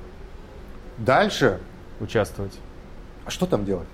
[0.98, 1.60] Дальше,
[2.00, 2.58] участвовать?
[3.24, 3.88] а что там делать?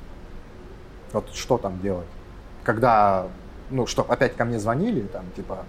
[1.12, 2.06] Вот что там делать?
[2.62, 3.26] Когда,
[3.70, 5.64] ну, что опять ко мне звонили, там, типа,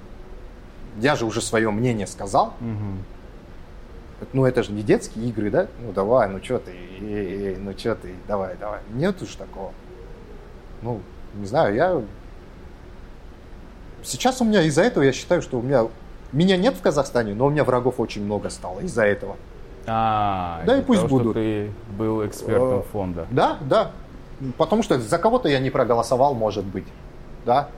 [0.99, 3.03] я же уже свое мнение сказал, Мгм.
[4.34, 5.68] ну это же не детские игры, да?
[5.82, 8.82] Ну давай, ну что ты, э, э, ну что ты, давай, давай.
[8.94, 9.74] Нет уж такого.
[10.84, 11.02] Ну,
[11.34, 12.02] не знаю, я...
[14.03, 15.88] Сейчас у меня из-за этого, я считаю, что у меня...
[16.32, 19.38] Меня нет в Казахстане, но у меня врагов очень много стало из-за этого.
[19.88, 21.34] А, Да и пусть того, что будут.
[21.36, 23.28] ты был экспертом Э, фонда.
[23.32, 23.91] Да, да.
[24.57, 26.88] Потому что за кого-то я не проголосовал, может быть.
[27.45, 27.70] Да.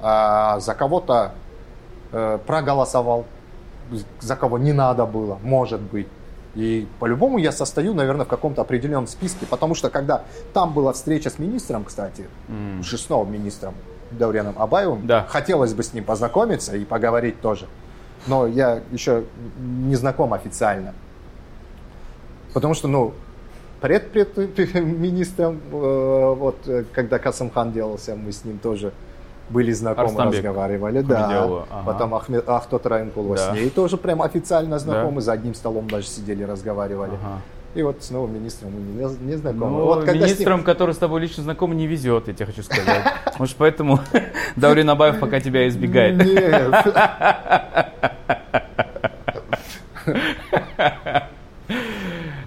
[0.00, 1.32] А за кого-то
[2.12, 3.24] э, проголосовал,
[4.20, 6.08] за кого не надо было, может быть.
[6.54, 10.22] И по-любому я состою, наверное, в каком-то определенном списке, потому что когда
[10.52, 12.82] там была встреча с министром, кстати, М.
[12.82, 13.74] с новым министром
[14.10, 15.24] Дауряном Абаевым, Да.
[15.28, 17.66] хотелось бы с ним познакомиться и поговорить тоже.
[18.26, 19.24] Но я еще
[19.60, 20.92] не знаком официально.
[22.52, 23.12] Потому что, ну,
[23.80, 28.92] пред-пред-министром, э, вот, э, когда Касымхан делался, мы с ним тоже
[29.50, 31.44] были знакомы, Арыстанбек разговаривали, да.
[31.44, 31.82] Ага.
[31.84, 33.50] Потом Ахмед, Ахтот Райнкулова Да.
[33.50, 37.12] с ней тоже прям официально знакомы, за одним столом даже сидели, разговаривали.
[37.22, 37.40] Ага.
[37.74, 39.78] И вот с новым министром мы не, не знакомы.
[39.78, 43.02] Ну, вот с ним- который с тобой лично знаком, не везет, я тебе хочу сказать.
[43.38, 43.98] Может, поэтому
[44.56, 46.16] Даурин Абаев пока тебя избегает.
[46.18, 46.94] Нет.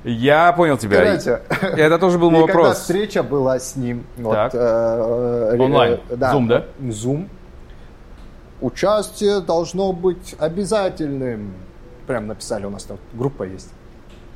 [0.07, 1.03] Я понял тебя.
[1.03, 1.41] Короче,
[1.81, 2.77] Это тоже был мой когда вопрос.
[2.81, 4.53] встреча была с ним, Так.
[4.53, 5.99] э, э, Онлайн.
[6.09, 6.65] э, да, Zoom, да?
[6.79, 7.27] Zoom.
[8.61, 11.53] Участие должно быть обязательным.
[12.05, 13.69] Прям написали, у нас там группа есть.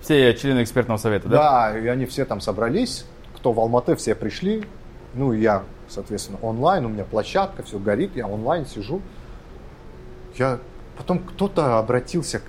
[0.02, 1.72] Все члены экспертного совета, да?
[1.72, 3.06] Да, и они все там собрались.
[3.36, 4.66] Кто в Алматы, все пришли.
[5.14, 6.86] Ну, и я, соответственно, онлайн.
[6.86, 8.16] У меня площадка, все горит.
[8.16, 9.02] Я онлайн сижу.
[10.36, 10.58] Я...
[10.98, 12.42] Потом кто-то обратился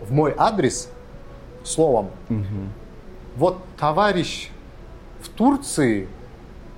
[0.00, 0.90] в мой адрес
[1.63, 2.69] словом Мгм.
[3.35, 4.49] вот товарищ
[5.21, 6.07] в Турции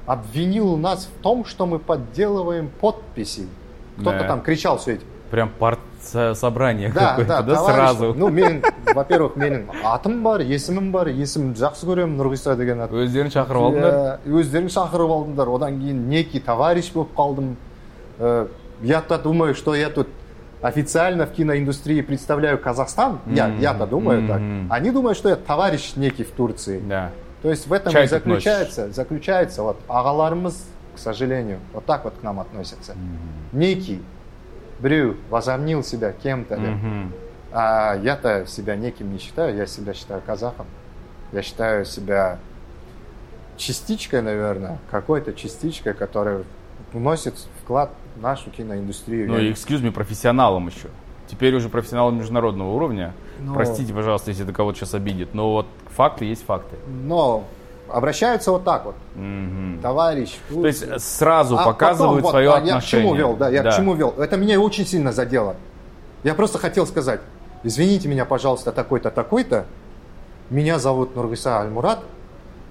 [0.06, 3.48] обвинил нас в том, что мы подделываем подписи.
[4.00, 4.28] Кто-то Да.
[4.28, 5.04] там кричал все эти.
[5.30, 7.76] Прям партсобрание Да, какое-то, да, да, товарищ.
[7.76, 8.14] сразу?
[8.16, 8.64] Ну, мен,
[8.94, 12.92] во-первых, менің атым бар, есімім бар, есімімді жақсы көремін нұрғиса деген ат.
[12.92, 13.94] Өздерін шақырып алдыңдар?
[13.94, 15.56] Иә, өздерің шақырып алдыңдар.
[15.56, 17.56] Одан кейін некий товарищ болып қалдым.
[18.20, 18.48] Э,
[18.84, 20.08] Я-то думаю, что я тут
[20.63, 23.21] официально в киноиндустрии представляю Казахстан.
[23.27, 24.41] Я, Мгм, я-то думаю так.
[24.41, 24.73] мгм.
[24.73, 26.81] Они думают, что я товарищ некий в Турции.
[26.81, 27.11] Да.
[27.43, 30.55] То есть в этом Чай и заключается, заключается вот ағаларымыз,
[30.95, 32.95] к сожалению, вот так вот к нам относятся.
[33.53, 34.03] Некий,
[34.81, 36.57] Брю, возомнил себя кем-то.
[36.57, 37.13] Мгм.
[37.53, 40.67] а я-то себя неким не считаю, я себя считаю казахом.
[41.33, 42.39] Я считаю себя
[43.57, 46.43] частичкой, наверное, какой-то частичкой, которая
[46.93, 47.91] вносит вклад
[48.21, 49.29] нашу киноиндустрию.
[49.29, 50.89] Ну и, excuse me, профессионалом еще.
[51.29, 53.13] Теперь уже профессионалом международного уровня.
[53.41, 56.77] Но- Простите, пожалуйста, если это кого-то сейчас обидит, но вот факты есть факты.
[56.87, 57.45] Но
[57.89, 59.81] обращаются вот так вот, Мгм.
[59.83, 60.37] товарищ.
[60.49, 62.75] То есть сразу А показывают потом вот, свое а отношение.
[62.75, 64.15] Я к чему вел, да, я к чему вел.
[64.19, 65.57] Это меня очень сильно задело.
[66.25, 67.21] Я просто хотел сказать,
[67.63, 69.67] извините меня, пожалуйста, такой-то, такой-то.
[70.51, 72.01] Меня зовут Нургиса Альмурат,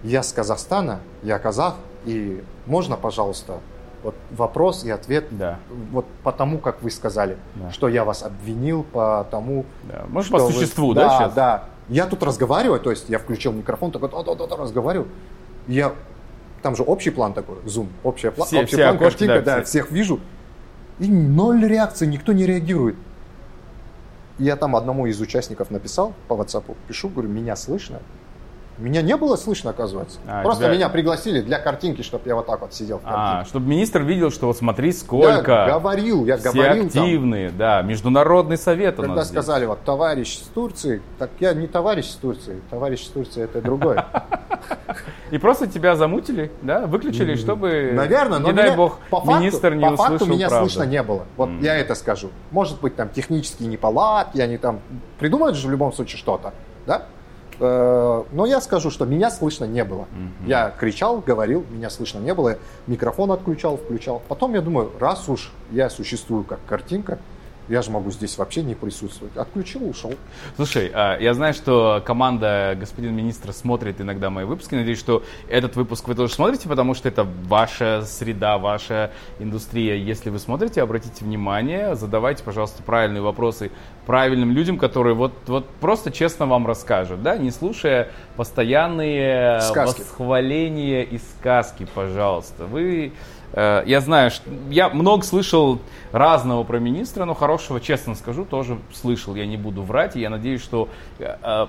[0.03, 3.59] я с Казахстана, я казах, и можно, пожалуйста,
[4.05, 5.57] вот вопрос и ответ Да.
[5.91, 7.71] вот по тому, как вы сказали, Да.
[7.71, 10.05] что я вас обвинил, по тому, да.
[10.09, 11.33] Может, по вы- существу, да, да, сейчас?
[11.33, 11.63] да.
[11.89, 15.07] Я тут разговариваю, то есть я включил микрофон, такой, да-да-да, разговариваю.
[15.67, 15.93] Я
[16.61, 19.55] там же общий план такой, зум, общий, пла- Все- общий все план, окошки, картинка, да,
[19.57, 19.81] да, все.
[19.81, 20.19] всех вижу.
[20.99, 22.95] И ноль реакции, никто не реагирует.
[24.37, 27.99] Я там одному из участников написал по WhatsApp, пишу, говорю, меня слышно?
[28.77, 30.19] Меня не было слышно, оказывается.
[30.27, 33.45] А, Просто тебя- меня пригласили для картинки, чтобы я вот так вот сидел в А,
[33.45, 35.51] чтобы министр видел, что вот смотри, сколько.
[35.51, 37.03] Я говорил, я все говорил там.
[37.03, 39.41] активные, да, международный совет у Когда нас здесь.
[39.41, 43.61] сказали, вот, товарищ с Турции, так я не товарищ с Турции, товарищ с Турции это
[43.61, 44.05] другое.
[45.31, 49.85] И просто тебя замутили, да, выключили, чтобы, Наверное, но не дай бог, по министр не
[49.85, 51.25] по услышал факту меня слышно не было.
[51.37, 52.29] Вот я это скажу.
[52.51, 54.81] Может быть, там технические неполадки, они там
[55.17, 56.53] придумают же в любом случае что-то,
[56.85, 57.05] да?
[57.59, 60.05] Э, Но я скажу, что меня слышно не было.
[60.45, 62.57] Я кричал, говорил, меня слышно не было.
[62.87, 64.21] Микрофон отключал, включал.
[64.27, 67.19] Потом я думаю, раз уж я существую как картинка,
[67.67, 69.35] я же могу здесь вообще не присутствовать.
[69.37, 70.13] Отключил, ушел.
[70.55, 74.75] Слушай, а, я знаю, что команда господина министра смотрит иногда мои выпуски.
[74.75, 79.95] Надеюсь, что этот выпуск вы тоже смотрите, потому что это ваша среда, ваша индустрия.
[79.95, 83.71] Если вы смотрите, обратите внимание, задавайте, пожалуйста, правильные вопросы
[84.05, 90.01] правильным людям, которые вот, вот просто честно вам расскажут, да, не слушая постоянные Сказки.
[90.01, 92.65] восхваления и сказки, пожалуйста.
[92.65, 93.13] Вы
[93.53, 95.79] Я знаю, что я много слышал
[96.11, 99.35] разного про министра, но хорошего, честно скажу, тоже слышал.
[99.35, 100.89] Я не буду врать, и я надеюсь, что
[101.19, 101.67] э, э,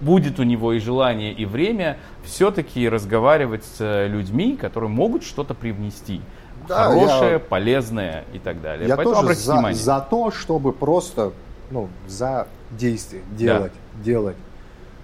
[0.00, 5.54] будет у него и желание, и время все-таки разговаривать с э, людьми, которые могут что-то
[5.54, 6.20] привнести.
[6.66, 8.88] Да, Хорошее, я- полезное и так далее.
[8.88, 9.78] Я Поэтому тоже за, внимание.
[9.78, 11.32] за то, чтобы просто
[11.70, 13.72] ну, за действие делать,
[14.02, 14.36] делать.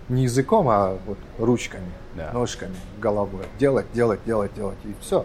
[0.09, 2.31] Не языком, а вот ручками, Да.
[2.33, 3.45] ножками, головой.
[3.59, 4.77] Делать, делать, делать, делать.
[4.85, 5.25] И все.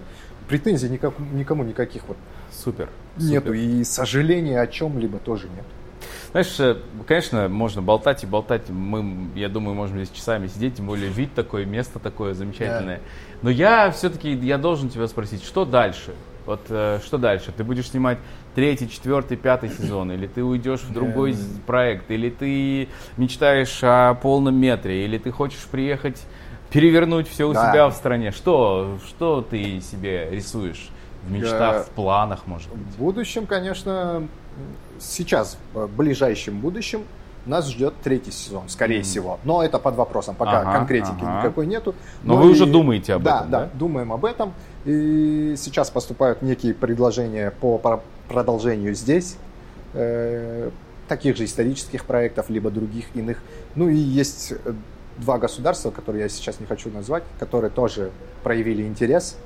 [0.49, 2.17] Претензий никак- никому никаких вот
[2.51, 2.89] Супер.
[3.17, 3.47] нету.
[3.47, 3.53] супер.
[3.53, 5.63] И сожаления о чем-либо тоже нет.
[6.31, 6.75] Знаешь, э,
[7.07, 8.69] конечно, можно болтать и болтать.
[8.69, 12.99] Мы, я думаю, можем здесь часами сидеть, тем более вид такой, место такое замечательное.
[13.41, 16.13] Но я все-таки, я должен тебя спросить, что дальше?
[16.45, 17.51] Вот э, что дальше?
[17.55, 18.17] Ты будешь снимать
[18.55, 21.37] третий, четвертый, пятый сезон, или ты уйдешь в другой Эм.
[21.67, 26.21] проект, или ты мечтаешь о полном метре, или ты хочешь приехать
[26.71, 27.71] перевернуть все у Да.
[27.71, 28.31] себя в стране?
[28.31, 30.89] Что, что ты себе рисуешь
[31.23, 32.79] в мечтах, Я- в планах, может быть?
[32.95, 34.27] В будущем, конечно,
[34.99, 37.03] сейчас, в ближайшем будущем,
[37.45, 39.39] нас ждет третий сезон, скорее всего.
[39.43, 41.39] Но это под вопросом, пока Ага, конкретики ага.
[41.39, 41.95] никакой нету.
[42.23, 43.59] Но Ну вы и- уже думаете об да, этом, да?
[43.61, 43.69] да?
[43.73, 44.53] думаем об этом.
[44.85, 49.37] И сейчас поступают некие предложения по про- продолжению здесь.
[49.95, 50.69] э,
[51.07, 53.41] таких же исторических проектов, либо других иных.
[53.73, 54.73] Ну и есть э,
[55.19, 58.11] два государства, которые я сейчас не хочу назвать, которые тоже
[58.43, 59.37] проявили интерес.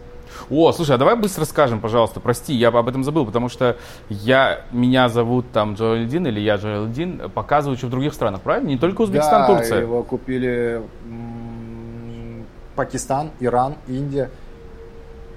[0.49, 3.77] О, слушай, а давай быстро скажем, пожалуйста, прости, я об этом забыл, потому что
[4.09, 8.69] я, меня зовут там Джоэльдин, или я Джоэльдин, показываю еще в других странах, правильно?
[8.69, 9.81] Не только Узбекистан, да, Турция.
[9.81, 12.45] его купили м,
[12.75, 14.29] Пакистан, Иран, Индия.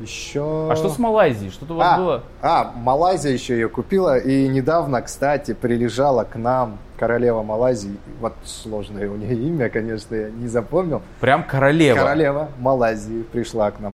[0.01, 0.71] Еще...
[0.71, 1.51] А что с Малайзией?
[1.51, 2.23] Что-то у вас а, было?
[2.43, 4.19] а, Малайзия еще ее купила.
[4.19, 7.97] И недавно, кстати, прилежала к нам королева Малайзии.
[8.21, 11.03] Вот сложное у нее имя, конечно, я не запомнил.
[11.21, 11.97] Прям королева.
[11.99, 13.93] Королева Малайзии пришла к нам.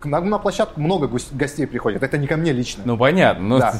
[0.00, 2.04] К нам на площадку много гос- гостей приходит.
[2.04, 2.84] Это не ко мне лично.
[2.86, 3.44] Ну, понятно.
[3.48, 3.74] Ну, Да.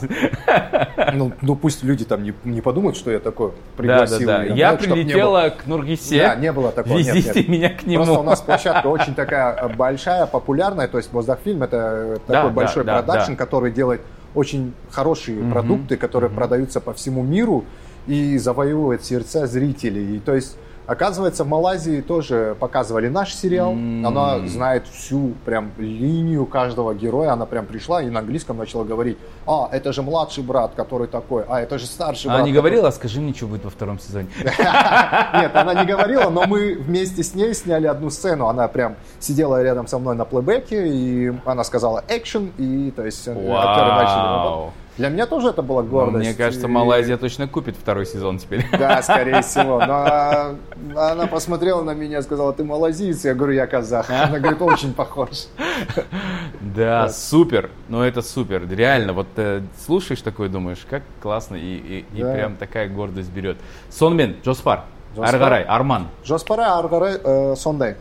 [1.14, 4.26] Ну, ну, пусть люди там не, не подумают, что я такой да, да, пригласил.
[4.26, 4.42] да.
[4.42, 6.18] её, Я ну, прилетела к Нургисе.
[6.18, 7.48] Да, не было такого, нет, Везите нет.
[7.48, 8.04] меня к нему.
[8.04, 10.88] Просто у нас площадка очень такая большая, популярная.
[10.88, 13.36] То есть Моздокфильм это Да, такой да, большой да, продакшн, да.
[13.36, 14.00] который делает
[14.38, 17.64] очень хорошие Мгм, продукты, которые продаются по всему миру
[18.06, 20.16] и завоевывает сердца зрителей.
[20.16, 20.56] И то есть
[20.88, 23.72] Оказывается, в Малайзии тоже показывали наш сериал.
[23.72, 27.32] Она знает всю прям линию каждого героя.
[27.32, 31.44] Она прям пришла и на английском начала говорить, а, это же младший брат, который такой,
[31.46, 32.38] а, это же старший брат.
[32.38, 34.28] Она не который-» говорила, скажи мне, что будет во втором сезоне.
[34.42, 38.46] Нет, она не говорила, но мы вместе с ней сняли одну сцену.
[38.46, 43.28] Она прям сидела рядом со мной на плейбеке, и она сказала экшен, и то есть
[43.28, 44.87] э, актеры начали.
[44.98, 46.24] Для меня тоже это была Ну, гордость.
[46.26, 48.66] Мне кажется, И- Малайзия точно купит второй сезон теперь.
[48.78, 49.78] Да, скорее всего.
[49.84, 50.56] Но
[51.10, 53.24] она посмотрела на меня и сказала, ты малазиец.
[53.24, 54.10] Я говорю, я казах.
[54.10, 55.46] Она говорит, очень похож.
[56.60, 57.70] Да, супер.
[57.88, 58.68] Ну это супер.
[58.68, 63.56] Реально, вот э, слушаешь такое, думаешь, как классно, и, прям такая гордость берет.
[63.90, 64.84] Сонмен, Джоспар,
[65.14, 65.34] Жоспар.
[65.34, 66.08] Аргарай, Арман.
[66.24, 67.96] жоспары ары қарай ә, сондай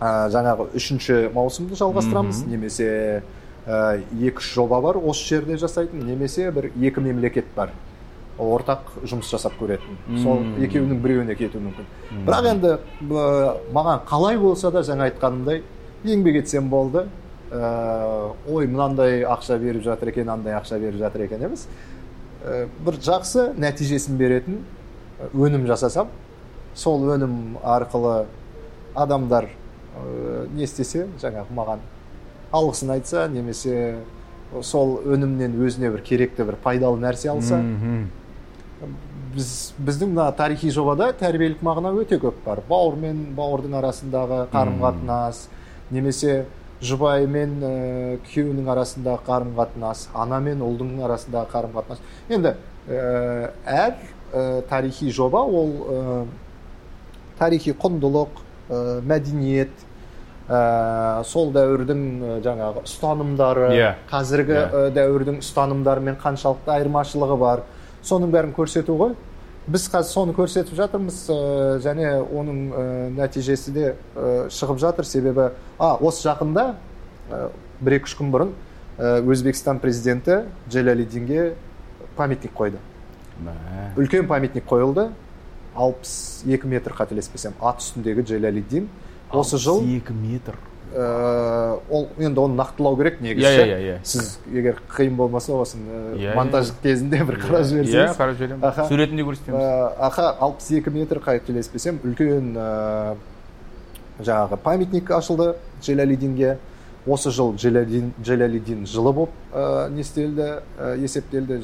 [0.00, 3.22] ә, жаңағы үшінші маусымды жалғастырамыз немесе
[3.66, 4.98] екі үш жоба бар.
[4.98, 7.72] Осы жерде жасайтын немесе бір екі мемлекет бар.
[8.38, 9.96] Ортақ жұмыс жасап көретін.
[10.22, 11.86] Сол екеуінің біреуіне кетуі мүмкін.
[12.26, 13.26] Бірақ енді ә,
[13.72, 15.62] маған қалай болса да жаңа айтқанымдай
[16.04, 17.06] еңбек етсем болды.
[17.54, 21.68] Ә, ой мынандай ақша беріп жатыр екен андай ақша беріп жатыр екен емес.
[22.42, 24.64] Ә, бір жақсы нәтижесін беретін
[25.20, 26.10] ә, өнім жасасам
[26.74, 28.24] сол өнім арқылы
[28.98, 31.86] адамдар ә, не істесе жаңағы маған
[32.54, 33.78] алғысын айтса немесе
[34.62, 37.60] сол өнімнен өзіне бір керекті бір пайдалы нәрсе алса
[39.34, 39.48] біз
[39.82, 42.60] біздің мына тарихи жобада тәрбиелік мағына өте көп бар.
[42.68, 45.48] Бауыр мен бауырдың арасындағы қарым қатынас
[45.90, 46.44] немесе
[46.84, 47.72] жұбайы мен ә,
[48.28, 52.54] күйеуінің арасындағы қарым қатынас ана мен ұлдың арасындағы қарым қатынас енді
[52.88, 53.96] ә, әр
[54.32, 56.26] ә, тарихи жоба ол ә,
[57.38, 59.86] тарихи құндылық ә, мәдениет
[60.48, 63.94] ә, сол дәуірдің жаңағы ұстанымдары yeah.
[64.10, 64.90] Қазіргі yeah.
[64.96, 67.64] дәуірдің ұстанымдарымен қаншалықты айырмашылығы бар
[68.04, 69.14] соның бәрін көрсету ғой.
[69.64, 71.36] Біз қазір соны көрсетіп жатырмыз ә,
[71.80, 72.84] және оның ә,
[73.16, 75.08] нәтижесі де ә, шығып жатыр.
[75.08, 76.66] Себебі а осы жақында
[77.30, 77.46] ә,
[77.80, 78.52] бір екі үш күн бұрын
[78.98, 81.54] ә, өзбекстан президенті джелалиддинге
[82.18, 82.82] памятник қойды.
[83.96, 85.08] Үлкен памятник қойылды.
[85.74, 88.84] Алпыс екі метр қателеспесем ат үстіндегі джелалиддин
[89.40, 89.82] осы жыл?
[89.82, 90.58] екі метр.
[90.94, 95.90] Э, ол енді оны нақтылау керек негізі иә иә иә сіз егер қиын болмаса осыны
[95.90, 96.74] иә, э, иә, монтаж иә.
[96.84, 97.94] кезінде бір қарап жіберсеңіз.
[97.96, 98.86] иә қарап жіберемін.
[98.88, 99.58] Суретін де көрсетеміз.
[99.58, 102.54] Э, аха алпыс екі метр қателеспесем үлкен
[104.20, 106.58] жаңағы памятник ашылды джелалидинге
[107.06, 110.62] осы жыл джелалидин жылы болып ә, не істелді
[111.02, 111.58] есептелді.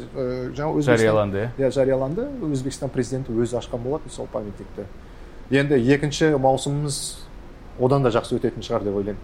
[0.59, 1.51] Жаңа жарияланды иә.
[1.57, 2.27] Иә жарияланды.
[2.51, 4.91] Өзбекстан президенті өзі ашқан болатын сол памятникті.
[5.51, 7.30] Енді екінші маусымымыз
[7.79, 9.21] одан да жақсы өтетін шығар деп ойлаймын.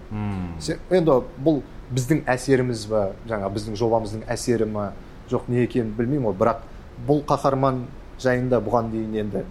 [0.91, 3.11] Енді бұл біздің әсеріміз ба?
[3.29, 4.93] Жаңа біздің жобамыздың әсері ма?
[5.31, 6.37] Жоқ не екенін білмеймін ғой.
[6.39, 6.65] Бірақ
[7.09, 7.87] бұл қаһарман
[8.23, 9.45] жайында бұған дейін енді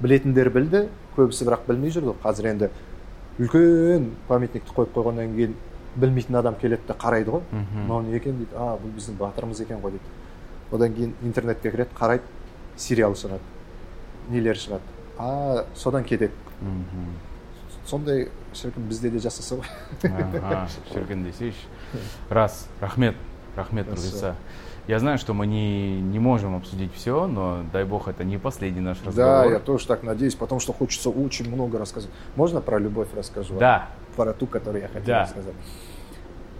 [0.00, 2.70] білетіндер білді көбісі бірақ білмей жүрді қазір енді
[3.38, 5.54] үлкен памятникті қойып қойғаннан кейін
[5.98, 7.42] білмейтін адам келеді де қарайды ғой.
[7.74, 8.54] Мынау не екен дейді.
[8.56, 10.04] А бұл біздің батырымыз екен ғой дейді.
[10.72, 12.22] Одан кейін интернетке кіреді қарайды
[12.76, 13.40] сериал шығады
[14.30, 14.82] нелер шығады.
[15.18, 16.32] А содан кетеді.
[17.87, 21.67] сондай шіркін бізде де жасаса ғой шіркін десейші
[22.29, 23.15] рас рахмет
[23.55, 24.33] рахмет нұрғиса
[24.87, 28.81] я знаю что мы не не можем обсудить все но дай бог это не последний
[28.81, 32.79] наш разговор да я тоже так надеюсь потому что хочется очень много рассказать можно про
[32.79, 35.21] любовь расскажу да про ту которую я хотел да.
[35.23, 35.53] рассказать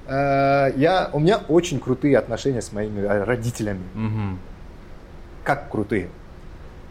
[0.08, 3.84] э, я, у меня очень крутые отношения с моими родителями.
[3.96, 4.38] Угу.
[5.44, 6.10] Как крутые?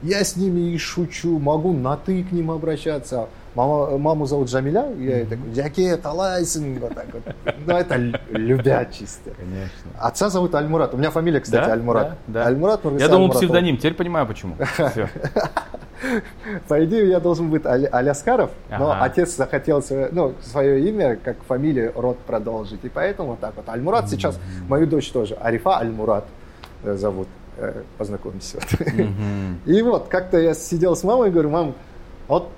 [0.03, 3.29] Я с ними и шучу, могу на ты к ним обращаться.
[3.58, 7.24] Мама, маму зовут Джамиля, я ей такой, Джаке, талайсың, вот так вот.
[7.66, 7.96] Ну, это
[8.30, 9.32] любя чисто.
[9.32, 9.90] Конечно.
[10.00, 10.94] Отца зовут Альмурат.
[10.94, 11.74] У меня фамилия, кстати, да?
[11.74, 12.10] Альмурат.
[12.28, 12.46] Да, да.
[12.46, 14.58] Альмурат Я думал псевдоним, теперь понимаю почему.
[16.68, 21.94] По идее, я должен быть Аляскаров, но отец захотел свое, ну, свое имя, как фамилию,
[21.96, 22.86] род продолжить.
[22.86, 23.68] И поэтому вот так вот.
[23.70, 26.26] Альмурат сейчас, мою дочь тоже, Арифа Альмурат
[26.84, 27.28] э, зовут.
[27.58, 28.60] Э, познакомимся.
[29.66, 31.74] И вот, как-то я сидел с мамой и говорю, мам,
[32.28, 32.52] вот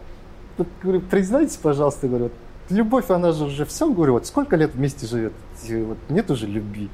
[0.59, 2.33] вот, говорю, признайтесь, пожалуйста, говорю, вот,
[2.71, 5.33] любовь, она же уже все, говорю, вот сколько лет вместе живет,
[5.69, 6.89] вот нет уже любви.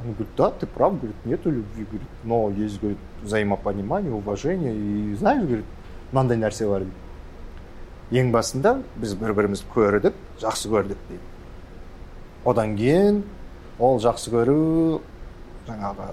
[0.00, 5.14] Он говорит, да, ты прав, говорит, нету любви, говорит, но есть, говорит, взаимопонимание, уважение, и
[5.16, 5.64] знаешь, говорит,
[6.12, 11.20] мынандай нәрсе бар дейді ең басында біз бір бірімізді көрдік жақсы көрдік дейді
[12.48, 13.20] одан кейін
[13.78, 15.02] ол жақсы көру
[15.68, 16.08] жаңағы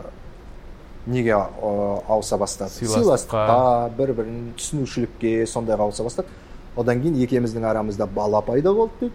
[1.06, 2.70] неге ауыса бастады?
[2.70, 3.90] Сыйластыққа.
[3.97, 6.28] Бір бірін түсінушілікке сондайға ауыса бастады.
[6.77, 9.14] Одан кейін екеуміздің арамызда бала пайда болды дейді.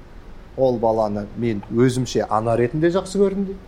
[0.57, 3.59] Ол баланы мен өзімше ана ретінде жақсы көрдім дейді.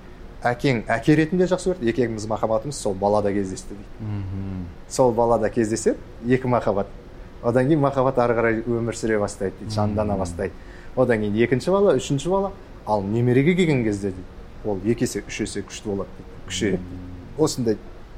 [0.44, 1.90] Әкең әке ретінде жақсы көрді.
[1.92, 4.66] Екеуміз махаббатымыз сол балада кездесті дейді.
[4.90, 6.88] Сол балада кездеседі екі махаббат.
[7.44, 10.54] Одан кейін махаббат ары қарай өмір сүре бастайды дейді жандана бастайды.
[10.96, 12.52] Одан кейін екінші бала үшінші бала.
[12.86, 14.24] Ал немереге келген кезде дейді
[14.66, 16.80] ол екі есе үш есе күшті болады дейді күшейеді
[17.38, 17.78] осындай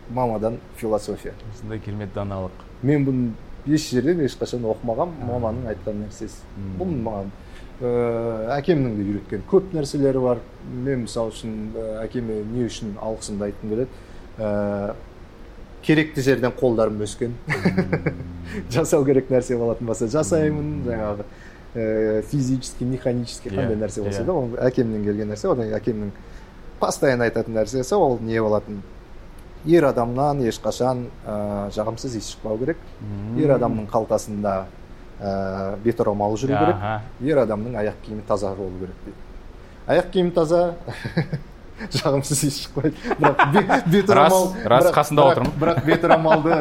[0.10, 1.34] мамадан философия.
[1.53, 2.52] Осындай керемет даналық.
[2.84, 3.30] Мен бұны
[3.68, 6.41] еш жерден ешқашан оқымағанмын маманың айтқан нәрсесі.
[6.80, 7.31] Бұл маған
[7.81, 7.91] ә,
[8.60, 10.41] әкемнің де үйреткен көп нәрселері бар.
[10.72, 14.02] Мен мысалы үшін ә, әкеме не үшін алғысымды айтқым келеді?
[14.40, 14.95] Ә,
[15.86, 17.36] керекті жерден қолдарым өскен.
[18.73, 20.73] Жасау керек нәрсе болатын болса жасаймын.
[20.88, 21.27] Жаңағы
[21.76, 24.26] ә, физически механически қандай yeah, нәрсе болса yeah.
[24.26, 26.11] да ол әкемнен келген нәрсе одан әкемнің
[26.80, 28.81] постоянно айтатын нәрсесі ол не болатын?
[29.65, 32.77] Ер адамнан ешқашан ә, жағымсыз иіс шықпау керек.
[33.38, 34.56] Ер адамның қалтасында
[35.19, 36.84] ә, беторамал жүру керек.
[37.27, 39.18] Ер адамның аяқ киімі таза болу керек дейді.
[39.90, 40.76] Аяқ киім таза
[41.95, 42.95] жағымсыз иіс шықпайды.
[43.19, 45.53] Бірақ беторамал рас рас қасында отырмын.
[45.60, 46.57] бірақ беторамалды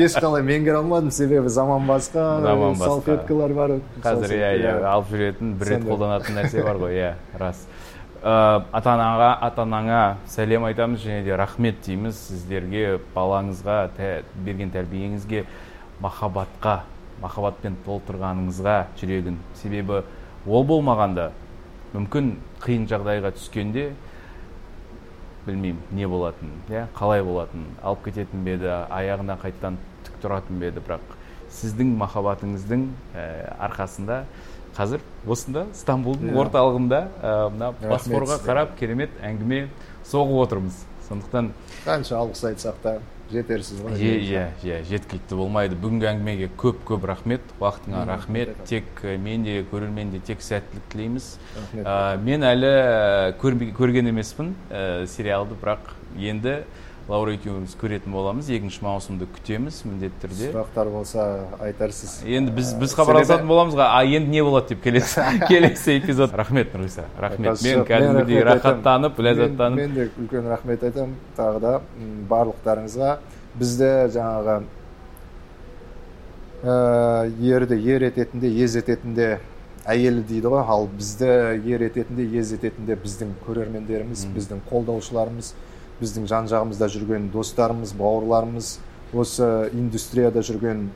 [0.00, 1.10] ешқалай меңгере алмадым.
[1.10, 2.84] Себебі заман басқа заман басқа.
[2.84, 3.76] салфеткалар бар.
[4.04, 7.64] Қазір иә иә алып жүретін бір рет қолданатын нәрсе бар ғой иә рас.
[8.20, 13.76] Ата анаға ата анаңа сәлем айтамыз және де рахмет дейміз сіздерге балаңызға
[14.44, 15.46] берген тәрбиеңізге
[16.00, 16.82] махаббатқа
[17.22, 19.38] махаббатпен толтырғаныңызға жүрегін.
[19.54, 20.02] Себебі
[20.46, 21.30] ол болмағанда
[21.94, 23.90] мүмкін қиын жағдайға түскенде
[25.46, 30.68] білмеймін не болатын иә қалай болатын алып кететін бе еді аяғына қайтадан түк тұратын ба
[30.68, 31.16] еді бірақ
[31.50, 32.84] сіздің махаббатыңыздың
[33.16, 33.24] ә,
[33.66, 34.22] арқасында
[34.80, 39.66] қазір осында стамбулдың орталығында ә, мына босфорға қарап керемет әңгіме
[40.08, 40.84] соғып отырмыз.
[41.10, 41.50] Сондықтан
[41.84, 42.94] қанша алғыс айтсақ та
[43.30, 43.94] жетерсіз ғой.
[43.98, 45.76] Иә иә иә жеткілікті болмайды.
[45.78, 47.44] Бүгінгі әңгімеге көп көп рахмет.
[47.60, 48.54] Уақытыңа рахмет.
[48.66, 51.28] тек ә, мен де көрермен де тек сәттілік тілейміз.
[51.76, 52.72] Ә, мен әлі
[53.38, 56.62] көрген емеспін ә, сериалды бірақ енді
[57.10, 60.50] лаура екеуміз көретін боламыз екінші маусымды күтеміз міндетті түрде.
[60.52, 61.24] Сұрақтар болса
[61.58, 62.20] айтарсыз.
[62.24, 66.34] Енді біз біз Себебі- хабарласатын боламыз ғой а енді не болады деп келесі келесі эпизод.
[66.38, 67.62] Рахмет нұрғиса рахмет.
[67.66, 69.76] Мен кәдімгідей рахаттанып ләззаттанып.
[69.82, 71.72] мен де үлкен рахмет айтамын тағы да
[72.30, 73.16] барлықтарыңызға.
[73.58, 74.60] Бізді жаңағы
[76.62, 79.40] ә, ерді ер ететін де ез ететін де
[79.88, 80.62] әйелі дейді ғой.
[80.68, 81.26] Ал бізді
[81.74, 85.54] ер ететін де ез ететін де біздің көрермендеріміз біздің қолдаушыларымыз
[86.00, 88.78] біздің жан жағымызда жүрген достарымыз бауырларымыз
[89.12, 90.88] осы индустрияда жүрген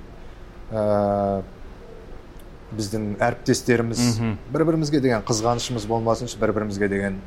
[0.73, 1.43] ә,
[2.75, 4.05] біздің әріптестеріміз
[4.53, 7.19] бір бірімізге деген қызғанышымыз болмасыншы бір бірімізге деген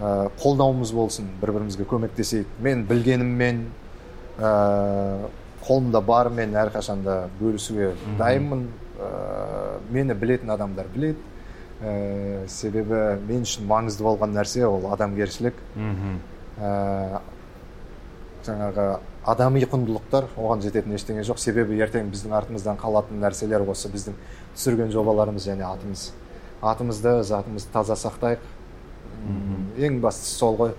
[0.00, 2.50] ә, қолдауымыз болсын бір бірімізге көмектесейік.
[2.62, 3.64] Мен білгеніммен
[4.38, 5.28] ә,
[5.64, 8.66] қолымда барымен әрқашанда бөлісуге дайынмын.
[8.98, 11.18] Ә, мені білетін адамдар біледі.
[11.82, 15.58] Ә, себебі мен үшін маңызды болған нәрсе ол адамгершілік.
[15.76, 16.18] Мхм.
[16.58, 17.20] Ә,
[18.44, 18.86] жаңағы
[19.24, 21.40] адами құндылықтар оған жететін ештеңе жоқ.
[21.40, 24.18] Себебі ертең біздің артымыздан қалатын нәрселер осы біздің
[24.54, 26.10] түсірген жобаларымыз және атымыз.
[26.62, 28.44] Атымызды затымызды таза сақтайық.
[29.80, 30.74] Ең бастысы сол ғой.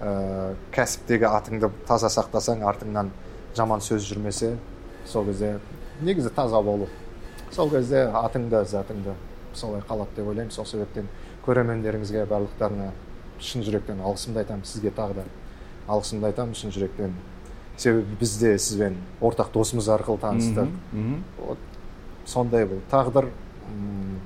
[0.00, 3.12] Ә, кәсіптегі атыңды таза сақтасаң артыңнан
[3.56, 4.56] жаман сөз жүрмесе
[5.06, 5.58] сол кезде
[6.02, 6.88] негізі таза болу.
[7.52, 9.14] Сол кезде атыңды затыңды
[9.54, 10.50] солай қалады деп ойлаймын.
[10.50, 11.08] Сол себептен
[11.46, 12.90] көрермендеріңізге барлықтарына
[13.40, 15.24] шын жүректен алғысымды айтамын сізге тағы да.
[15.88, 17.14] Алғысымды айтамын шын жүректен.
[17.76, 20.68] Себебі біз де сізбен ортақ досымыз арқылы таныстық.
[21.38, 21.58] Вот
[22.26, 23.30] сондай бұл тағдыр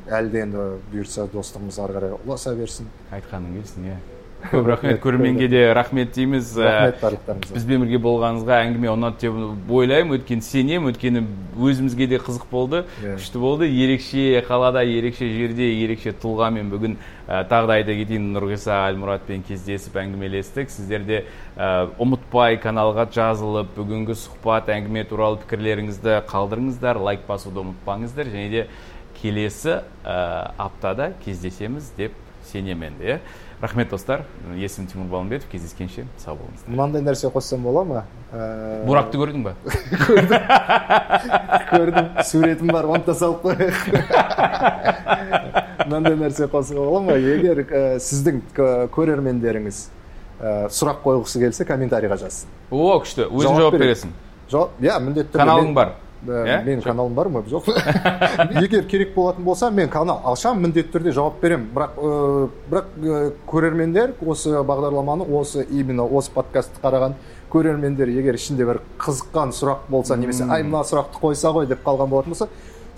[0.08, 2.88] әлі де енді бұйыртса достығымыз ары қарай ұласа берсін.
[3.10, 3.96] Айтқаның келсін иә.
[4.50, 5.00] Көп рахмет.
[5.02, 6.52] Көрерменге де рахмет дейміз.
[6.56, 10.14] Рахмет барлықтарыңызға бізбен бірге болғаныңызға әңгіме ұнады деп ойлаймын.
[10.18, 11.22] Өйткені сенемін өйткені
[11.58, 13.16] өзімізге де қызық болды Иә.
[13.18, 13.68] күшті болды.
[13.68, 16.96] Ерекше қалада ерекше жерде ерекше тұлғамен бүгін
[17.26, 20.70] ә, тағы да айта кетейін нұрғиса әлмұратпен кездесіп әңгімелестік.
[20.70, 21.24] Сіздер де
[21.56, 28.30] ә, ұмытпай каналға жазылып бүгінгі сұхбат әңгіме туралы пікірлеріңізді қалдырыңыздар лайк басуды ұмытпаңыздар.
[28.30, 28.66] Және де
[29.20, 32.12] келесі ә, аптада кездесеміз деп
[32.48, 33.18] сенемін енді иә.
[33.60, 34.24] Рахмет достар.
[34.56, 36.06] Есімім тимур балымбетов кездескенше.
[36.18, 36.68] Сау болыңыздар.
[36.70, 38.04] Мынандай нәрсе қоссам бола ма?
[38.32, 39.54] Ә, бурақты көрдің ба?
[41.72, 42.22] көрдім.
[42.24, 43.78] Суретім бар оны да салып қояйық.
[45.88, 47.18] Мынандай нәрсе қосуға бола ма?
[47.18, 49.82] Егер ә, сіздің ә, көрермендеріңіз
[50.38, 52.50] ә, сұрақ қойғысы келсе комментарийға жазсын.
[52.70, 53.26] О күшті.
[53.30, 54.12] Өзің Жауап бересің.
[54.50, 55.96] жауап иә міндетті түрде каналың бар.
[56.26, 56.56] Ә, иә?
[56.66, 57.42] менің каналым бар ма?
[57.46, 57.68] Жоқ.
[58.62, 63.20] Егер керек болатын болса мен канал ашамын міндетті түрде жауап беремін бірақ ә, бірақ ә,
[63.46, 67.14] көрермендер осы бағдарламаны осы именно осы подкастты қараған
[67.52, 72.10] көрермендер егер ішінде бір қызыққан сұрақ болса немесе ай мына сұрақты қойса ғой деп қалған
[72.10, 72.48] болатын болса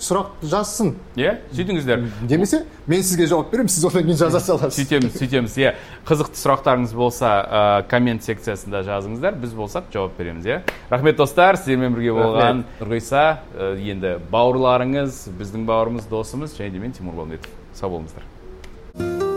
[0.01, 0.94] сұрақ жазсын.
[1.18, 2.05] Иә сөйтіңіздер.
[2.28, 4.81] Демесе мен сізге жауап беремін сіз одан кейін жаза саласыз.
[4.81, 5.56] Сөйтеміз сөйтеміз.
[5.60, 5.74] Иә
[6.09, 9.36] қызықты сұрақтарыңыз болса ә, коммент секциясында жазыңыздар.
[9.40, 10.60] Біз болсақ жауап береміз иә.
[10.90, 11.60] Рахмет достар.
[11.60, 13.24] Сіздермен бірге болған нұрғиса
[13.55, 19.30] ә, енді бауырларыңыз біздің бауырымыз досымыз және де мен тимур балымбетов сау болыңыздар.